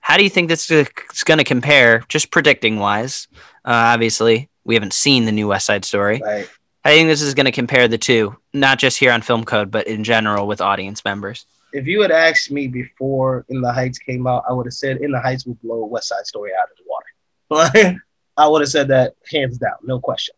how 0.00 0.18
do 0.18 0.22
you 0.22 0.30
think 0.30 0.48
this 0.48 0.70
is 0.70 0.88
going 1.24 1.38
to 1.38 1.44
compare, 1.44 2.04
just 2.08 2.30
predicting 2.30 2.78
wise? 2.78 3.26
Uh, 3.64 3.94
obviously, 3.94 4.50
we 4.64 4.74
haven't 4.74 4.92
seen 4.92 5.24
the 5.24 5.32
new 5.32 5.48
West 5.48 5.66
Side 5.66 5.84
Story. 5.84 6.20
Right. 6.22 6.48
I 6.84 6.90
think 6.90 7.08
this 7.08 7.22
is 7.22 7.32
going 7.32 7.46
to 7.46 7.52
compare 7.52 7.88
the 7.88 7.96
two, 7.96 8.36
not 8.52 8.78
just 8.78 8.98
here 8.98 9.10
on 9.10 9.22
Film 9.22 9.44
Code, 9.44 9.70
but 9.70 9.86
in 9.86 10.04
general 10.04 10.46
with 10.46 10.60
audience 10.60 11.02
members 11.06 11.46
if 11.74 11.88
you 11.88 12.00
had 12.00 12.12
asked 12.12 12.52
me 12.52 12.68
before 12.68 13.44
In 13.48 13.60
the 13.60 13.72
Heights 13.72 13.98
came 13.98 14.26
out, 14.26 14.44
I 14.48 14.52
would 14.52 14.66
have 14.66 14.74
said 14.74 14.98
In 14.98 15.10
the 15.10 15.20
Heights 15.20 15.44
will 15.44 15.58
blow 15.62 15.84
West 15.84 16.08
Side 16.08 16.24
Story 16.24 16.52
out 16.58 16.68
of 16.70 16.76
the 16.78 16.84
water. 16.86 18.00
I 18.36 18.48
would 18.48 18.62
have 18.62 18.70
said 18.70 18.88
that 18.88 19.14
hands 19.30 19.58
down, 19.58 19.76
no 19.82 19.98
question. 19.98 20.34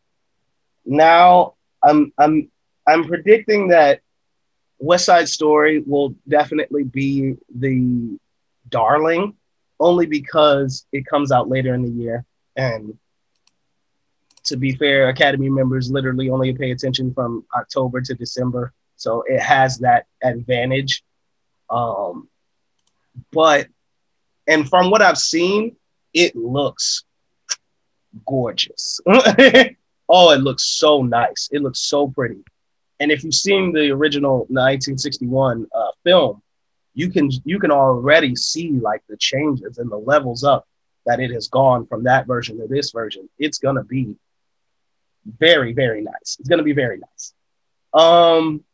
Now 0.86 1.54
I'm 1.84 2.12
I'm 2.18 2.50
I'm 2.86 3.04
predicting 3.04 3.68
that 3.68 4.00
West 4.78 5.04
Side 5.04 5.28
Story 5.28 5.80
will 5.80 6.14
definitely 6.26 6.84
be 6.84 7.36
the 7.54 8.18
darling, 8.70 9.34
only 9.78 10.06
because 10.06 10.86
it 10.92 11.06
comes 11.06 11.32
out 11.32 11.48
later 11.48 11.74
in 11.74 11.82
the 11.82 12.02
year. 12.02 12.24
And 12.56 12.96
to 14.44 14.56
be 14.56 14.72
fair, 14.72 15.08
Academy 15.08 15.50
members 15.50 15.90
literally 15.90 16.30
only 16.30 16.52
pay 16.54 16.70
attention 16.70 17.12
from 17.12 17.44
October 17.54 18.00
to 18.00 18.14
December. 18.14 18.72
So 18.96 19.22
it 19.26 19.40
has 19.40 19.78
that 19.78 20.06
advantage 20.22 21.02
um, 21.70 22.28
but 23.32 23.68
and 24.46 24.68
from 24.68 24.90
what 24.90 25.02
I've 25.02 25.18
seen, 25.18 25.76
it 26.14 26.36
looks 26.36 27.04
gorgeous. 28.26 29.00
oh, 29.06 30.30
it 30.30 30.40
looks 30.40 30.64
so 30.64 31.02
nice. 31.02 31.48
It 31.52 31.62
looks 31.62 31.80
so 31.80 32.08
pretty. 32.08 32.42
And 33.00 33.10
if 33.10 33.24
you've 33.24 33.34
seen 33.34 33.72
the 33.72 33.90
original 33.90 34.38
1961 34.48 35.66
uh, 35.74 35.88
film, 36.04 36.42
you 36.94 37.10
can 37.10 37.30
you 37.44 37.58
can 37.58 37.70
already 37.70 38.34
see 38.34 38.70
like 38.70 39.02
the 39.08 39.18
changes 39.18 39.78
and 39.78 39.90
the 39.90 39.98
levels 39.98 40.44
up 40.44 40.66
that 41.04 41.20
it 41.20 41.30
has 41.30 41.48
gone 41.48 41.86
from 41.86 42.04
that 42.04 42.26
version 42.26 42.58
to 42.58 42.66
this 42.66 42.90
version. 42.90 43.28
It's 43.38 43.58
gonna 43.58 43.84
be 43.84 44.14
very 45.26 45.74
very 45.74 46.00
nice. 46.00 46.36
It's 46.40 46.48
gonna 46.48 46.62
be 46.62 46.72
very 46.72 46.98
nice. 46.98 47.34
Um, 47.92 48.64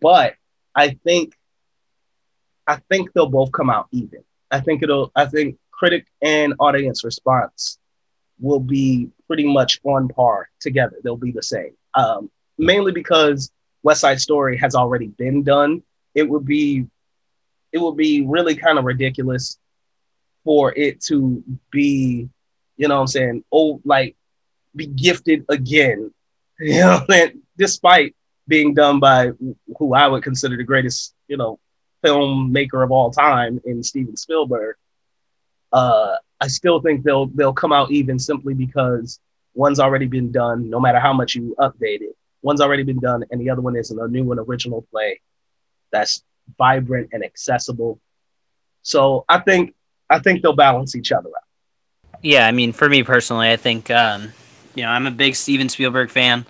but 0.00 0.34
I 0.74 0.90
think 1.02 1.34
I 2.66 2.76
think 2.90 3.12
they'll 3.12 3.28
both 3.28 3.52
come 3.52 3.70
out 3.70 3.88
even. 3.92 4.22
I 4.50 4.60
think 4.60 4.82
it'll. 4.82 5.10
I 5.14 5.26
think 5.26 5.58
critic 5.70 6.06
and 6.22 6.54
audience 6.58 7.04
response 7.04 7.78
will 8.38 8.60
be 8.60 9.08
pretty 9.26 9.46
much 9.46 9.80
on 9.84 10.08
par 10.08 10.48
together. 10.60 10.96
They'll 11.02 11.16
be 11.16 11.32
the 11.32 11.42
same. 11.42 11.72
Um, 11.94 12.30
mainly 12.58 12.92
because 12.92 13.50
West 13.82 14.00
Side 14.00 14.20
Story 14.20 14.56
has 14.58 14.74
already 14.74 15.08
been 15.08 15.42
done. 15.42 15.82
It 16.14 16.28
would 16.28 16.44
be, 16.44 16.86
it 17.72 17.78
would 17.78 17.96
be 17.96 18.22
really 18.26 18.56
kind 18.56 18.78
of 18.78 18.84
ridiculous 18.84 19.58
for 20.44 20.72
it 20.76 21.00
to 21.02 21.42
be, 21.70 22.28
you 22.76 22.88
know, 22.88 22.96
what 22.96 23.00
I'm 23.02 23.06
saying, 23.06 23.44
oh, 23.52 23.80
like 23.84 24.16
be 24.74 24.86
gifted 24.86 25.44
again. 25.48 26.12
You 26.62 26.80
know, 26.80 27.06
despite 27.56 28.14
being 28.46 28.74
done 28.74 29.00
by 29.00 29.30
who 29.78 29.94
I 29.94 30.06
would 30.06 30.22
consider 30.22 30.58
the 30.58 30.62
greatest, 30.62 31.14
you 31.26 31.38
know, 31.38 31.58
filmmaker 32.04 32.82
of 32.82 32.90
all 32.90 33.10
time 33.10 33.60
in 33.64 33.82
Steven 33.82 34.16
Spielberg, 34.16 34.76
uh, 35.72 36.16
I 36.40 36.48
still 36.48 36.80
think 36.80 37.04
they'll 37.04 37.26
they'll 37.26 37.52
come 37.52 37.72
out 37.72 37.90
even 37.90 38.18
simply 38.18 38.54
because 38.54 39.20
one's 39.54 39.80
already 39.80 40.06
been 40.06 40.32
done. 40.32 40.70
No 40.70 40.80
matter 40.80 40.98
how 40.98 41.12
much 41.12 41.34
you 41.34 41.54
update 41.58 42.00
it, 42.00 42.16
one's 42.42 42.60
already 42.60 42.82
been 42.82 43.00
done, 43.00 43.24
and 43.30 43.40
the 43.40 43.50
other 43.50 43.60
one 43.60 43.76
is 43.76 43.90
a 43.90 44.08
new 44.08 44.30
and 44.30 44.40
original 44.40 44.86
play 44.90 45.20
that's 45.92 46.22
vibrant 46.58 47.10
and 47.12 47.24
accessible. 47.24 48.00
So 48.82 49.24
I 49.28 49.38
think 49.38 49.74
I 50.08 50.18
think 50.18 50.42
they'll 50.42 50.56
balance 50.56 50.96
each 50.96 51.12
other 51.12 51.28
out. 51.28 52.18
Yeah, 52.22 52.46
I 52.46 52.52
mean, 52.52 52.72
for 52.72 52.88
me 52.88 53.02
personally, 53.02 53.50
I 53.50 53.56
think 53.56 53.90
um, 53.90 54.32
you 54.74 54.82
know 54.82 54.90
I'm 54.90 55.06
a 55.06 55.10
big 55.10 55.36
Steven 55.36 55.68
Spielberg 55.68 56.10
fan, 56.10 56.46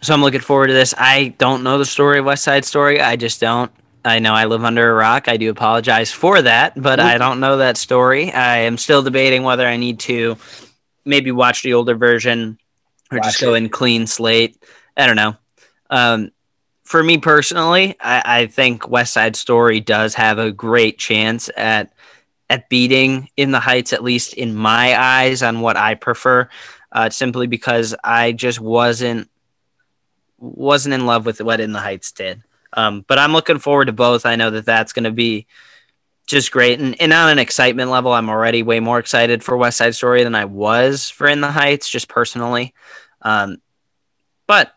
so 0.00 0.12
I'm 0.12 0.20
looking 0.20 0.40
forward 0.40 0.68
to 0.68 0.72
this. 0.72 0.94
I 0.98 1.34
don't 1.38 1.62
know 1.62 1.78
the 1.78 1.86
story 1.86 2.18
of 2.18 2.24
West 2.24 2.44
Side 2.44 2.64
Story. 2.64 3.00
I 3.00 3.16
just 3.16 3.40
don't. 3.40 3.70
I 4.04 4.18
know 4.18 4.34
I 4.34 4.44
live 4.44 4.64
under 4.64 4.90
a 4.90 4.94
rock. 4.94 5.28
I 5.28 5.38
do 5.38 5.50
apologize 5.50 6.12
for 6.12 6.42
that, 6.42 6.80
but 6.80 7.00
I 7.00 7.16
don't 7.16 7.40
know 7.40 7.56
that 7.58 7.78
story. 7.78 8.30
I 8.30 8.58
am 8.58 8.76
still 8.76 9.02
debating 9.02 9.44
whether 9.44 9.66
I 9.66 9.78
need 9.78 10.00
to 10.00 10.36
maybe 11.04 11.30
watch 11.30 11.62
the 11.62 11.74
older 11.74 11.94
version 11.94 12.58
or 13.10 13.18
watch 13.18 13.24
just 13.24 13.40
go 13.40 13.54
it. 13.54 13.58
in 13.58 13.68
clean 13.70 14.06
slate. 14.06 14.62
I 14.96 15.06
don't 15.06 15.16
know. 15.16 15.36
Um, 15.88 16.30
for 16.84 17.02
me 17.02 17.18
personally, 17.18 17.96
I, 17.98 18.22
I, 18.42 18.46
think 18.46 18.88
West 18.88 19.14
Side 19.14 19.36
Story 19.36 19.80
does 19.80 20.14
have 20.14 20.38
a 20.38 20.52
great 20.52 20.98
chance 20.98 21.48
at 21.56 21.92
at 22.50 22.68
beating 22.68 23.30
In 23.36 23.52
the 23.52 23.60
Heights, 23.60 23.94
at 23.94 24.04
least 24.04 24.34
in 24.34 24.54
my 24.54 25.00
eyes, 25.00 25.42
on 25.42 25.60
what 25.60 25.76
I 25.76 25.94
prefer. 25.94 26.48
Uh, 26.92 27.10
simply 27.10 27.46
because 27.46 27.94
I 28.04 28.32
just 28.32 28.60
wasn't 28.60 29.30
wasn't 30.38 30.94
in 30.94 31.06
love 31.06 31.24
with 31.26 31.40
what 31.40 31.60
In 31.60 31.72
the 31.72 31.80
Heights 31.80 32.12
did. 32.12 32.42
Um, 32.74 33.04
but 33.06 33.18
I'm 33.18 33.32
looking 33.32 33.58
forward 33.58 33.86
to 33.86 33.92
both. 33.92 34.26
I 34.26 34.36
know 34.36 34.50
that 34.50 34.66
that's 34.66 34.92
going 34.92 35.04
to 35.04 35.12
be 35.12 35.46
just 36.26 36.50
great. 36.50 36.80
And, 36.80 37.00
and 37.00 37.12
on 37.12 37.30
an 37.30 37.38
excitement 37.38 37.90
level, 37.90 38.12
I'm 38.12 38.28
already 38.28 38.62
way 38.62 38.80
more 38.80 38.98
excited 38.98 39.44
for 39.44 39.56
West 39.56 39.78
Side 39.78 39.94
Story 39.94 40.24
than 40.24 40.34
I 40.34 40.44
was 40.44 41.10
for 41.10 41.28
In 41.28 41.40
the 41.40 41.50
Heights, 41.50 41.88
just 41.88 42.08
personally. 42.08 42.74
Um, 43.22 43.58
but 44.46 44.74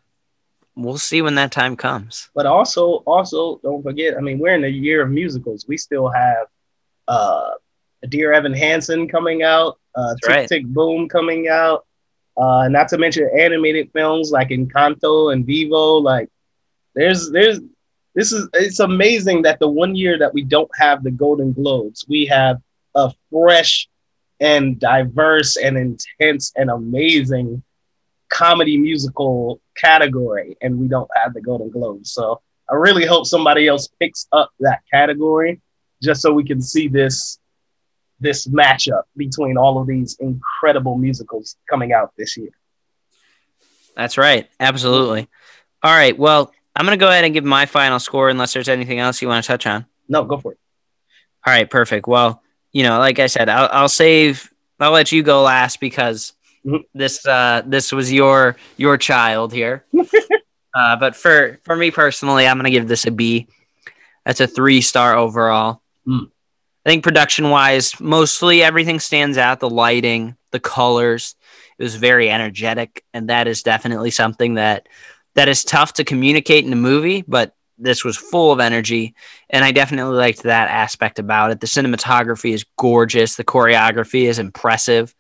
we'll 0.76 0.98
see 0.98 1.22
when 1.22 1.36
that 1.36 1.52
time 1.52 1.76
comes. 1.76 2.30
But 2.36 2.46
also, 2.46 3.04
also 3.06 3.60
don't 3.64 3.82
forget. 3.84 4.16
I 4.18 4.22
mean, 4.22 4.40
we're 4.40 4.56
in 4.56 4.64
a 4.64 4.70
year 4.70 5.02
of 5.02 5.10
musicals. 5.10 5.66
We 5.68 5.78
still 5.78 6.10
have 6.10 6.48
uh, 7.08 7.52
Dear 8.08 8.34
Evan 8.34 8.54
Hansen 8.54 9.08
coming 9.08 9.44
out, 9.44 9.80
uh, 9.96 10.16
Tick 10.24 10.30
right. 10.30 10.48
Tick 10.48 10.66
Boom 10.66 11.10
coming 11.10 11.48
out. 11.48 11.86
Uh, 12.38 12.68
not 12.68 12.88
to 12.90 12.98
mention 13.00 13.30
animated 13.38 13.90
films 13.92 14.32
like 14.32 14.50
Encanto 14.50 15.34
and 15.34 15.46
Vivo. 15.46 15.96
Like, 15.96 16.30
there's 16.94 17.32
there's 17.32 17.60
this 18.18 18.32
is 18.32 18.50
it's 18.54 18.80
amazing 18.80 19.44
that 19.44 19.60
the 19.60 19.68
one 19.68 19.96
year 19.96 20.18
that 20.18 20.34
we 20.34 20.44
don't 20.44 20.72
have 20.76 21.04
the 21.04 21.12
Golden 21.12 21.54
Globes, 21.54 22.04
we 22.10 22.26
have 22.26 22.58
a 22.96 23.14
fresh 23.32 23.88
and 24.40 24.80
diverse 24.80 25.56
and 25.56 25.78
intense 25.78 26.52
and 26.56 26.72
amazing 26.72 27.62
comedy 28.30 28.76
musical 28.76 29.62
category, 29.78 30.58
and 30.62 30.80
we 30.80 30.88
don't 30.88 31.10
have 31.14 31.36
the 31.36 31.42
Golden 31.42 31.70
Globes. 31.70 32.12
So 32.12 32.42
I 32.68 32.74
really 32.74 33.06
hope 33.06 33.28
somebody 33.28 33.68
else 33.68 33.88
picks 34.00 34.28
up 34.32 34.50
that 34.62 34.80
category 34.92 35.62
just 36.02 36.24
so 36.24 36.34
we 36.34 36.44
can 36.44 36.60
see 36.60 36.88
this 36.88 37.38
this 38.20 38.48
matchup 38.48 39.04
between 39.16 39.60
all 39.60 39.80
of 39.80 39.86
these 39.86 40.18
incredible 40.20 40.98
musicals 40.98 41.56
coming 41.70 41.94
out 41.94 42.14
this 42.18 42.36
year. 42.36 42.50
That's 43.96 44.18
right. 44.18 44.50
Absolutely. 44.60 45.28
All 45.84 45.94
right. 45.94 46.18
Well, 46.18 46.52
I'm 46.78 46.86
going 46.86 46.98
to 46.98 47.04
go 47.04 47.10
ahead 47.10 47.24
and 47.26 47.34
give 47.34 47.44
my 47.44 47.66
final 47.66 48.00
score 48.00 48.30
unless 48.30 48.54
there's 48.54 48.70
anything 48.70 49.00
else 49.00 49.22
you 49.22 49.28
want 49.28 49.44
to 49.44 49.48
touch 49.48 49.66
on. 49.66 49.86
No, 50.08 50.24
go 50.24 50.38
for 50.38 50.52
it. 50.54 50.60
All 51.46 51.52
right. 51.54 51.70
Perfect. 51.70 52.08
Well, 52.08 52.42
you 52.72 52.84
know, 52.84 53.00
like 53.00 53.20
I 53.20 53.28
said, 53.28 53.50
I'll, 53.50 53.68
I'll 53.72 53.90
save, 53.90 54.52
I'll 54.80 54.92
let 54.92 55.12
you 55.12 55.24
go 55.24 55.42
last 55.42 55.80
because 55.80 56.34
Mhm. 56.66 56.84
this, 56.94 57.26
uh, 57.26 57.62
this 57.66 57.92
was 57.92 58.12
your, 58.12 58.58
your 58.76 58.98
child 58.98 59.54
here. 59.54 59.86
uh, 60.76 60.96
but 60.98 61.16
for, 61.16 61.60
for 61.64 61.76
me 61.76 61.92
personally, 61.92 62.46
I'm 62.48 62.58
going 62.58 62.66
to 62.66 62.72
give 62.72 62.88
this 62.88 63.06
a 63.08 63.12
B. 63.12 63.48
That's 64.26 64.42
a 64.42 64.48
three 64.48 64.82
star 64.82 65.16
overall. 65.16 65.82
Mm. 66.06 66.30
I 66.86 66.90
think 66.90 67.04
production 67.04 67.50
wise, 67.50 68.00
mostly 68.00 68.62
everything 68.64 69.00
stands 69.00 69.38
out. 69.38 69.60
The 69.62 69.70
lighting, 69.70 70.36
the 70.52 70.60
colors, 70.60 71.36
it 71.80 71.84
was 71.84 71.96
very 71.96 72.30
energetic, 72.30 73.04
and 73.14 73.30
that 73.30 73.48
is 73.48 73.62
definitely 73.64 74.12
something 74.12 74.56
that 74.56 74.88
that 75.38 75.48
is 75.48 75.64
tough 75.64 75.94
to 75.94 76.04
communicate 76.04 76.66
in 76.66 76.74
a 76.74 76.78
movie. 76.78 77.24
But 77.28 77.56
this 77.78 78.04
was 78.04 78.18
full 78.18 78.52
of 78.52 78.60
energy, 78.60 79.14
and 79.52 79.64
I 79.64 79.72
definitely 79.72 80.18
liked 80.18 80.44
that 80.44 80.68
aspect 80.70 81.20
about 81.20 81.52
it. 81.52 81.60
The 81.60 81.68
cinematography 81.68 82.54
is 82.54 82.66
gorgeous. 82.76 83.36
The 83.36 83.44
choreography 83.44 84.24
is 84.24 84.40
impressive. 84.40 85.14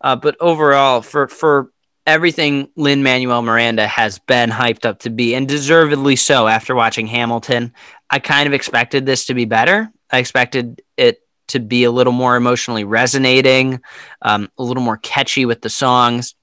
Uh, 0.00 0.16
but 0.16 0.36
overall, 0.40 1.02
for 1.02 1.28
for 1.28 1.70
everything 2.06 2.70
Lin 2.74 3.02
Manuel 3.02 3.42
Miranda 3.42 3.86
has 3.86 4.18
been 4.18 4.48
hyped 4.48 4.86
up 4.86 5.00
to 5.00 5.10
be, 5.10 5.34
and 5.34 5.46
deservedly 5.46 6.16
so 6.16 6.46
after 6.48 6.74
watching 6.74 7.06
Hamilton, 7.06 7.74
I 8.08 8.20
kind 8.20 8.46
of 8.46 8.54
expected 8.54 9.04
this 9.04 9.26
to 9.26 9.34
be 9.34 9.44
better. 9.44 9.92
I 10.10 10.18
expected 10.18 10.80
it 10.96 11.20
to 11.48 11.60
be 11.60 11.84
a 11.84 11.90
little 11.90 12.14
more 12.14 12.36
emotionally 12.36 12.84
resonating, 12.84 13.80
um, 14.22 14.50
a 14.56 14.62
little 14.62 14.82
more 14.82 14.96
catchy 14.96 15.44
with 15.44 15.60
the 15.60 15.68
songs. 15.68 16.34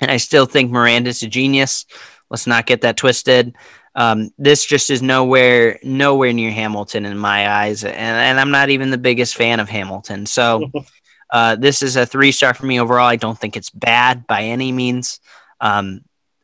And 0.00 0.10
I 0.10 0.16
still 0.16 0.46
think 0.46 0.72
Miranda's 0.72 1.22
a 1.22 1.28
genius. 1.28 1.86
Let's 2.30 2.46
not 2.46 2.66
get 2.66 2.82
that 2.82 2.96
twisted. 2.96 3.54
Um, 3.94 4.30
this 4.38 4.64
just 4.64 4.90
is 4.90 5.02
nowhere 5.02 5.78
nowhere 5.82 6.32
near 6.32 6.50
Hamilton 6.50 7.04
in 7.04 7.16
my 7.16 7.48
eyes, 7.48 7.84
and, 7.84 7.94
and 7.94 8.40
I'm 8.40 8.50
not 8.50 8.70
even 8.70 8.90
the 8.90 8.98
biggest 8.98 9.36
fan 9.36 9.60
of 9.60 9.68
Hamilton. 9.68 10.26
So 10.26 10.70
uh, 11.30 11.56
this 11.56 11.82
is 11.82 11.96
a 11.96 12.06
three 12.06 12.32
star 12.32 12.54
for 12.54 12.66
me 12.66 12.80
overall. 12.80 13.06
I 13.06 13.16
don't 13.16 13.38
think 13.38 13.56
it's 13.56 13.70
bad 13.70 14.26
by 14.26 14.42
any 14.42 14.72
means, 14.72 15.20
um, 15.60 16.00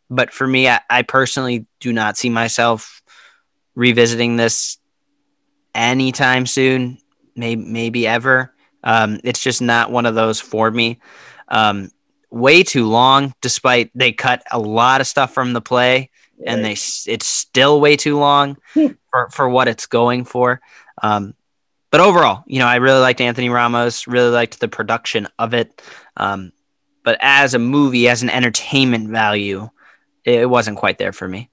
but 0.09 0.33
for 0.33 0.47
me, 0.47 0.69
I, 0.69 0.81
I 0.89 1.03
personally 1.03 1.67
do 1.81 1.93
not 1.93 2.17
see 2.17 2.31
myself 2.31 3.03
revisiting 3.75 4.37
this 4.37 4.79
anytime 5.75 6.47
soon. 6.47 6.99
Maybe 7.35 7.63
maybe 7.65 8.07
ever. 8.07 8.55
Um, 8.85 9.21
it's 9.25 9.43
just 9.43 9.61
not 9.61 9.91
one 9.91 10.07
of 10.07 10.15
those 10.15 10.41
for 10.41 10.71
me. 10.71 11.01
Um, 11.49 11.91
way 12.31 12.63
too 12.63 12.87
long, 12.89 13.35
despite 13.41 13.91
they 13.95 14.13
cut 14.13 14.43
a 14.51 14.59
lot 14.59 15.01
of 15.01 15.07
stuff 15.07 15.35
from 15.35 15.53
the 15.53 15.61
play 15.61 16.11
and 16.47 16.65
they 16.65 16.73
it's 16.73 17.27
still 17.27 17.81
way 17.81 17.97
too 17.97 18.19
long 18.19 18.57
for, 19.11 19.29
for 19.31 19.49
what 19.49 19.69
it's 19.69 19.87
going 19.87 20.25
for. 20.25 20.61
Um, 21.03 21.35
but 21.91 22.01
overall, 22.01 22.45
you 22.47 22.61
know, 22.61 22.67
I 22.67 22.77
really 22.77 23.01
liked 23.01 23.21
Anthony 23.21 23.49
Ramos, 23.49 24.07
really 24.07 24.31
liked 24.31 24.61
the 24.61 24.69
production 24.69 25.27
of 25.39 25.55
it. 25.55 25.83
Um, 26.17 26.53
but 27.03 27.19
as 27.21 27.55
a 27.55 27.59
movie, 27.59 28.09
as 28.09 28.23
an 28.23 28.31
entertainment 28.31 29.09
value, 29.09 29.69
it 30.25 30.49
wasn't 30.49 30.77
quite 30.77 30.99
there 30.99 31.13
for 31.13 31.27
me. 31.27 31.51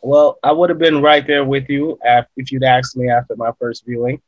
Well, 0.00 0.38
I 0.42 0.52
would 0.52 0.70
have 0.70 0.78
been 0.78 1.02
right 1.02 1.26
there 1.26 1.44
with 1.44 1.68
you 1.68 1.98
if 2.36 2.50
you'd 2.50 2.64
asked 2.64 2.96
me 2.96 3.10
after 3.10 3.36
my 3.36 3.50
first 3.58 3.84
viewing. 3.84 4.20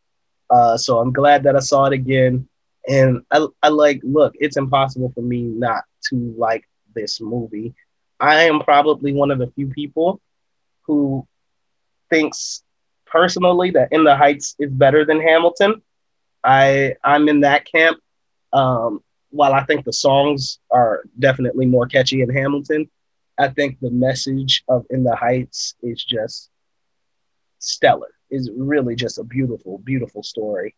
Uh, 0.48 0.76
so 0.76 0.98
I'm 0.98 1.12
glad 1.12 1.44
that 1.44 1.56
I 1.56 1.60
saw 1.60 1.86
it 1.86 1.92
again. 1.92 2.48
And 2.88 3.22
I, 3.30 3.46
I 3.62 3.68
like, 3.68 4.00
look, 4.02 4.34
it's 4.38 4.56
impossible 4.56 5.12
for 5.14 5.22
me 5.22 5.42
not 5.42 5.84
to 6.08 6.34
like 6.36 6.68
this 6.94 7.20
movie. 7.20 7.74
I 8.18 8.44
am 8.44 8.60
probably 8.60 9.12
one 9.12 9.30
of 9.30 9.38
the 9.38 9.50
few 9.52 9.68
people 9.68 10.20
who 10.82 11.26
thinks 12.10 12.62
personally 13.06 13.70
that 13.72 13.92
In 13.92 14.04
the 14.04 14.16
Heights 14.16 14.56
is 14.58 14.70
better 14.70 15.04
than 15.04 15.20
Hamilton. 15.20 15.82
I 16.44 16.94
I'm 17.04 17.28
in 17.28 17.40
that 17.40 17.70
camp. 17.70 17.98
Um, 18.52 19.02
while 19.30 19.52
I 19.52 19.64
think 19.64 19.84
the 19.84 19.92
songs 19.92 20.58
are 20.70 21.04
definitely 21.18 21.66
more 21.66 21.86
catchy 21.86 22.20
in 22.20 22.30
Hamilton, 22.30 22.90
I 23.38 23.48
think 23.48 23.78
the 23.80 23.90
message 23.90 24.64
of 24.68 24.86
In 24.90 25.04
the 25.04 25.14
Heights 25.14 25.74
is 25.82 26.02
just 26.02 26.50
stellar. 27.58 28.08
Is 28.30 28.50
really 28.56 28.94
just 28.94 29.18
a 29.18 29.24
beautiful, 29.24 29.78
beautiful 29.78 30.22
story. 30.22 30.74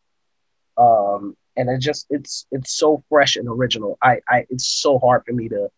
Um, 0.77 1.37
and 1.57 1.69
it 1.71 1.81
just 1.81 2.07
it's 2.11 2.47
it's 2.51 2.73
so 2.77 3.03
fresh 3.09 3.37
and 3.37 3.49
original. 3.49 3.99
I 4.03 4.21
I 4.29 4.47
it's 4.51 4.67
so 4.67 4.99
hard 4.99 5.23
for 5.27 5.33
me 5.33 5.49
to 5.49 5.69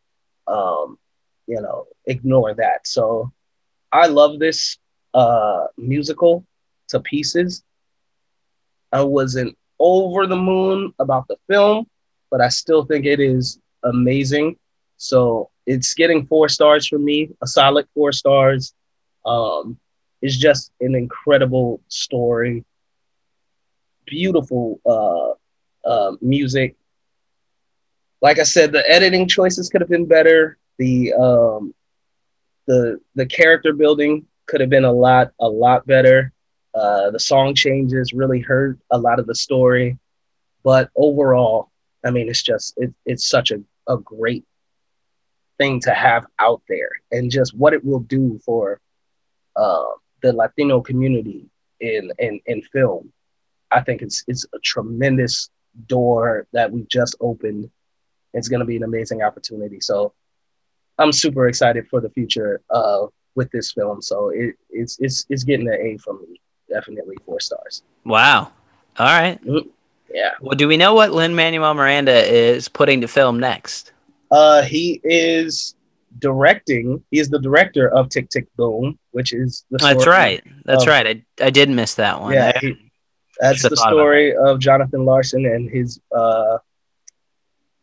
um, 0.46 0.98
you 1.46 1.60
know, 1.60 1.86
ignore 2.06 2.54
that. 2.54 2.86
So 2.86 3.32
I 3.92 4.06
love 4.06 4.38
this 4.38 4.78
uh 5.14 5.66
musical 5.76 6.44
to 6.88 7.00
pieces. 7.00 7.62
I 8.92 9.02
wasn't 9.02 9.56
over 9.78 10.26
the 10.26 10.36
moon 10.36 10.92
about 10.98 11.26
the 11.28 11.36
film, 11.48 11.86
but 12.30 12.40
I 12.40 12.48
still 12.48 12.84
think 12.84 13.04
it 13.06 13.20
is 13.20 13.58
amazing. 13.84 14.56
So 14.96 15.50
it's 15.66 15.94
getting 15.94 16.26
four 16.26 16.48
stars 16.48 16.86
from 16.86 17.04
me, 17.04 17.30
a 17.42 17.46
solid 17.46 17.86
four 17.94 18.12
stars. 18.12 18.74
Um, 19.24 19.78
it's 20.22 20.36
just 20.36 20.72
an 20.80 20.94
incredible 20.94 21.80
story, 21.88 22.64
beautiful 24.06 24.80
uh, 24.86 25.34
uh, 25.84 26.12
music. 26.20 26.76
Like 28.20 28.38
I 28.38 28.44
said, 28.44 28.72
the 28.72 28.88
editing 28.90 29.28
choices 29.28 29.68
could 29.68 29.80
have 29.80 29.90
been 29.90 30.06
better. 30.06 30.58
The 30.78 31.12
um, 31.14 31.74
the 32.66 33.00
the 33.14 33.26
character 33.26 33.72
building 33.72 34.26
could 34.46 34.60
have 34.60 34.70
been 34.70 34.84
a 34.84 34.92
lot 34.92 35.32
a 35.40 35.48
lot 35.48 35.86
better. 35.86 36.32
Uh, 36.74 37.10
the 37.10 37.20
song 37.20 37.54
changes 37.54 38.12
really 38.12 38.40
hurt 38.40 38.78
a 38.90 38.98
lot 38.98 39.20
of 39.20 39.26
the 39.26 39.34
story, 39.34 39.96
but 40.64 40.90
overall, 40.96 41.70
I 42.04 42.10
mean, 42.10 42.28
it's 42.28 42.42
just 42.42 42.74
it, 42.78 42.92
it's 43.06 43.28
such 43.28 43.52
a, 43.52 43.62
a 43.88 43.98
great 43.98 44.44
thing 45.58 45.80
to 45.82 45.94
have 45.94 46.26
out 46.38 46.62
there, 46.68 46.90
and 47.12 47.30
just 47.30 47.56
what 47.56 47.74
it 47.74 47.84
will 47.84 48.00
do 48.00 48.40
for 48.44 48.80
uh, 49.54 49.84
the 50.22 50.32
Latino 50.32 50.80
community 50.80 51.46
in 51.80 52.10
in 52.18 52.40
in 52.46 52.62
film. 52.62 53.12
I 53.70 53.80
think 53.80 54.02
it's 54.02 54.24
it's 54.26 54.46
a 54.54 54.58
tremendous 54.60 55.50
door 55.86 56.46
that 56.52 56.70
we 56.70 56.84
just 56.90 57.16
opened. 57.20 57.70
It's 58.32 58.48
going 58.48 58.60
to 58.60 58.66
be 58.66 58.76
an 58.76 58.82
amazing 58.82 59.22
opportunity. 59.22 59.80
So 59.80 60.12
I'm 60.98 61.12
super 61.12 61.48
excited 61.48 61.86
for 61.88 62.00
the 62.00 62.10
future 62.10 62.60
uh, 62.70 63.06
with 63.34 63.50
this 63.50 63.72
film. 63.72 64.00
So 64.02 64.30
it, 64.30 64.54
it's 64.70 64.98
it's 65.00 65.26
it's 65.28 65.44
getting 65.44 65.68
an 65.68 65.74
A 65.74 65.96
from 65.98 66.20
me. 66.22 66.40
Definitely 66.68 67.16
four 67.26 67.40
stars. 67.40 67.82
Wow. 68.04 68.50
All 68.98 69.06
right. 69.06 69.38
Yeah. 70.12 70.30
Well, 70.40 70.56
do 70.56 70.66
we 70.68 70.76
know 70.76 70.94
what 70.94 71.12
Lin 71.12 71.34
Manuel 71.34 71.74
Miranda 71.74 72.14
is 72.32 72.68
putting 72.68 73.00
to 73.02 73.08
film 73.08 73.38
next? 73.38 73.92
Uh, 74.30 74.62
he 74.62 75.00
is 75.04 75.74
directing. 76.20 77.02
He 77.10 77.18
is 77.18 77.28
the 77.28 77.38
director 77.40 77.88
of 77.88 78.08
Tick 78.08 78.28
Tick 78.30 78.46
Boom, 78.56 78.98
which 79.10 79.32
is 79.32 79.64
the 79.70 79.78
That's 79.78 80.06
right. 80.06 80.42
That's 80.64 80.84
of- 80.84 80.88
right. 80.88 81.24
I, 81.40 81.44
I 81.44 81.50
did 81.50 81.68
miss 81.70 81.94
that 81.94 82.20
one. 82.20 82.32
Yeah, 82.32 82.52
I- 82.54 82.58
he- 82.60 82.90
That's 83.44 83.62
the 83.68 83.76
story 83.76 84.34
of 84.34 84.58
Jonathan 84.58 85.04
Larson 85.04 85.44
and 85.44 85.68
his 85.68 86.00
uh, 86.16 86.56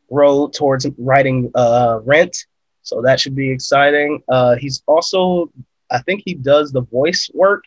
road 0.09 0.53
towards 0.53 0.87
writing 0.97 1.51
uh, 1.53 1.99
Rent. 2.03 2.35
So 2.81 3.03
that 3.03 3.19
should 3.19 3.35
be 3.35 3.51
exciting. 3.51 4.23
Uh, 4.27 4.55
he's 4.55 4.81
also, 4.87 5.51
I 5.91 5.99
think 5.99 6.23
he 6.25 6.33
does 6.33 6.71
the 6.71 6.81
voice 6.81 7.29
work 7.31 7.63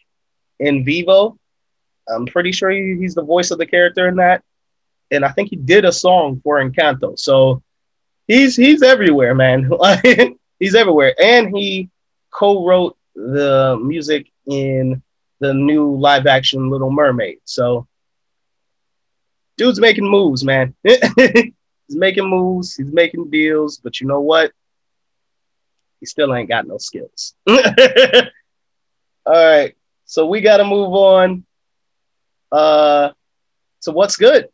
in 0.59 0.85
Vivo. 0.85 1.39
I'm 2.09 2.27
pretty 2.27 2.51
sure 2.51 2.69
he, 2.69 2.97
he's 2.99 3.15
the 3.15 3.23
voice 3.23 3.53
of 3.53 3.59
the 3.59 3.67
character 3.67 4.09
in 4.09 4.17
that. 4.17 4.43
And 5.13 5.25
I 5.25 5.31
think 5.31 5.51
he 5.51 5.57
did 5.57 5.85
a 5.85 5.93
song 5.93 6.41
for 6.43 6.61
Encanto. 6.61 7.17
So 7.17 7.63
he's 8.27 8.57
he's 8.57 8.83
everywhere, 8.83 9.37
man. 9.37 9.71
he's 10.59 10.75
everywhere. 10.75 11.15
And 11.23 11.57
he 11.57 11.91
co-wrote 12.33 12.97
the 13.15 13.79
music 13.81 14.27
in 14.47 15.01
the 15.41 15.55
new 15.55 15.97
live 15.97 16.27
action 16.27 16.71
Little 16.71 16.91
Mermaid. 16.91 17.39
So 17.45 17.87
dude's 19.57 19.81
making 19.81 20.09
moves, 20.09 20.45
man. 20.45 20.75
he's 20.85 21.53
making 21.89 22.29
moves, 22.29 22.77
he's 22.77 22.93
making 22.93 23.31
deals, 23.31 23.79
but 23.79 24.01
you 24.01 24.07
know 24.07 24.21
what? 24.21 24.53
He 26.01 26.07
still 26.07 26.35
ain't 26.35 26.49
got 26.49 26.67
no 26.67 26.79
skills. 26.79 27.35
All 27.47 27.57
right. 29.27 29.75
So 30.05 30.27
we 30.27 30.41
gotta 30.41 30.65
move 30.65 30.93
on. 30.93 31.45
Uh 32.53 33.11
so 33.81 33.93
what's 33.93 34.17
good? 34.17 34.49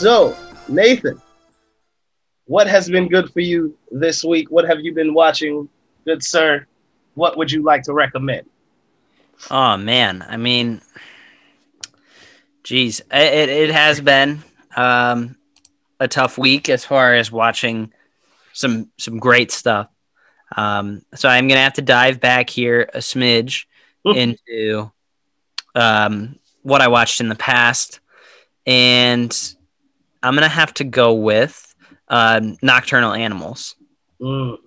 So, 0.00 0.34
Nathan, 0.66 1.20
what 2.46 2.66
has 2.66 2.88
been 2.88 3.06
good 3.06 3.30
for 3.34 3.40
you 3.40 3.76
this 3.90 4.24
week? 4.24 4.50
What 4.50 4.66
have 4.66 4.80
you 4.80 4.94
been 4.94 5.12
watching, 5.12 5.68
good 6.06 6.24
sir? 6.24 6.66
What 7.12 7.36
would 7.36 7.52
you 7.52 7.62
like 7.62 7.82
to 7.82 7.92
recommend? 7.92 8.48
Oh 9.50 9.76
man, 9.76 10.24
I 10.26 10.38
mean, 10.38 10.80
geez, 12.64 13.00
it, 13.12 13.50
it 13.50 13.70
has 13.72 14.00
been 14.00 14.42
um, 14.74 15.36
a 16.00 16.08
tough 16.08 16.38
week 16.38 16.70
as 16.70 16.82
far 16.82 17.14
as 17.14 17.30
watching 17.30 17.92
some 18.54 18.88
some 18.96 19.18
great 19.18 19.50
stuff. 19.50 19.90
Um, 20.56 21.02
so 21.14 21.28
I'm 21.28 21.46
gonna 21.46 21.60
have 21.60 21.74
to 21.74 21.82
dive 21.82 22.20
back 22.20 22.48
here 22.48 22.88
a 22.94 23.00
smidge 23.00 23.66
into 24.06 24.90
um, 25.74 26.38
what 26.62 26.80
I 26.80 26.88
watched 26.88 27.20
in 27.20 27.28
the 27.28 27.34
past, 27.34 28.00
and 28.64 29.54
I'm 30.22 30.34
gonna 30.34 30.48
have 30.48 30.74
to 30.74 30.84
go 30.84 31.14
with 31.14 31.74
um, 32.08 32.56
Nocturnal 32.62 33.12
Animals. 33.12 33.76
Mm. 34.20 34.58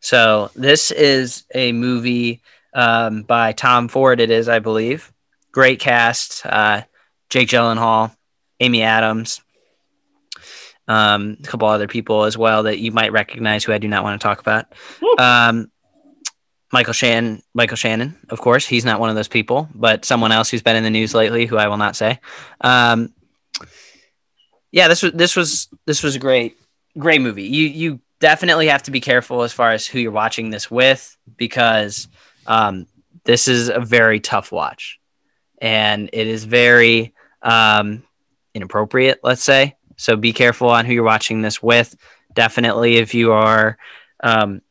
So 0.00 0.50
this 0.54 0.90
is 0.90 1.44
a 1.54 1.72
movie 1.72 2.42
um, 2.74 3.22
by 3.22 3.52
Tom 3.52 3.88
Ford. 3.88 4.20
It 4.20 4.30
is, 4.30 4.48
I 4.48 4.58
believe. 4.58 5.12
Great 5.52 5.80
cast: 5.80 6.44
uh, 6.46 6.82
Jake 7.28 7.48
Gyllenhaal, 7.48 8.14
Amy 8.60 8.82
Adams, 8.82 9.40
um, 10.88 11.36
a 11.40 11.46
couple 11.46 11.68
other 11.68 11.88
people 11.88 12.24
as 12.24 12.38
well 12.38 12.64
that 12.64 12.78
you 12.78 12.92
might 12.92 13.12
recognize 13.12 13.64
who 13.64 13.72
I 13.72 13.78
do 13.78 13.88
not 13.88 14.04
want 14.04 14.20
to 14.20 14.24
talk 14.24 14.40
about. 14.40 14.66
Um, 15.18 15.70
Michael 16.72 16.92
Shannon, 16.92 17.42
Michael 17.54 17.76
Shannon, 17.76 18.16
of 18.28 18.40
course, 18.40 18.66
he's 18.66 18.84
not 18.84 19.00
one 19.00 19.08
of 19.08 19.16
those 19.16 19.28
people, 19.28 19.68
but 19.74 20.04
someone 20.04 20.32
else 20.32 20.50
who's 20.50 20.62
been 20.62 20.76
in 20.76 20.84
the 20.84 20.90
news 20.90 21.14
lately, 21.14 21.46
who 21.46 21.56
I 21.56 21.68
will 21.68 21.76
not 21.76 21.96
say. 21.96 22.18
Um, 22.60 23.14
yeah, 24.70 24.88
this 24.88 25.02
was 25.02 25.12
this 25.12 25.36
was 25.36 25.68
this 25.86 26.02
was 26.02 26.16
a 26.16 26.18
great 26.18 26.56
great 26.98 27.20
movie. 27.20 27.44
You 27.44 27.66
you 27.66 28.00
definitely 28.20 28.68
have 28.68 28.82
to 28.84 28.90
be 28.90 29.00
careful 29.00 29.42
as 29.42 29.52
far 29.52 29.72
as 29.72 29.86
who 29.86 29.98
you're 29.98 30.12
watching 30.12 30.50
this 30.50 30.70
with 30.70 31.16
because 31.36 32.08
um, 32.46 32.86
this 33.24 33.48
is 33.48 33.68
a 33.68 33.80
very 33.80 34.20
tough 34.20 34.52
watch, 34.52 34.98
and 35.60 36.10
it 36.12 36.26
is 36.26 36.44
very 36.44 37.14
um, 37.42 38.02
inappropriate. 38.54 39.20
Let's 39.22 39.44
say 39.44 39.76
so. 39.96 40.16
Be 40.16 40.32
careful 40.32 40.70
on 40.70 40.84
who 40.84 40.92
you're 40.92 41.04
watching 41.04 41.42
this 41.42 41.62
with. 41.62 41.94
Definitely, 42.34 42.96
if 42.96 43.14
you 43.14 43.32
are 43.32 43.78
um, 44.22 44.62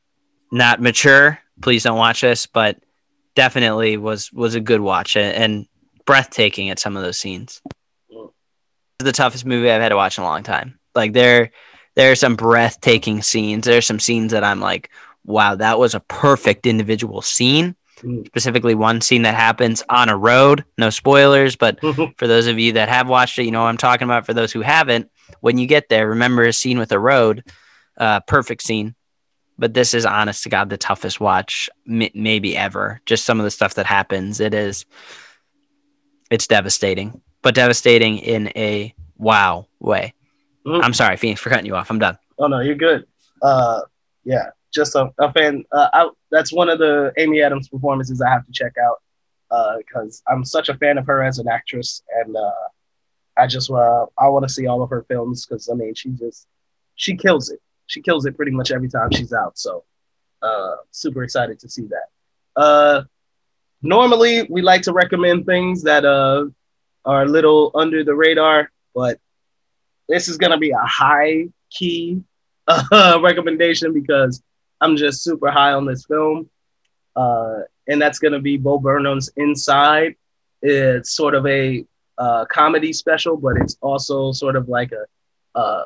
not 0.52 0.82
mature, 0.82 1.40
please 1.62 1.84
don't 1.84 1.98
watch 1.98 2.22
this. 2.22 2.46
But 2.46 2.78
definitely 3.36 3.98
was 3.98 4.32
was 4.32 4.56
a 4.56 4.62
good 4.62 4.82
watch 4.82 5.16
and, 5.16 5.36
and 5.36 5.68
breathtaking 6.06 6.70
at 6.70 6.80
some 6.80 6.96
of 6.98 7.04
those 7.04 7.18
scenes. 7.18 7.62
The 9.00 9.12
toughest 9.12 9.46
movie 9.46 9.70
I've 9.70 9.82
had 9.82 9.90
to 9.90 9.96
watch 9.96 10.18
in 10.18 10.24
a 10.24 10.28
long 10.28 10.44
time. 10.44 10.80
Like 10.94 11.14
there, 11.14 11.52
there 11.96 12.12
are 12.12 12.16
some 12.16 12.36
breathtaking 12.36 13.22
scenes. 13.22 13.66
There 13.66 13.78
are 13.78 13.82
some 13.82 14.00
scenes 14.00 14.32
that 14.32 14.44
I'm 14.44 14.60
like, 14.60 14.90
wow, 15.26 15.56
that 15.56 15.80
was 15.80 15.96
a 15.96 16.00
perfect 16.00 16.66
individual 16.66 17.22
scene. 17.22 17.76
Mm. 18.02 18.26
Specifically, 18.26 18.76
one 18.76 19.02
scene 19.02 19.24
that 19.24 19.36
happens 19.36 19.84
on 19.90 20.10
a 20.10 20.18
road. 20.18 20.66
No 20.78 20.90
spoilers, 20.90 21.56
but 21.56 21.80
for 22.18 22.28
those 22.28 22.48
of 22.48 22.60
you 22.60 22.74
that 22.74 22.90
have 22.90 23.10
watched 23.10 23.40
it, 23.40 23.46
you 23.46 23.52
know 23.52 23.62
what 23.62 23.70
I'm 23.70 23.78
talking 23.78 24.06
about. 24.06 24.26
For 24.26 24.34
those 24.34 24.52
who 24.52 24.62
haven't, 24.62 25.10
when 25.42 25.58
you 25.58 25.68
get 25.68 25.90
there, 25.90 26.10
remember 26.10 26.44
a 26.44 26.54
scene 26.54 26.80
with 26.80 26.92
a 26.92 27.00
road. 27.00 27.44
Uh, 27.98 28.20
perfect 28.22 28.62
scene. 28.62 28.96
But 29.58 29.74
this 29.74 29.94
is 29.94 30.06
honest 30.06 30.44
to 30.44 30.50
God 30.50 30.70
the 30.70 30.78
toughest 30.78 31.22
watch 31.22 31.70
m- 31.90 32.10
maybe 32.14 32.58
ever. 32.58 33.02
Just 33.06 33.26
some 33.26 33.40
of 33.40 33.46
the 33.46 33.52
stuff 33.52 33.76
that 33.76 33.86
happens. 33.86 34.42
It 34.42 34.54
is. 34.54 34.86
It's 36.30 36.48
devastating, 36.48 37.22
but 37.46 37.54
devastating 37.54 38.18
in 38.18 38.48
a 38.56 38.92
wow 39.18 39.68
way. 39.80 40.16
Mm. 40.66 40.84
I'm 40.84 40.94
sorry, 40.96 41.16
Phoenix, 41.16 41.40
for 41.40 41.52
cutting 41.52 41.68
you 41.68 41.76
off. 41.76 41.92
I'm 41.92 42.00
done. 42.00 42.18
Oh 42.40 42.48
no, 42.48 42.60
you're 42.60 42.74
good. 42.74 43.06
Uh, 43.40 43.82
yeah, 44.24 44.50
just 44.74 44.96
a, 44.96 45.14
a 45.20 45.32
fan. 45.32 45.64
Uh, 45.72 45.88
I, 45.94 46.10
that's 46.32 46.52
one 46.52 46.70
of 46.70 46.80
the 46.80 47.14
Amy 47.18 47.44
Adams 47.44 47.70
performances 47.70 48.20
I 48.20 48.32
have 48.32 48.44
to 48.48 48.52
check 48.52 48.74
out 48.84 49.78
because 49.78 50.24
I'm 50.28 50.44
such 50.44 50.70
a 50.70 50.74
fan 50.74 50.98
of 50.98 51.06
her 51.06 51.24
as 51.24 51.38
an 51.38 51.48
actress, 51.48 52.02
and 52.16 52.36
uh, 52.36 52.68
I 53.38 53.46
just 53.46 53.70
uh, 53.70 54.08
I 54.18 54.28
want 54.28 54.48
to 54.48 54.52
see 54.52 54.66
all 54.66 54.82
of 54.82 54.90
her 54.90 55.06
films 55.08 55.46
because 55.46 55.70
I 55.70 55.76
mean 55.76 55.94
she 55.94 56.10
just 56.10 56.48
she 56.96 57.16
kills 57.16 57.52
it. 57.52 57.60
She 57.86 58.02
kills 58.02 58.26
it 58.26 58.36
pretty 58.36 58.54
much 58.54 58.72
every 58.72 58.90
time 58.90 59.12
she's 59.12 59.34
out. 59.34 59.56
So 59.60 59.84
uh, 60.42 60.78
super 60.90 61.24
excited 61.24 61.60
to 61.60 61.70
see 61.70 61.88
that. 61.90 62.60
Uh, 62.60 63.04
normally 63.84 64.48
we 64.50 64.64
like 64.64 64.82
to 64.82 64.94
recommend 64.94 65.46
things 65.46 65.84
that 65.84 66.06
uh, 66.06 66.46
are 67.06 67.24
a 67.24 67.26
little 67.26 67.72
under 67.76 68.04
the 68.04 68.16
radar, 68.16 68.72
but 68.94 69.20
this 70.10 70.28
is 70.28 70.38
gonna 70.38 70.58
be 70.58 70.72
a 70.72 70.86
high 70.86 71.48
key 71.70 72.22
uh, 72.68 73.20
recommendation 73.22 73.94
because 73.94 74.42
I'm 74.82 74.96
just 74.98 75.24
super 75.24 75.52
high 75.52 75.74
on 75.74 75.86
this 75.86 76.06
film, 76.06 76.50
uh, 77.16 77.60
and 77.88 78.02
that's 78.02 78.20
gonna 78.20 78.40
be 78.40 78.58
Bo 78.58 78.80
Burnham's 78.80 79.30
Inside. 79.38 80.16
It's 80.62 81.12
sort 81.12 81.36
of 81.36 81.46
a 81.46 81.86
uh, 82.18 82.46
comedy 82.46 82.94
special, 82.94 83.38
but 83.38 83.58
it's 83.58 83.78
also 83.82 84.32
sort 84.32 84.56
of 84.56 84.68
like 84.68 84.92
a 84.92 85.58
uh, 85.58 85.86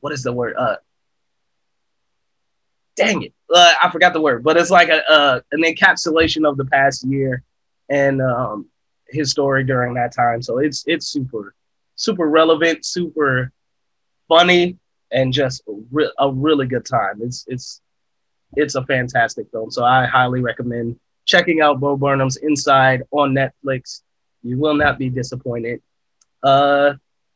what 0.00 0.12
is 0.12 0.22
the 0.22 0.32
word? 0.32 0.54
Uh, 0.56 0.76
dang 2.96 3.22
it, 3.22 3.32
uh, 3.52 3.72
I 3.82 3.90
forgot 3.90 4.12
the 4.12 4.20
word, 4.20 4.44
but 4.44 4.56
it's 4.56 4.70
like 4.70 4.88
a 4.88 5.02
uh, 5.10 5.40
an 5.52 5.62
encapsulation 5.62 6.48
of 6.48 6.56
the 6.56 6.64
past 6.64 7.04
year 7.04 7.42
and 7.88 8.22
um, 8.22 8.66
his 9.12 9.30
story 9.30 9.64
during 9.64 9.94
that 9.94 10.12
time. 10.14 10.42
So 10.42 10.58
it's 10.58 10.84
it's 10.86 11.06
super 11.06 11.54
super 11.96 12.28
relevant, 12.28 12.84
super 12.84 13.52
funny, 14.28 14.78
and 15.10 15.32
just 15.32 15.62
a, 15.68 15.72
re- 15.90 16.12
a 16.18 16.30
really 16.30 16.66
good 16.66 16.84
time. 16.84 17.20
It's 17.20 17.44
it's 17.48 17.80
it's 18.56 18.74
a 18.74 18.84
fantastic 18.84 19.50
film. 19.50 19.70
So 19.70 19.84
I 19.84 20.06
highly 20.06 20.40
recommend 20.40 20.98
checking 21.24 21.60
out 21.60 21.80
Bo 21.80 21.96
Burnham's 21.96 22.36
Inside 22.36 23.02
on 23.10 23.34
Netflix. 23.34 24.02
You 24.42 24.58
will 24.58 24.74
not 24.74 24.98
be 24.98 25.08
disappointed. 25.08 25.80
Uh, 26.42 26.94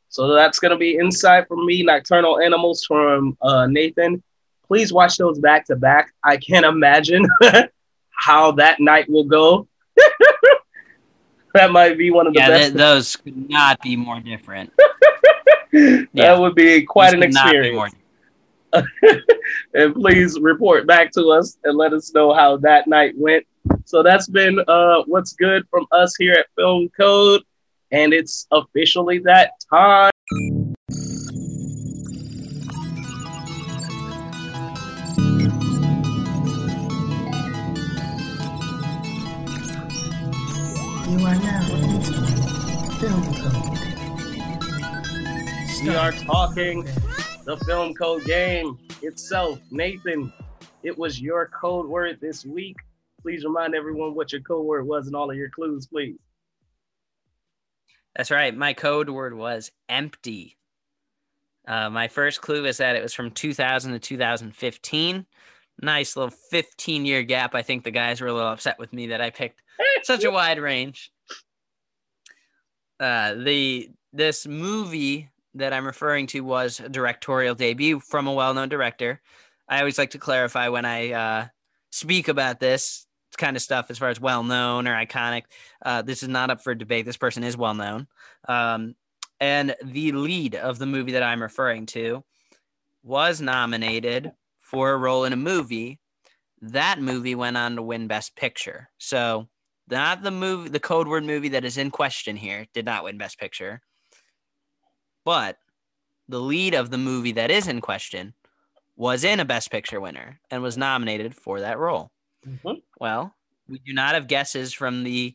so 0.09 0.35
that's 0.35 0.59
gonna 0.59 0.77
be 0.77 0.97
Inside 0.97 1.47
from 1.49 1.65
me, 1.67 1.83
Nocturnal 1.83 2.41
Animals 2.41 2.85
from 2.85 3.37
uh, 3.43 3.67
Nathan. 3.67 4.23
Please 4.67 4.93
watch 4.93 5.17
those 5.17 5.39
back 5.39 5.67
to 5.67 5.77
back. 5.77 6.13
I 6.25 6.37
can't 6.39 6.67
imagine 6.67 7.25
how 8.11 8.53
that 8.53 8.81
night 8.81 9.09
will 9.09 9.25
go. 9.25 9.69
that 11.57 11.73
might 11.73 11.99
be 11.99 12.11
one 12.11 12.27
of 12.27 12.35
the 12.35 12.41
Yeah, 12.41 12.49
best. 12.49 12.63
th- 12.65 12.75
those 12.75 13.17
could 13.17 13.49
not 13.51 13.81
be 13.83 13.97
more 13.97 14.21
different. 14.21 14.73
that 15.73 16.09
yeah. 16.13 16.39
would 16.39 16.55
be 16.55 16.83
quite 16.83 17.15
an 17.15 17.21
Those 17.21 17.35
more 17.35 17.87
experience. 17.87 17.95
and 19.75 19.95
please 19.95 20.39
report 20.41 20.87
back 20.87 21.11
to 21.13 21.31
us 21.31 21.57
and 21.65 21.77
let 21.77 21.93
us 21.93 22.13
know 22.15 22.35
how 22.35 22.57
that 22.59 22.87
night 22.87 23.15
went. 23.17 23.47
So 23.85 24.03
that's 24.03 24.29
been 24.29 24.59
uh, 24.69 25.03
what's 25.07 25.33
good 25.33 25.65
from 25.71 25.87
us 25.93 26.15
here 26.17 26.35
at 26.35 26.47
Film 26.57 26.89
Code, 26.99 27.43
and 27.91 28.13
it's 28.13 28.47
officially 28.53 29.19
that 29.21 29.53
time. 29.73 30.11
We 45.87 45.95
are 45.95 46.11
talking 46.11 46.83
the 47.45 47.57
Film 47.65 47.95
Code 47.95 48.25
game 48.25 48.77
itself. 49.03 49.61
Nathan, 49.71 50.33
it 50.83 50.99
was 50.99 51.21
your 51.21 51.47
code 51.47 51.87
word 51.87 52.19
this 52.21 52.45
week. 52.45 52.75
Please 53.23 53.45
remind 53.45 53.77
everyone 53.77 54.17
what 54.17 54.33
your 54.33 54.41
code 54.41 54.67
word 54.67 54.85
was 54.85 55.07
and 55.07 55.15
all 55.15 55.31
of 55.31 55.37
your 55.37 55.49
clues, 55.49 55.87
please. 55.87 56.17
That's 58.17 58.33
right. 58.33 58.55
My 58.55 58.73
code 58.73 59.09
word 59.09 59.35
was 59.35 59.71
empty. 59.89 60.57
Uh, 61.69 61.89
my 61.89 62.09
first 62.09 62.41
clue 62.41 62.65
is 62.65 62.79
that 62.79 62.97
it 62.97 63.03
was 63.03 63.15
from 63.15 63.31
2000 63.31 63.93
to 63.93 64.01
2015. 64.01 65.25
Nice 65.83 66.17
little 66.17 66.35
15 66.51 67.07
year 67.07 67.23
gap. 67.23 67.55
I 67.55 67.63
think 67.63 67.85
the 67.85 67.93
guys 67.93 68.21
were 68.21 68.27
a 68.27 68.35
little 68.35 68.51
upset 68.51 68.81
with 68.81 68.93
me 68.93 69.07
that 69.07 69.21
I 69.21 69.31
picked 69.31 69.63
such 70.03 70.25
a 70.25 70.33
wide 70.33 70.59
range. 70.59 71.13
Uh, 72.99 73.35
the 73.35 73.91
this 74.13 74.49
movie 74.49 75.31
that 75.57 75.73
I'm 75.73 75.87
referring 75.87 76.27
to 76.29 76.41
was 76.41 76.81
a 76.81 76.89
directorial 76.89 77.55
debut 77.55 78.01
from 78.01 78.27
a 78.27 78.33
well-known 78.33 78.69
director. 78.69 79.21
I 79.69 79.79
always 79.79 79.99
like 79.99 80.11
to 80.11 80.19
clarify 80.19 80.69
when 80.69 80.85
I 80.85 81.13
uh, 81.13 81.47
speak 81.91 82.29
about 82.29 82.61
this 82.61 83.07
kind 83.37 83.57
of 83.57 83.63
stuff 83.63 83.91
as 83.91 83.99
far 83.99 84.09
as 84.09 84.21
well-known 84.21 84.87
or 84.87 84.95
iconic. 84.95 85.43
Uh, 85.85 86.03
this 86.03 86.23
is 86.23 86.29
not 86.29 86.51
up 86.51 86.63
for 86.63 86.75
debate. 86.75 87.05
This 87.05 87.17
person 87.17 87.45
is 87.45 87.57
well-known, 87.57 88.07
um, 88.49 88.95
and 89.41 89.75
the 89.83 90.13
lead 90.13 90.55
of 90.55 90.79
the 90.79 90.87
movie 90.87 91.13
that 91.13 91.23
I'm 91.23 91.43
referring 91.43 91.87
to 91.87 92.25
was 93.03 93.41
nominated 93.41 94.33
for 94.61 94.93
a 94.93 94.97
role 94.97 95.25
in 95.25 95.33
a 95.33 95.37
movie. 95.37 95.99
That 96.63 97.01
movie 97.01 97.35
went 97.35 97.57
on 97.57 97.77
to 97.77 97.83
win 97.83 98.07
Best 98.07 98.35
Picture. 98.35 98.89
So 98.99 99.49
not 99.89 100.23
the 100.23 100.31
movie, 100.31 100.71
the 100.71 100.81
code 100.81 101.07
word 101.07 101.25
movie 101.25 101.51
that 101.51 101.65
is 101.65 101.77
in 101.77 101.91
question 101.91 102.37
here 102.37 102.67
did 102.73 102.85
not 102.85 103.05
win 103.05 103.19
Best 103.19 103.39
Picture. 103.39 103.83
But 105.27 105.59
the 106.29 106.41
lead 106.41 106.75
of 106.75 106.91
the 106.91 106.99
movie 106.99 107.33
that 107.33 107.51
is 107.51 107.67
in 107.67 107.81
question 107.81 108.33
was 108.95 109.25
in 109.25 109.41
a 109.41 109.45
Best 109.45 109.71
Picture 109.73 110.01
winner 110.01 110.41
and 110.51 110.63
was 110.63 110.79
nominated 110.79 111.35
for 111.35 111.61
that 111.61 111.79
role. 111.79 112.13
Mhm. 112.47 112.81
Well, 113.01 113.37
we 113.69 113.81
do 113.81 113.93
not 113.93 114.15
have 114.15 114.29
guesses 114.29 114.73
from 114.73 115.03
the 115.03 115.35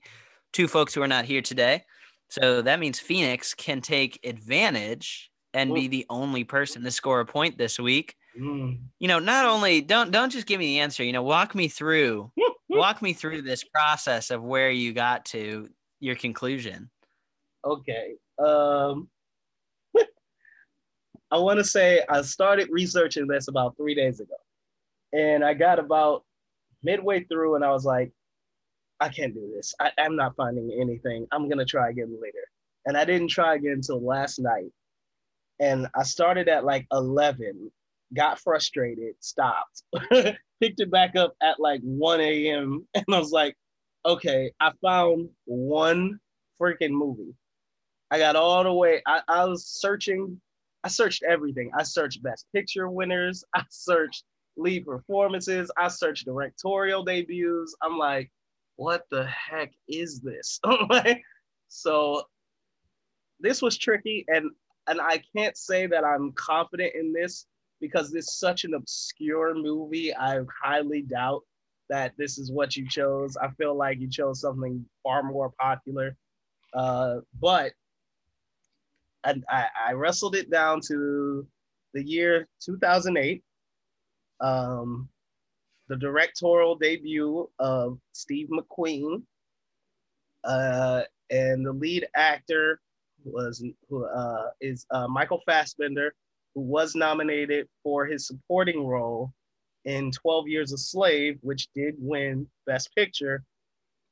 two 0.53 0.69
folks 0.69 0.93
who 0.93 1.01
are 1.01 1.07
not 1.07 1.25
here 1.25 1.41
today. 1.41 1.83
So 2.29 2.61
that 2.61 2.79
means 2.79 3.01
Phoenix 3.01 3.53
can 3.53 3.81
take 3.81 4.25
advantage 4.25 5.29
and 5.53 5.75
be 5.75 5.89
the 5.89 6.05
only 6.09 6.45
person 6.45 6.81
to 6.83 6.91
score 6.91 7.19
a 7.19 7.25
point 7.25 7.57
this 7.57 7.77
week. 7.77 8.15
Mm. 8.39 8.79
You 8.99 9.07
know, 9.09 9.19
not 9.19 9.45
only 9.45 9.81
don't 9.81 10.11
don't 10.11 10.29
just 10.29 10.47
give 10.47 10.59
me 10.59 10.67
the 10.67 10.79
answer, 10.79 11.03
you 11.03 11.11
know, 11.11 11.23
walk 11.23 11.53
me 11.53 11.67
through 11.67 12.31
walk 12.69 13.01
me 13.01 13.11
through 13.11 13.41
this 13.41 13.65
process 13.65 14.31
of 14.31 14.41
where 14.41 14.71
you 14.71 14.93
got 14.93 15.25
to 15.25 15.67
your 15.99 16.15
conclusion. 16.15 16.89
Okay. 17.65 18.15
Um, 18.39 19.09
I 21.32 21.38
want 21.38 21.59
to 21.59 21.63
say 21.63 22.03
I 22.09 22.21
started 22.21 22.67
researching 22.71 23.27
this 23.27 23.47
about 23.47 23.77
three 23.77 23.95
days 23.95 24.19
ago, 24.19 24.36
and 25.13 25.43
I 25.43 25.53
got 25.53 25.79
about 25.79 26.23
midway 26.84 27.23
through, 27.23 27.55
and 27.55 27.63
I 27.63 27.71
was 27.71 27.86
like, 27.86 28.11
I 28.99 29.09
can't 29.09 29.34
do 29.34 29.51
this. 29.55 29.73
I, 29.79 29.91
I'm 29.97 30.15
not 30.15 30.36
finding 30.36 30.77
anything. 30.79 31.27
I'm 31.32 31.49
gonna 31.49 31.65
try 31.65 31.89
again 31.89 32.17
later, 32.21 32.45
and 32.86 32.97
I 32.97 33.05
didn't 33.05 33.29
try 33.29 33.55
again 33.55 33.73
until 33.73 34.01
last 34.03 34.39
night, 34.39 34.71
and 35.59 35.88
I 35.95 36.03
started 36.03 36.49
at 36.49 36.65
like 36.65 36.86
11, 36.91 37.71
got 38.13 38.39
frustrated, 38.39 39.15
stopped, 39.19 39.84
picked 40.11 40.79
it 40.79 40.91
back 40.91 41.15
up 41.15 41.34
at 41.41 41.59
like 41.59 41.82
1 41.82 42.19
a.m., 42.19 42.86
and 42.93 43.05
I 43.09 43.19
was 43.19 43.32
like, 43.32 43.55
okay, 44.05 44.51
I 44.59 44.71
found 44.82 45.29
one 45.45 46.19
freaking 46.59 46.91
movie. 46.91 47.34
I 48.09 48.17
got 48.19 48.36
all 48.36 48.63
the 48.63 48.73
way. 48.73 49.01
I, 49.07 49.21
I 49.27 49.45
was 49.45 49.65
searching. 49.65 50.41
I 50.84 50.88
searched 50.88 51.23
everything. 51.23 51.71
I 51.77 51.84
searched 51.84 52.23
best 52.23 52.45
picture 52.53 52.89
winners. 52.89 53.43
I 53.55 53.63
searched 53.69 54.23
lead 54.57 54.86
performances. 54.86 55.71
I 55.77 55.88
searched 55.88 56.25
directorial 56.25 57.03
debuts. 57.03 57.75
I'm 57.82 57.97
like, 57.97 58.32
what 58.75 59.05
the 59.11 59.25
heck 59.25 59.71
is 59.88 60.21
this? 60.21 60.59
So 61.73 62.23
this 63.39 63.61
was 63.61 63.77
tricky, 63.77 64.25
and 64.27 64.51
and 64.88 64.99
I 64.99 65.23
can't 65.34 65.55
say 65.55 65.88
that 65.88 66.03
I'm 66.03 66.34
confident 66.34 66.93
in 66.95 67.13
this 67.13 67.45
because 67.79 68.11
this 68.11 68.25
is 68.27 68.38
such 68.39 68.65
an 68.65 68.73
obscure 68.73 69.55
movie. 69.55 70.13
I 70.13 70.41
highly 70.61 71.03
doubt 71.03 71.43
that 71.89 72.11
this 72.17 72.38
is 72.38 72.51
what 72.51 72.75
you 72.75 72.88
chose. 72.89 73.38
I 73.38 73.49
feel 73.51 73.73
like 73.73 74.01
you 74.01 74.09
chose 74.09 74.41
something 74.41 74.86
far 75.01 75.23
more 75.23 75.51
popular. 75.57 76.17
Uh, 76.73 77.17
but 77.39 77.71
I, 79.24 79.67
I, 79.89 79.93
wrestled 79.93 80.36
it 80.36 80.49
down 80.49 80.82
to 80.88 81.45
the 81.93 82.03
year 82.03 82.47
2008. 82.63 83.43
Um, 84.39 85.09
the 85.88 85.97
directorial 85.97 86.76
debut 86.76 87.49
of 87.59 87.99
Steve 88.13 88.49
McQueen. 88.49 89.24
Uh, 90.43 91.03
and 91.30 91.65
the 91.65 91.74
lead 91.74 92.07
actor 92.15 92.80
was 93.24 93.63
who 93.89 94.05
uh, 94.05 94.49
is 94.59 94.86
uh, 94.91 95.07
Michael 95.07 95.41
Fassbender, 95.45 96.13
who 96.55 96.61
was 96.61 96.95
nominated 96.95 97.67
for 97.84 98.05
his 98.05 98.26
supporting 98.26 98.86
role 98.86 99.32
in 99.86 100.11
12 100.11 100.47
Years 100.47 100.74
a 100.74 100.78
Slave, 100.78 101.38
which 101.41 101.67
did 101.76 101.95
win 101.99 102.47
Best 102.65 102.93
Picture. 102.95 103.43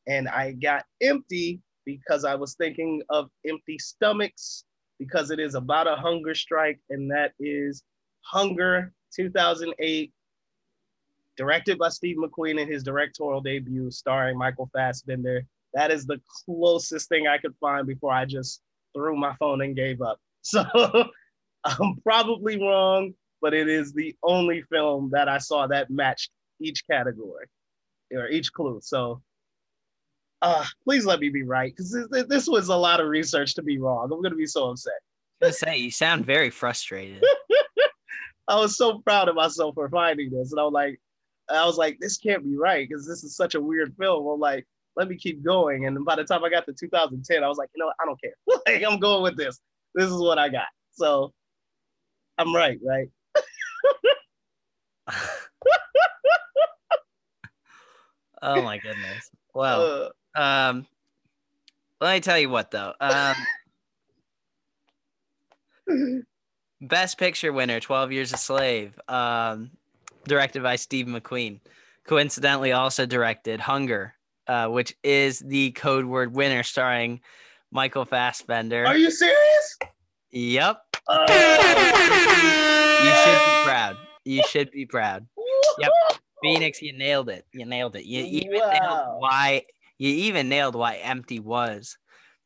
And 0.07 0.27
I 0.27 0.51
got 0.51 0.85
empty 1.01 1.61
because 1.85 2.25
I 2.25 2.35
was 2.35 2.55
thinking 2.55 3.01
of 3.09 3.29
Empty 3.47 3.77
Stomachs 3.79 4.65
because 4.99 5.31
it 5.31 5.39
is 5.39 5.55
about 5.55 5.87
a 5.87 5.95
hunger 5.95 6.35
strike, 6.35 6.79
and 6.89 7.09
that 7.09 7.31
is 7.39 7.83
Hunger 8.21 8.93
2008, 9.15 10.11
directed 11.37 11.77
by 11.79 11.89
Steve 11.89 12.17
McQueen 12.17 12.59
in 12.59 12.67
his 12.67 12.83
directorial 12.83 13.41
debut, 13.41 13.89
starring 13.89 14.37
Michael 14.37 14.69
Fassbender. 14.73 15.45
That 15.73 15.89
is 15.89 16.05
the 16.05 16.19
closest 16.45 17.07
thing 17.07 17.27
I 17.27 17.37
could 17.37 17.55
find 17.61 17.87
before 17.87 18.11
I 18.11 18.25
just 18.25 18.61
threw 18.93 19.15
my 19.15 19.33
phone 19.39 19.61
and 19.61 19.75
gave 19.75 20.01
up. 20.01 20.19
So 20.41 20.63
I'm 21.65 21.97
probably 22.01 22.57
wrong, 22.57 23.13
but 23.41 23.53
it 23.53 23.67
is 23.67 23.91
the 23.91 24.15
only 24.23 24.61
film 24.71 25.09
that 25.11 25.27
I 25.27 25.37
saw 25.37 25.67
that 25.67 25.89
matched 25.89 26.31
each 26.61 26.87
category 26.89 27.45
or 28.13 28.29
each 28.29 28.53
clue. 28.53 28.79
So 28.81 29.21
uh, 30.41 30.65
please 30.83 31.05
let 31.05 31.19
me 31.19 31.29
be 31.29 31.43
right 31.43 31.73
because 31.75 31.91
this, 32.11 32.25
this 32.27 32.47
was 32.47 32.69
a 32.69 32.75
lot 32.75 32.99
of 32.99 33.07
research 33.07 33.55
to 33.55 33.61
be 33.61 33.79
wrong. 33.79 34.03
I'm 34.03 34.21
going 34.21 34.31
to 34.31 34.37
be 34.37 34.45
so 34.45 34.69
upset. 34.69 34.93
I 35.41 35.51
say 35.51 35.77
you 35.77 35.91
sound 35.91 36.25
very 36.25 36.49
frustrated. 36.49 37.23
I 38.47 38.55
was 38.59 38.77
so 38.77 38.99
proud 38.99 39.29
of 39.29 39.35
myself 39.35 39.75
for 39.75 39.87
finding 39.89 40.31
this. 40.31 40.51
And 40.51 40.59
I 40.59 40.63
was 40.63 40.73
like, 40.73 40.99
I 41.49 41.65
was 41.65 41.77
like, 41.77 41.97
this 41.99 42.17
can't 42.17 42.43
be 42.43 42.57
right 42.57 42.87
because 42.87 43.07
this 43.07 43.23
is 43.23 43.35
such 43.35 43.55
a 43.55 43.61
weird 43.61 43.95
film. 43.97 44.27
I'm 44.27 44.39
like, 44.39 44.65
let 44.95 45.07
me 45.07 45.15
keep 45.15 45.43
going. 45.43 45.85
And 45.85 46.03
by 46.03 46.15
the 46.15 46.23
time 46.23 46.43
I 46.43 46.49
got 46.49 46.65
to 46.65 46.73
2010, 46.73 47.43
I 47.43 47.47
was 47.47 47.57
like, 47.57 47.69
you 47.75 47.79
know, 47.79 47.87
what? 47.87 47.95
I 48.01 48.05
don't 48.05 48.19
care. 48.21 48.33
like, 48.67 48.83
I'm 48.83 48.99
going 48.99 49.23
with 49.23 49.37
this. 49.37 49.59
This 49.95 50.05
is 50.05 50.19
what 50.19 50.37
I 50.37 50.49
got. 50.49 50.67
So 50.91 51.31
I'm 52.37 52.53
right, 52.53 52.79
right? 52.83 53.07
oh 58.41 58.61
my 58.61 58.77
goodness. 58.77 59.29
Well, 59.53 59.81
Uh, 59.81 60.09
um, 60.35 60.85
let 62.01 62.13
me 62.15 62.19
tell 62.21 62.37
you 62.39 62.49
what 62.49 62.71
though. 62.71 62.93
Um, 62.99 63.35
Best 66.81 67.17
Picture 67.17 67.51
winner, 67.51 67.79
12 67.79 68.11
Years 68.11 68.33
a 68.33 68.37
Slave, 68.37 68.97
um, 69.07 69.71
directed 70.25 70.63
by 70.63 70.75
Steve 70.77 71.07
McQueen. 71.07 71.59
Coincidentally, 72.07 72.71
also 72.71 73.05
directed 73.05 73.59
Hunger, 73.59 74.13
uh, 74.47 74.67
which 74.67 74.95
is 75.03 75.39
the 75.39 75.71
code 75.71 76.05
word 76.05 76.33
winner, 76.33 76.63
starring 76.63 77.19
Michael 77.71 78.05
Fassbender. 78.05 78.85
are 78.85 78.97
you 78.97 79.11
serious? 79.11 79.77
Yep. 80.31 80.81
Uh, 81.07 81.25
You 83.03 83.13
should 83.23 83.39
be 83.45 83.63
proud. 83.65 83.97
You 84.25 84.43
should 84.49 84.71
be 84.71 84.85
proud. 84.85 85.27
Yep. 85.79 85.91
Phoenix, 86.43 86.81
you 86.81 86.93
nailed 86.93 87.29
it. 87.29 87.45
You 87.51 87.65
nailed 87.65 87.95
it. 87.97 88.05
You 88.05 88.23
even 88.23 88.59
Wow. 88.59 88.69
nailed 88.71 89.21
why 89.21 89.65
you 89.99 90.09
even 90.09 90.49
nailed 90.49 90.75
why 90.75 90.95
empty 90.95 91.39
was 91.39 91.97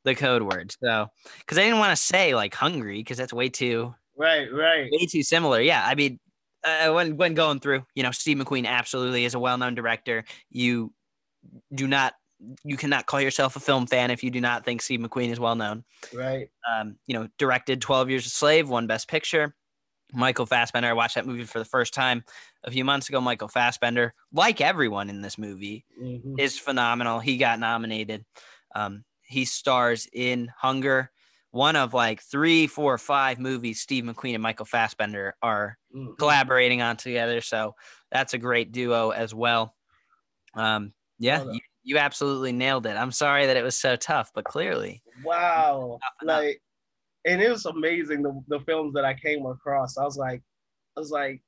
the 0.03 0.15
code 0.15 0.43
word. 0.43 0.75
So, 0.83 1.07
because 1.39 1.57
I 1.57 1.61
didn't 1.63 1.79
want 1.79 1.91
to 1.91 2.03
say 2.03 2.35
like 2.35 2.53
hungry 2.53 2.97
because 2.97 3.17
that's 3.17 3.31
way 3.31 3.47
too 3.47 3.95
Right, 4.15 4.51
right. 4.51 4.89
way 4.91 5.05
too 5.07 5.23
similar. 5.23 5.61
Yeah, 5.61 5.83
I 5.85 5.95
mean, 5.95 6.19
uh, 6.63 6.91
when 6.91 7.17
when 7.17 7.33
going 7.33 7.59
through, 7.59 7.85
you 7.95 8.03
know, 8.03 8.11
Steve 8.11 8.37
McQueen 8.37 8.65
absolutely 8.65 9.25
is 9.25 9.33
a 9.33 9.39
well-known 9.39 9.75
director. 9.75 10.23
You 10.49 10.93
do 11.73 11.87
not, 11.87 12.13
you 12.63 12.77
cannot 12.77 13.05
call 13.05 13.21
yourself 13.21 13.55
a 13.55 13.59
film 13.59 13.87
fan 13.87 14.11
if 14.11 14.23
you 14.23 14.31
do 14.31 14.39
not 14.39 14.65
think 14.65 14.81
Steve 14.81 14.99
McQueen 14.99 15.29
is 15.29 15.39
well 15.39 15.55
known. 15.55 15.83
Right. 16.13 16.49
Um, 16.71 16.97
you 17.07 17.15
know, 17.15 17.27
directed 17.37 17.81
Twelve 17.81 18.09
Years 18.09 18.25
a 18.25 18.29
Slave, 18.29 18.69
won 18.69 18.87
Best 18.87 19.07
Picture. 19.07 19.55
Michael 20.13 20.45
Fassbender. 20.45 20.87
I 20.89 20.93
watched 20.93 21.15
that 21.15 21.25
movie 21.25 21.43
for 21.45 21.59
the 21.59 21.65
first 21.65 21.93
time 21.93 22.23
a 22.63 22.71
few 22.71 22.85
months 22.85 23.09
ago. 23.09 23.19
Michael 23.19 23.47
Fassbender, 23.47 24.13
like 24.31 24.61
everyone 24.61 25.09
in 25.09 25.21
this 25.21 25.37
movie, 25.37 25.85
Mhm. 26.01 26.39
is 26.39 26.57
phenomenal. 26.59 27.19
He 27.19 27.37
got 27.37 27.59
nominated. 27.59 28.25
Um, 28.75 29.05
he 29.21 29.45
stars 29.45 30.07
in 30.13 30.51
Hunger, 30.57 31.11
one 31.51 31.75
of 31.75 31.93
like 31.93 32.21
three, 32.21 32.67
four, 32.67 32.97
five 32.97 33.39
movies 33.39 33.81
Steve 33.81 34.03
McQueen 34.03 34.33
and 34.33 34.43
Michael 34.43 34.65
Fassbender 34.65 35.35
are 35.41 35.77
Mhm. 35.95 36.17
collaborating 36.17 36.81
on 36.81 36.97
together. 36.97 37.41
So 37.41 37.75
that's 38.11 38.33
a 38.33 38.37
great 38.37 38.71
duo 38.71 39.09
as 39.11 39.33
well. 39.33 39.75
Um, 40.55 40.93
yeah, 41.19 41.43
you, 41.43 41.59
you 41.83 41.97
absolutely 41.97 42.51
nailed 42.51 42.85
it. 42.85 42.95
I'm 42.97 43.11
sorry 43.11 43.47
that 43.47 43.57
it 43.57 43.63
was 43.63 43.77
so 43.77 43.95
tough, 43.95 44.31
but 44.33 44.45
clearly, 44.45 45.01
Wow. 45.23 45.99
Like, 46.21 46.61
and 47.25 47.41
it 47.41 47.49
was 47.49 47.65
amazing 47.65 48.21
the, 48.21 48.41
the 48.47 48.59
films 48.61 48.93
that 48.93 49.05
I 49.05 49.13
came 49.13 49.45
across. 49.45 49.97
I 49.97 50.03
was 50.03 50.17
like, 50.17 50.41
I 50.95 50.99
was 50.99 51.11
like, 51.11 51.41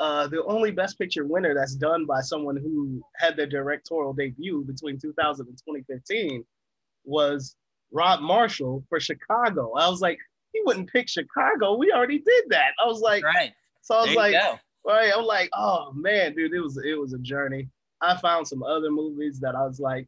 uh, 0.00 0.26
the 0.26 0.44
only 0.44 0.70
Best 0.70 0.98
Picture 0.98 1.26
winner 1.26 1.54
that's 1.54 1.74
done 1.74 2.04
by 2.06 2.20
someone 2.20 2.56
who 2.56 3.02
had 3.16 3.36
their 3.36 3.46
directorial 3.46 4.12
debut 4.12 4.64
between 4.66 4.98
2000 4.98 5.46
and 5.46 5.56
2015 5.56 6.44
was 7.04 7.56
Rob 7.92 8.20
Marshall 8.20 8.84
for 8.88 8.98
Chicago. 8.98 9.72
I 9.74 9.88
was 9.88 10.00
like, 10.00 10.18
he 10.52 10.62
wouldn't 10.64 10.90
pick 10.90 11.08
Chicago. 11.08 11.76
We 11.76 11.92
already 11.92 12.18
did 12.18 12.44
that. 12.48 12.72
I 12.82 12.86
was 12.86 13.00
like, 13.00 13.24
right. 13.24 13.52
so 13.82 13.96
I 13.96 14.00
was 14.00 14.08
There 14.08 14.16
like, 14.16 14.60
right? 14.86 15.12
I'm 15.14 15.24
like, 15.24 15.50
oh 15.54 15.92
man, 15.94 16.34
dude, 16.34 16.52
it 16.52 16.60
was 16.60 16.78
it 16.84 16.98
was 16.98 17.12
a 17.12 17.18
journey. 17.18 17.68
I 18.00 18.16
found 18.18 18.46
some 18.46 18.62
other 18.62 18.90
movies 18.90 19.40
that 19.40 19.54
I 19.54 19.64
was 19.66 19.80
like, 19.80 20.06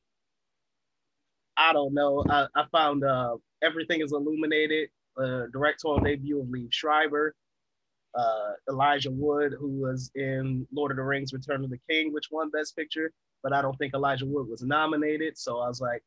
I 1.57 1.73
don't 1.73 1.95
know. 1.95 2.25
I, 2.29 2.47
I 2.55 2.65
found 2.71 3.05
uh, 3.05 3.37
Everything 3.63 4.01
is 4.01 4.13
Illuminated, 4.13 4.89
uh, 5.19 5.47
directorial 5.53 6.01
debut 6.05 6.41
of 6.41 6.47
Liev 6.47 6.73
Schreiber, 6.73 7.35
uh, 8.15 8.53
Elijah 8.69 9.11
Wood, 9.11 9.55
who 9.59 9.69
was 9.69 10.11
in 10.15 10.67
Lord 10.73 10.91
of 10.91 10.97
the 10.99 11.03
Rings: 11.03 11.33
Return 11.33 11.65
of 11.65 11.71
the 11.71 11.81
King, 11.89 12.13
which 12.13 12.27
won 12.31 12.51
Best 12.51 12.77
Picture, 12.77 13.13
but 13.43 13.53
I 13.53 13.63
don't 13.63 13.77
think 13.79 13.95
Elijah 13.95 14.27
Wood 14.27 14.49
was 14.49 14.63
nominated. 14.63 15.37
So 15.39 15.59
I 15.61 15.69
was 15.69 15.81
like, 15.81 16.03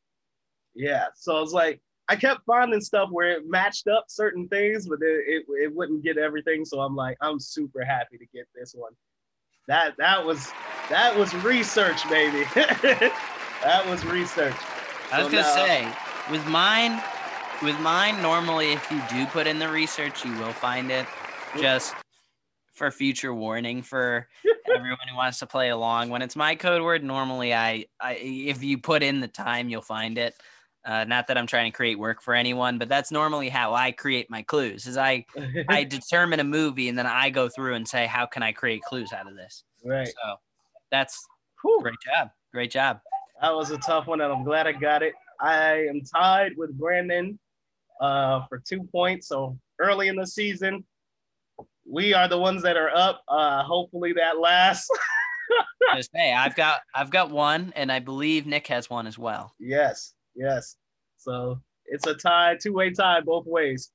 yeah. 0.74 1.06
So 1.14 1.36
I 1.36 1.40
was 1.40 1.52
like, 1.52 1.80
I 2.08 2.16
kept 2.16 2.44
finding 2.44 2.80
stuff 2.80 3.08
where 3.10 3.30
it 3.32 3.48
matched 3.48 3.86
up 3.88 4.06
certain 4.08 4.48
things, 4.48 4.88
but 4.88 4.98
it, 5.02 5.24
it, 5.26 5.46
it 5.64 5.74
wouldn't 5.74 6.02
get 6.02 6.18
everything. 6.18 6.64
So 6.64 6.80
I'm 6.80 6.96
like, 6.96 7.16
I'm 7.20 7.38
super 7.38 7.84
happy 7.84 8.18
to 8.18 8.26
get 8.34 8.46
this 8.54 8.74
one. 8.76 8.92
That 9.68 9.94
that 9.98 10.24
was 10.24 10.52
that 10.88 11.16
was 11.16 11.32
research, 11.44 12.08
baby. 12.08 12.44
that 12.54 13.84
was 13.88 14.04
research. 14.04 14.54
I 15.12 15.22
was 15.22 15.26
So 15.26 15.32
gonna 15.32 15.42
now- 15.42 15.54
say 15.66 15.88
with 16.30 16.44
mine, 16.48 17.00
with 17.62 17.78
mine. 17.80 18.20
Normally, 18.22 18.72
if 18.72 18.90
you 18.90 19.00
do 19.10 19.26
put 19.26 19.46
in 19.46 19.58
the 19.58 19.68
research, 19.68 20.24
you 20.24 20.32
will 20.38 20.52
find 20.52 20.90
it. 20.90 21.06
Just 21.58 21.94
for 22.72 22.90
future 22.90 23.34
warning 23.34 23.82
for 23.82 24.26
everyone 24.74 24.98
who 25.10 25.16
wants 25.16 25.38
to 25.40 25.46
play 25.46 25.68
along. 25.68 26.08
When 26.10 26.22
it's 26.22 26.36
my 26.36 26.54
code 26.54 26.82
word, 26.82 27.04
normally 27.04 27.52
I, 27.52 27.86
I 28.00 28.14
if 28.14 28.62
you 28.62 28.78
put 28.78 29.02
in 29.02 29.20
the 29.20 29.28
time, 29.28 29.68
you'll 29.68 29.82
find 29.82 30.16
it. 30.16 30.34
Uh, 30.84 31.04
not 31.04 31.26
that 31.26 31.36
I'm 31.36 31.46
trying 31.46 31.70
to 31.70 31.76
create 31.76 31.98
work 31.98 32.22
for 32.22 32.32
anyone, 32.32 32.78
but 32.78 32.88
that's 32.88 33.10
normally 33.10 33.50
how 33.50 33.74
I 33.74 33.92
create 33.92 34.30
my 34.30 34.42
clues. 34.42 34.86
Is 34.86 34.96
I 34.96 35.26
I 35.68 35.84
determine 35.90 36.40
a 36.40 36.44
movie 36.44 36.88
and 36.88 36.96
then 36.96 37.06
I 37.06 37.28
go 37.28 37.50
through 37.50 37.74
and 37.74 37.86
say 37.86 38.06
how 38.06 38.24
can 38.24 38.42
I 38.42 38.52
create 38.52 38.80
clues 38.82 39.12
out 39.12 39.28
of 39.28 39.36
this. 39.36 39.64
right. 39.84 40.08
So 40.08 40.36
that's 40.90 41.22
Whew. 41.62 41.80
great 41.82 41.98
job, 42.02 42.30
great 42.52 42.70
job. 42.70 43.00
That 43.42 43.54
was 43.54 43.70
a 43.70 43.78
tough 43.78 44.06
one, 44.06 44.20
and 44.20 44.32
I'm 44.32 44.44
glad 44.44 44.66
I 44.66 44.72
got 44.72 45.02
it. 45.02 45.14
I 45.40 45.86
am 45.88 46.00
tied 46.02 46.52
with 46.56 46.78
Brandon 46.78 47.38
uh, 48.00 48.46
for 48.48 48.58
two 48.58 48.82
points. 48.90 49.28
So 49.28 49.58
early 49.78 50.08
in 50.08 50.16
the 50.16 50.26
season, 50.26 50.84
we 51.86 52.14
are 52.14 52.28
the 52.28 52.38
ones 52.38 52.62
that 52.62 52.76
are 52.76 52.90
up. 52.94 53.22
Uh, 53.28 53.62
hopefully 53.62 54.12
that 54.14 54.38
lasts. 54.38 54.88
Just 55.96 56.10
hey, 56.14 56.32
I've 56.32 56.54
got 56.54 56.80
I've 56.94 57.10
got 57.10 57.30
one, 57.30 57.72
and 57.74 57.90
I 57.90 57.98
believe 57.98 58.46
Nick 58.46 58.66
has 58.68 58.88
one 58.88 59.06
as 59.06 59.18
well. 59.18 59.54
yes, 59.58 60.14
yes. 60.34 60.76
So 61.16 61.60
it's 61.86 62.06
a 62.06 62.14
tie, 62.14 62.56
two-way 62.56 62.90
tie 62.90 63.20
both 63.20 63.46
ways. 63.46 63.90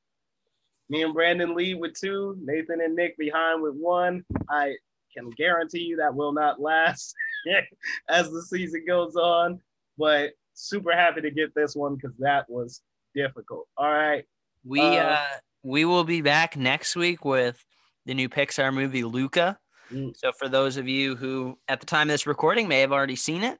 Me 0.89 1.01
and 1.01 1.13
Brandon 1.13 1.55
lead 1.55 1.79
with 1.79 1.93
two. 1.99 2.37
Nathan 2.43 2.81
and 2.81 2.95
Nick 2.95 3.17
behind 3.17 3.61
with 3.61 3.75
one. 3.75 4.23
I 4.49 4.75
can 5.15 5.29
guarantee 5.31 5.79
you 5.79 5.95
that 5.97 6.13
will 6.13 6.33
not 6.33 6.59
last 6.59 7.15
as 8.09 8.29
the 8.29 8.41
season 8.43 8.83
goes 8.85 9.15
on. 9.15 9.59
But 9.97 10.31
super 10.53 10.91
happy 10.91 11.21
to 11.21 11.31
get 11.31 11.55
this 11.55 11.75
one 11.75 11.95
because 11.95 12.15
that 12.19 12.49
was 12.49 12.81
difficult. 13.15 13.67
All 13.77 13.91
right. 13.91 14.25
We 14.63 14.81
Uh, 14.81 15.03
uh 15.03 15.25
we 15.63 15.83
will 15.83 16.03
be 16.03 16.21
back 16.21 16.55
next 16.55 16.95
week 16.95 17.25
with 17.25 17.65
the 18.05 18.13
new 18.13 18.29
Pixar 18.29 18.71
movie 18.71 19.03
Luca. 19.03 19.57
Mm. 19.91 20.15
So 20.15 20.31
for 20.31 20.47
those 20.47 20.77
of 20.77 20.87
you 20.87 21.15
who 21.15 21.57
at 21.67 21.79
the 21.79 21.87
time 21.87 22.07
of 22.07 22.13
this 22.13 22.27
recording 22.27 22.67
may 22.67 22.81
have 22.81 22.91
already 22.91 23.15
seen 23.15 23.43
it, 23.43 23.57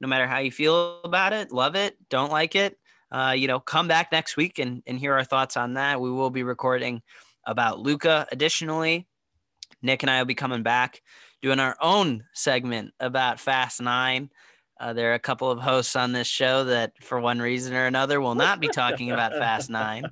no 0.00 0.06
matter 0.06 0.28
how 0.28 0.38
you 0.38 0.52
feel 0.52 1.00
about 1.02 1.32
it, 1.32 1.50
love 1.50 1.74
it, 1.74 1.96
don't 2.08 2.30
like 2.30 2.54
it, 2.54 2.78
uh, 3.10 3.34
you 3.36 3.48
know, 3.48 3.58
come 3.58 3.88
back 3.88 4.12
next 4.12 4.36
week 4.36 4.58
and, 4.58 4.82
and 4.86 4.98
hear 4.98 5.14
our 5.14 5.24
thoughts 5.24 5.56
on 5.56 5.74
that. 5.74 6.00
We 6.00 6.10
will 6.10 6.30
be 6.30 6.44
recording 6.44 7.02
about 7.44 7.80
Luca. 7.80 8.26
Additionally, 8.30 9.08
Nick 9.82 10.02
and 10.02 10.10
I 10.10 10.18
will 10.18 10.26
be 10.26 10.34
coming 10.34 10.62
back 10.62 11.02
doing 11.42 11.58
our 11.58 11.76
own 11.80 12.24
segment 12.32 12.92
about 13.00 13.40
Fast 13.40 13.80
Nine. 13.80 14.30
Uh, 14.80 14.94
there 14.94 15.10
are 15.10 15.14
a 15.14 15.18
couple 15.18 15.50
of 15.50 15.60
hosts 15.60 15.94
on 15.94 16.12
this 16.12 16.26
show 16.26 16.64
that, 16.64 16.92
for 17.02 17.20
one 17.20 17.38
reason 17.38 17.74
or 17.74 17.84
another, 17.84 18.18
will 18.18 18.34
not 18.34 18.60
be 18.60 18.68
talking 18.68 19.10
about 19.10 19.32
Fast 19.32 19.68
Nine. 19.68 20.04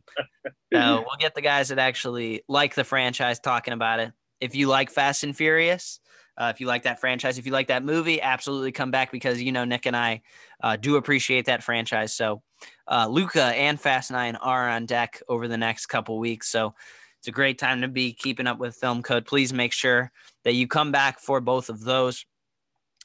So 0.72 0.96
we'll 0.96 1.16
get 1.18 1.34
the 1.34 1.40
guys 1.40 1.70
that 1.70 1.78
actually 1.78 2.42
like 2.48 2.74
the 2.74 2.84
franchise 2.84 3.40
talking 3.40 3.72
about 3.72 4.00
it. 4.00 4.12
If 4.40 4.54
you 4.54 4.68
like 4.68 4.90
Fast 4.90 5.24
and 5.24 5.34
Furious, 5.34 6.00
uh, 6.36 6.52
if 6.54 6.60
you 6.60 6.66
like 6.66 6.82
that 6.82 7.00
franchise, 7.00 7.38
if 7.38 7.46
you 7.46 7.52
like 7.52 7.68
that 7.68 7.82
movie, 7.82 8.20
absolutely 8.20 8.70
come 8.70 8.90
back 8.90 9.10
because 9.10 9.40
you 9.40 9.52
know 9.52 9.64
Nick 9.64 9.86
and 9.86 9.96
I 9.96 10.20
uh, 10.62 10.76
do 10.76 10.96
appreciate 10.96 11.46
that 11.46 11.64
franchise. 11.64 12.14
So 12.14 12.42
uh, 12.86 13.08
Luca 13.08 13.44
and 13.44 13.80
Fast 13.80 14.10
Nine 14.10 14.36
are 14.36 14.68
on 14.68 14.84
deck 14.84 15.22
over 15.30 15.48
the 15.48 15.56
next 15.56 15.86
couple 15.86 16.18
weeks. 16.18 16.50
So 16.50 16.74
it's 17.18 17.28
a 17.28 17.32
great 17.32 17.58
time 17.58 17.80
to 17.80 17.88
be 17.88 18.12
keeping 18.12 18.46
up 18.46 18.58
with 18.58 18.76
Film 18.76 19.02
Code. 19.02 19.24
Please 19.24 19.52
make 19.52 19.72
sure 19.72 20.12
that 20.44 20.52
you 20.52 20.68
come 20.68 20.92
back 20.92 21.18
for 21.18 21.40
both 21.40 21.70
of 21.70 21.82
those. 21.82 22.26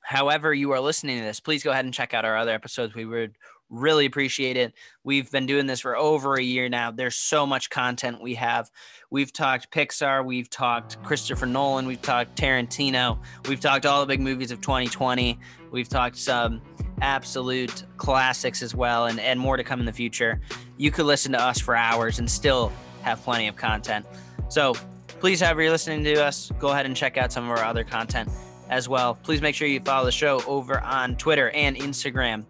However, 0.03 0.53
you 0.53 0.71
are 0.71 0.79
listening 0.79 1.17
to 1.19 1.23
this, 1.23 1.39
please 1.39 1.63
go 1.63 1.71
ahead 1.71 1.85
and 1.85 1.93
check 1.93 2.13
out 2.13 2.25
our 2.25 2.37
other 2.37 2.51
episodes. 2.51 2.93
We 2.93 3.05
would 3.05 3.37
really 3.69 4.05
appreciate 4.05 4.57
it. 4.57 4.73
We've 5.03 5.31
been 5.31 5.45
doing 5.45 5.65
this 5.65 5.79
for 5.79 5.97
over 5.97 6.35
a 6.35 6.43
year 6.43 6.69
now. 6.69 6.91
There's 6.91 7.15
so 7.15 7.45
much 7.45 7.69
content 7.69 8.21
we 8.21 8.35
have. 8.35 8.69
We've 9.09 9.33
talked 9.33 9.71
Pixar, 9.71 10.25
we've 10.25 10.49
talked 10.49 11.01
Christopher 11.03 11.45
Nolan, 11.45 11.87
we've 11.87 12.01
talked 12.01 12.35
Tarantino, 12.35 13.17
we've 13.47 13.59
talked 13.59 13.85
all 13.85 14.01
the 14.01 14.05
big 14.05 14.19
movies 14.19 14.51
of 14.51 14.61
2020, 14.61 15.39
we've 15.71 15.89
talked 15.89 16.17
some 16.17 16.61
absolute 17.01 17.83
classics 17.97 18.61
as 18.61 18.75
well, 18.75 19.07
and, 19.07 19.19
and 19.19 19.39
more 19.39 19.57
to 19.57 19.63
come 19.63 19.79
in 19.79 19.85
the 19.85 19.93
future. 19.93 20.41
You 20.77 20.91
could 20.91 21.05
listen 21.05 21.31
to 21.31 21.41
us 21.41 21.59
for 21.59 21.75
hours 21.75 22.19
and 22.19 22.29
still 22.29 22.71
have 23.01 23.21
plenty 23.23 23.47
of 23.47 23.55
content. 23.55 24.05
So 24.49 24.75
please, 25.19 25.41
however 25.41 25.63
you're 25.63 25.71
listening 25.71 26.03
to 26.03 26.23
us, 26.23 26.51
go 26.59 26.69
ahead 26.69 26.85
and 26.85 26.95
check 26.95 27.17
out 27.17 27.31
some 27.31 27.45
of 27.45 27.57
our 27.57 27.63
other 27.63 27.83
content 27.83 28.29
as 28.73 28.89
well. 28.89 29.15
Please 29.21 29.39
make 29.41 29.53
sure 29.53 29.67
you 29.67 29.79
follow 29.79 30.05
the 30.05 30.11
show 30.11 30.41
over 30.47 30.81
on 30.81 31.15
Twitter 31.15 31.51
and 31.51 31.77
Instagram 31.77 32.43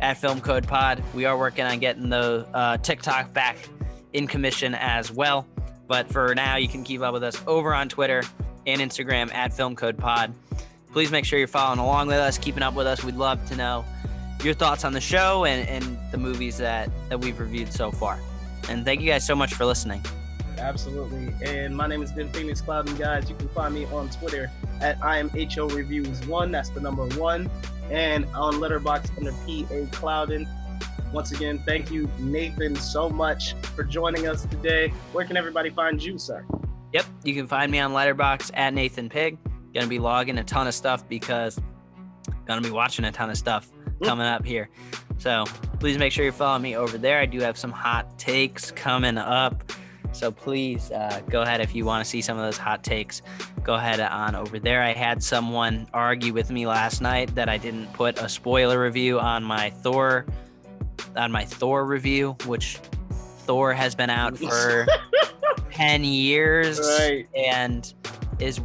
at 0.00 0.18
Film 0.18 0.40
Code 0.40 0.68
Pod. 0.68 1.02
We 1.14 1.24
are 1.24 1.38
working 1.38 1.64
on 1.64 1.78
getting 1.78 2.10
the 2.10 2.46
uh, 2.52 2.76
TikTok 2.76 3.32
back 3.32 3.56
in 4.12 4.26
commission 4.26 4.74
as 4.74 5.10
well. 5.10 5.46
But 5.88 6.12
for 6.12 6.34
now, 6.34 6.56
you 6.56 6.68
can 6.68 6.84
keep 6.84 7.00
up 7.00 7.14
with 7.14 7.24
us 7.24 7.42
over 7.46 7.74
on 7.74 7.88
Twitter 7.88 8.22
and 8.66 8.80
Instagram 8.80 9.32
at 9.32 9.54
Film 9.54 9.74
Code 9.74 9.96
Pod. 9.96 10.34
Please 10.92 11.10
make 11.10 11.24
sure 11.24 11.38
you're 11.38 11.48
following 11.48 11.78
along 11.78 12.08
with 12.08 12.18
us, 12.18 12.36
keeping 12.36 12.62
up 12.62 12.74
with 12.74 12.86
us. 12.86 13.02
We'd 13.02 13.16
love 13.16 13.44
to 13.48 13.56
know 13.56 13.84
your 14.44 14.54
thoughts 14.54 14.84
on 14.84 14.92
the 14.92 15.00
show 15.00 15.46
and, 15.46 15.66
and 15.66 15.98
the 16.12 16.18
movies 16.18 16.58
that, 16.58 16.90
that 17.08 17.20
we've 17.20 17.38
reviewed 17.40 17.72
so 17.72 17.90
far. 17.90 18.18
And 18.68 18.84
thank 18.84 19.00
you 19.00 19.06
guys 19.08 19.26
so 19.26 19.34
much 19.34 19.54
for 19.54 19.64
listening. 19.64 20.02
Absolutely. 20.60 21.34
And 21.42 21.74
my 21.76 21.86
name 21.86 22.02
is 22.02 22.12
Ben 22.12 22.28
Phoenix 22.30 22.60
Cloud, 22.60 22.88
and 22.88 22.98
guys, 22.98 23.28
you 23.28 23.36
can 23.36 23.48
find 23.48 23.74
me 23.74 23.86
on 23.86 24.10
Twitter 24.10 24.50
at 24.80 25.02
I 25.02 25.18
am 25.18 25.30
HO 25.30 25.68
Reviews 25.68 26.24
One. 26.26 26.52
That's 26.52 26.68
the 26.68 26.80
number 26.80 27.06
one, 27.18 27.50
and 27.90 28.26
on 28.34 28.54
Letterboxd 28.54 29.16
under 29.18 29.32
PA 29.32 29.96
Clouden. 29.96 30.46
Once 31.12 31.32
again, 31.32 31.60
thank 31.66 31.90
you, 31.90 32.08
Nathan, 32.18 32.76
so 32.76 33.08
much 33.08 33.54
for 33.74 33.82
joining 33.82 34.28
us 34.28 34.44
today. 34.46 34.88
Where 35.12 35.24
can 35.24 35.36
everybody 35.36 35.70
find 35.70 36.00
you, 36.00 36.18
sir? 36.18 36.44
Yep, 36.92 37.06
you 37.24 37.34
can 37.34 37.46
find 37.46 37.72
me 37.72 37.80
on 37.80 37.92
Letterboxd 37.92 38.50
at 38.54 38.74
Nathan 38.74 39.08
Pig. 39.08 39.38
Gonna 39.74 39.86
be 39.86 39.98
logging 39.98 40.38
a 40.38 40.44
ton 40.44 40.66
of 40.66 40.74
stuff 40.74 41.08
because 41.08 41.58
gonna 42.44 42.60
be 42.60 42.70
watching 42.70 43.04
a 43.06 43.12
ton 43.12 43.30
of 43.30 43.38
stuff 43.38 43.70
mm. 43.72 44.06
coming 44.06 44.26
up 44.26 44.44
here. 44.44 44.68
So 45.18 45.44
please 45.78 45.98
make 45.98 46.12
sure 46.12 46.24
you 46.24 46.32
follow 46.32 46.58
me 46.58 46.76
over 46.76 46.98
there. 46.98 47.18
I 47.18 47.26
do 47.26 47.40
have 47.40 47.58
some 47.58 47.72
hot 47.72 48.18
takes 48.18 48.70
coming 48.70 49.18
up. 49.18 49.72
So 50.12 50.30
please 50.30 50.90
uh, 50.90 51.20
go 51.30 51.42
ahead 51.42 51.60
if 51.60 51.74
you 51.74 51.84
want 51.84 52.04
to 52.04 52.08
see 52.10 52.20
some 52.20 52.36
of 52.36 52.44
those 52.44 52.58
hot 52.58 52.82
takes. 52.82 53.22
Go 53.62 53.74
ahead 53.74 54.00
on 54.00 54.34
over 54.34 54.58
there. 54.58 54.82
I 54.82 54.92
had 54.92 55.22
someone 55.22 55.86
argue 55.94 56.32
with 56.32 56.50
me 56.50 56.66
last 56.66 57.00
night 57.00 57.34
that 57.36 57.48
I 57.48 57.56
didn't 57.58 57.92
put 57.92 58.18
a 58.18 58.28
spoiler 58.28 58.82
review 58.82 59.18
on 59.20 59.44
my 59.44 59.70
Thor 59.70 60.26
on 61.16 61.32
my 61.32 61.44
Thor 61.44 61.84
review, 61.84 62.36
which 62.46 62.76
Thor 63.46 63.72
has 63.72 63.94
been 63.94 64.10
out 64.10 64.36
for 64.38 64.86
10 65.72 66.04
years 66.04 66.78
Right. 66.80 67.26
and 67.36 67.92
is 68.38 68.58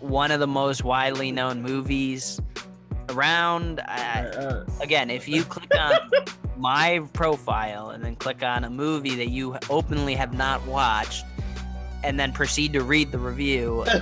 one 0.00 0.30
of 0.30 0.40
the 0.40 0.46
most 0.46 0.84
widely 0.84 1.30
known 1.32 1.62
movies 1.62 2.40
around. 3.10 3.80
I, 3.80 4.26
Uh, 4.26 4.64
again, 4.80 5.10
if 5.10 5.28
you 5.28 5.44
click 5.44 5.70
on 5.78 6.10
my 6.56 7.00
profile 7.12 7.90
and 7.90 8.04
then 8.04 8.16
click 8.16 8.42
on 8.42 8.64
a 8.64 8.70
movie 8.70 9.14
that 9.16 9.28
you 9.28 9.56
openly 9.70 10.14
have 10.14 10.32
not 10.34 10.64
watched 10.66 11.24
and 12.04 12.18
then 12.18 12.32
proceed 12.32 12.72
to 12.74 12.82
read 12.82 13.10
the 13.12 13.18
review, 13.18 13.84
uh, 13.88 14.00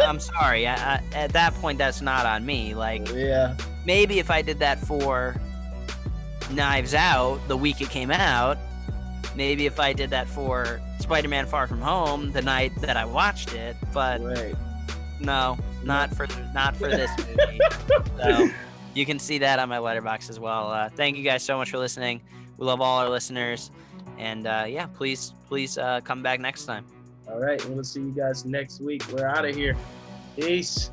I'm 0.00 0.20
sorry. 0.20 0.66
I, 0.66 0.74
I, 0.96 1.02
at 1.14 1.32
that 1.32 1.54
point, 1.54 1.78
that's 1.78 2.00
not 2.02 2.26
on 2.26 2.44
me. 2.44 2.74
Like, 2.74 3.08
yeah. 3.12 3.56
maybe 3.86 4.18
if 4.18 4.30
I 4.30 4.42
did 4.42 4.58
that 4.60 4.78
for 4.80 5.36
Knives 6.50 6.94
Out 6.94 7.40
the 7.48 7.56
week 7.56 7.80
it 7.80 7.90
came 7.90 8.10
out, 8.10 8.58
maybe 9.36 9.66
if 9.66 9.78
I 9.78 9.92
did 9.92 10.10
that 10.10 10.28
for 10.28 10.80
Spider 10.98 11.28
Man 11.28 11.46
Far 11.46 11.66
From 11.66 11.80
Home 11.80 12.32
the 12.32 12.42
night 12.42 12.72
that 12.80 12.96
I 12.96 13.04
watched 13.04 13.54
it, 13.54 13.76
but 13.92 14.20
Right. 14.20 14.54
no, 15.20 15.58
not 15.84 16.14
for 16.14 16.26
not 16.54 16.76
for 16.76 16.88
this 16.88 17.10
movie. 17.18 17.60
so 18.22 18.48
you 18.94 19.06
can 19.06 19.18
see 19.18 19.38
that 19.38 19.58
on 19.58 19.68
my 19.68 19.78
Letterboxd 19.78 20.30
as 20.30 20.40
well. 20.40 20.70
Uh, 20.70 20.88
thank 20.90 21.16
you 21.16 21.22
guys 21.22 21.42
so 21.42 21.56
much 21.56 21.70
for 21.70 21.78
listening. 21.78 22.20
We 22.56 22.66
love 22.66 22.80
all 22.80 22.98
our 22.98 23.08
listeners, 23.08 23.70
and 24.18 24.46
uh, 24.46 24.64
yeah, 24.68 24.86
please 24.86 25.34
please 25.46 25.78
uh, 25.78 26.00
come 26.02 26.22
back 26.22 26.40
next 26.40 26.64
time. 26.66 26.84
All 27.28 27.38
right. 27.40 27.62
We'll 27.68 27.84
see 27.84 28.00
you 28.00 28.10
guys 28.10 28.44
next 28.44 28.80
week. 28.80 29.02
We're 29.12 29.26
out 29.26 29.44
of 29.44 29.54
here. 29.54 29.76
Peace. 30.36 30.90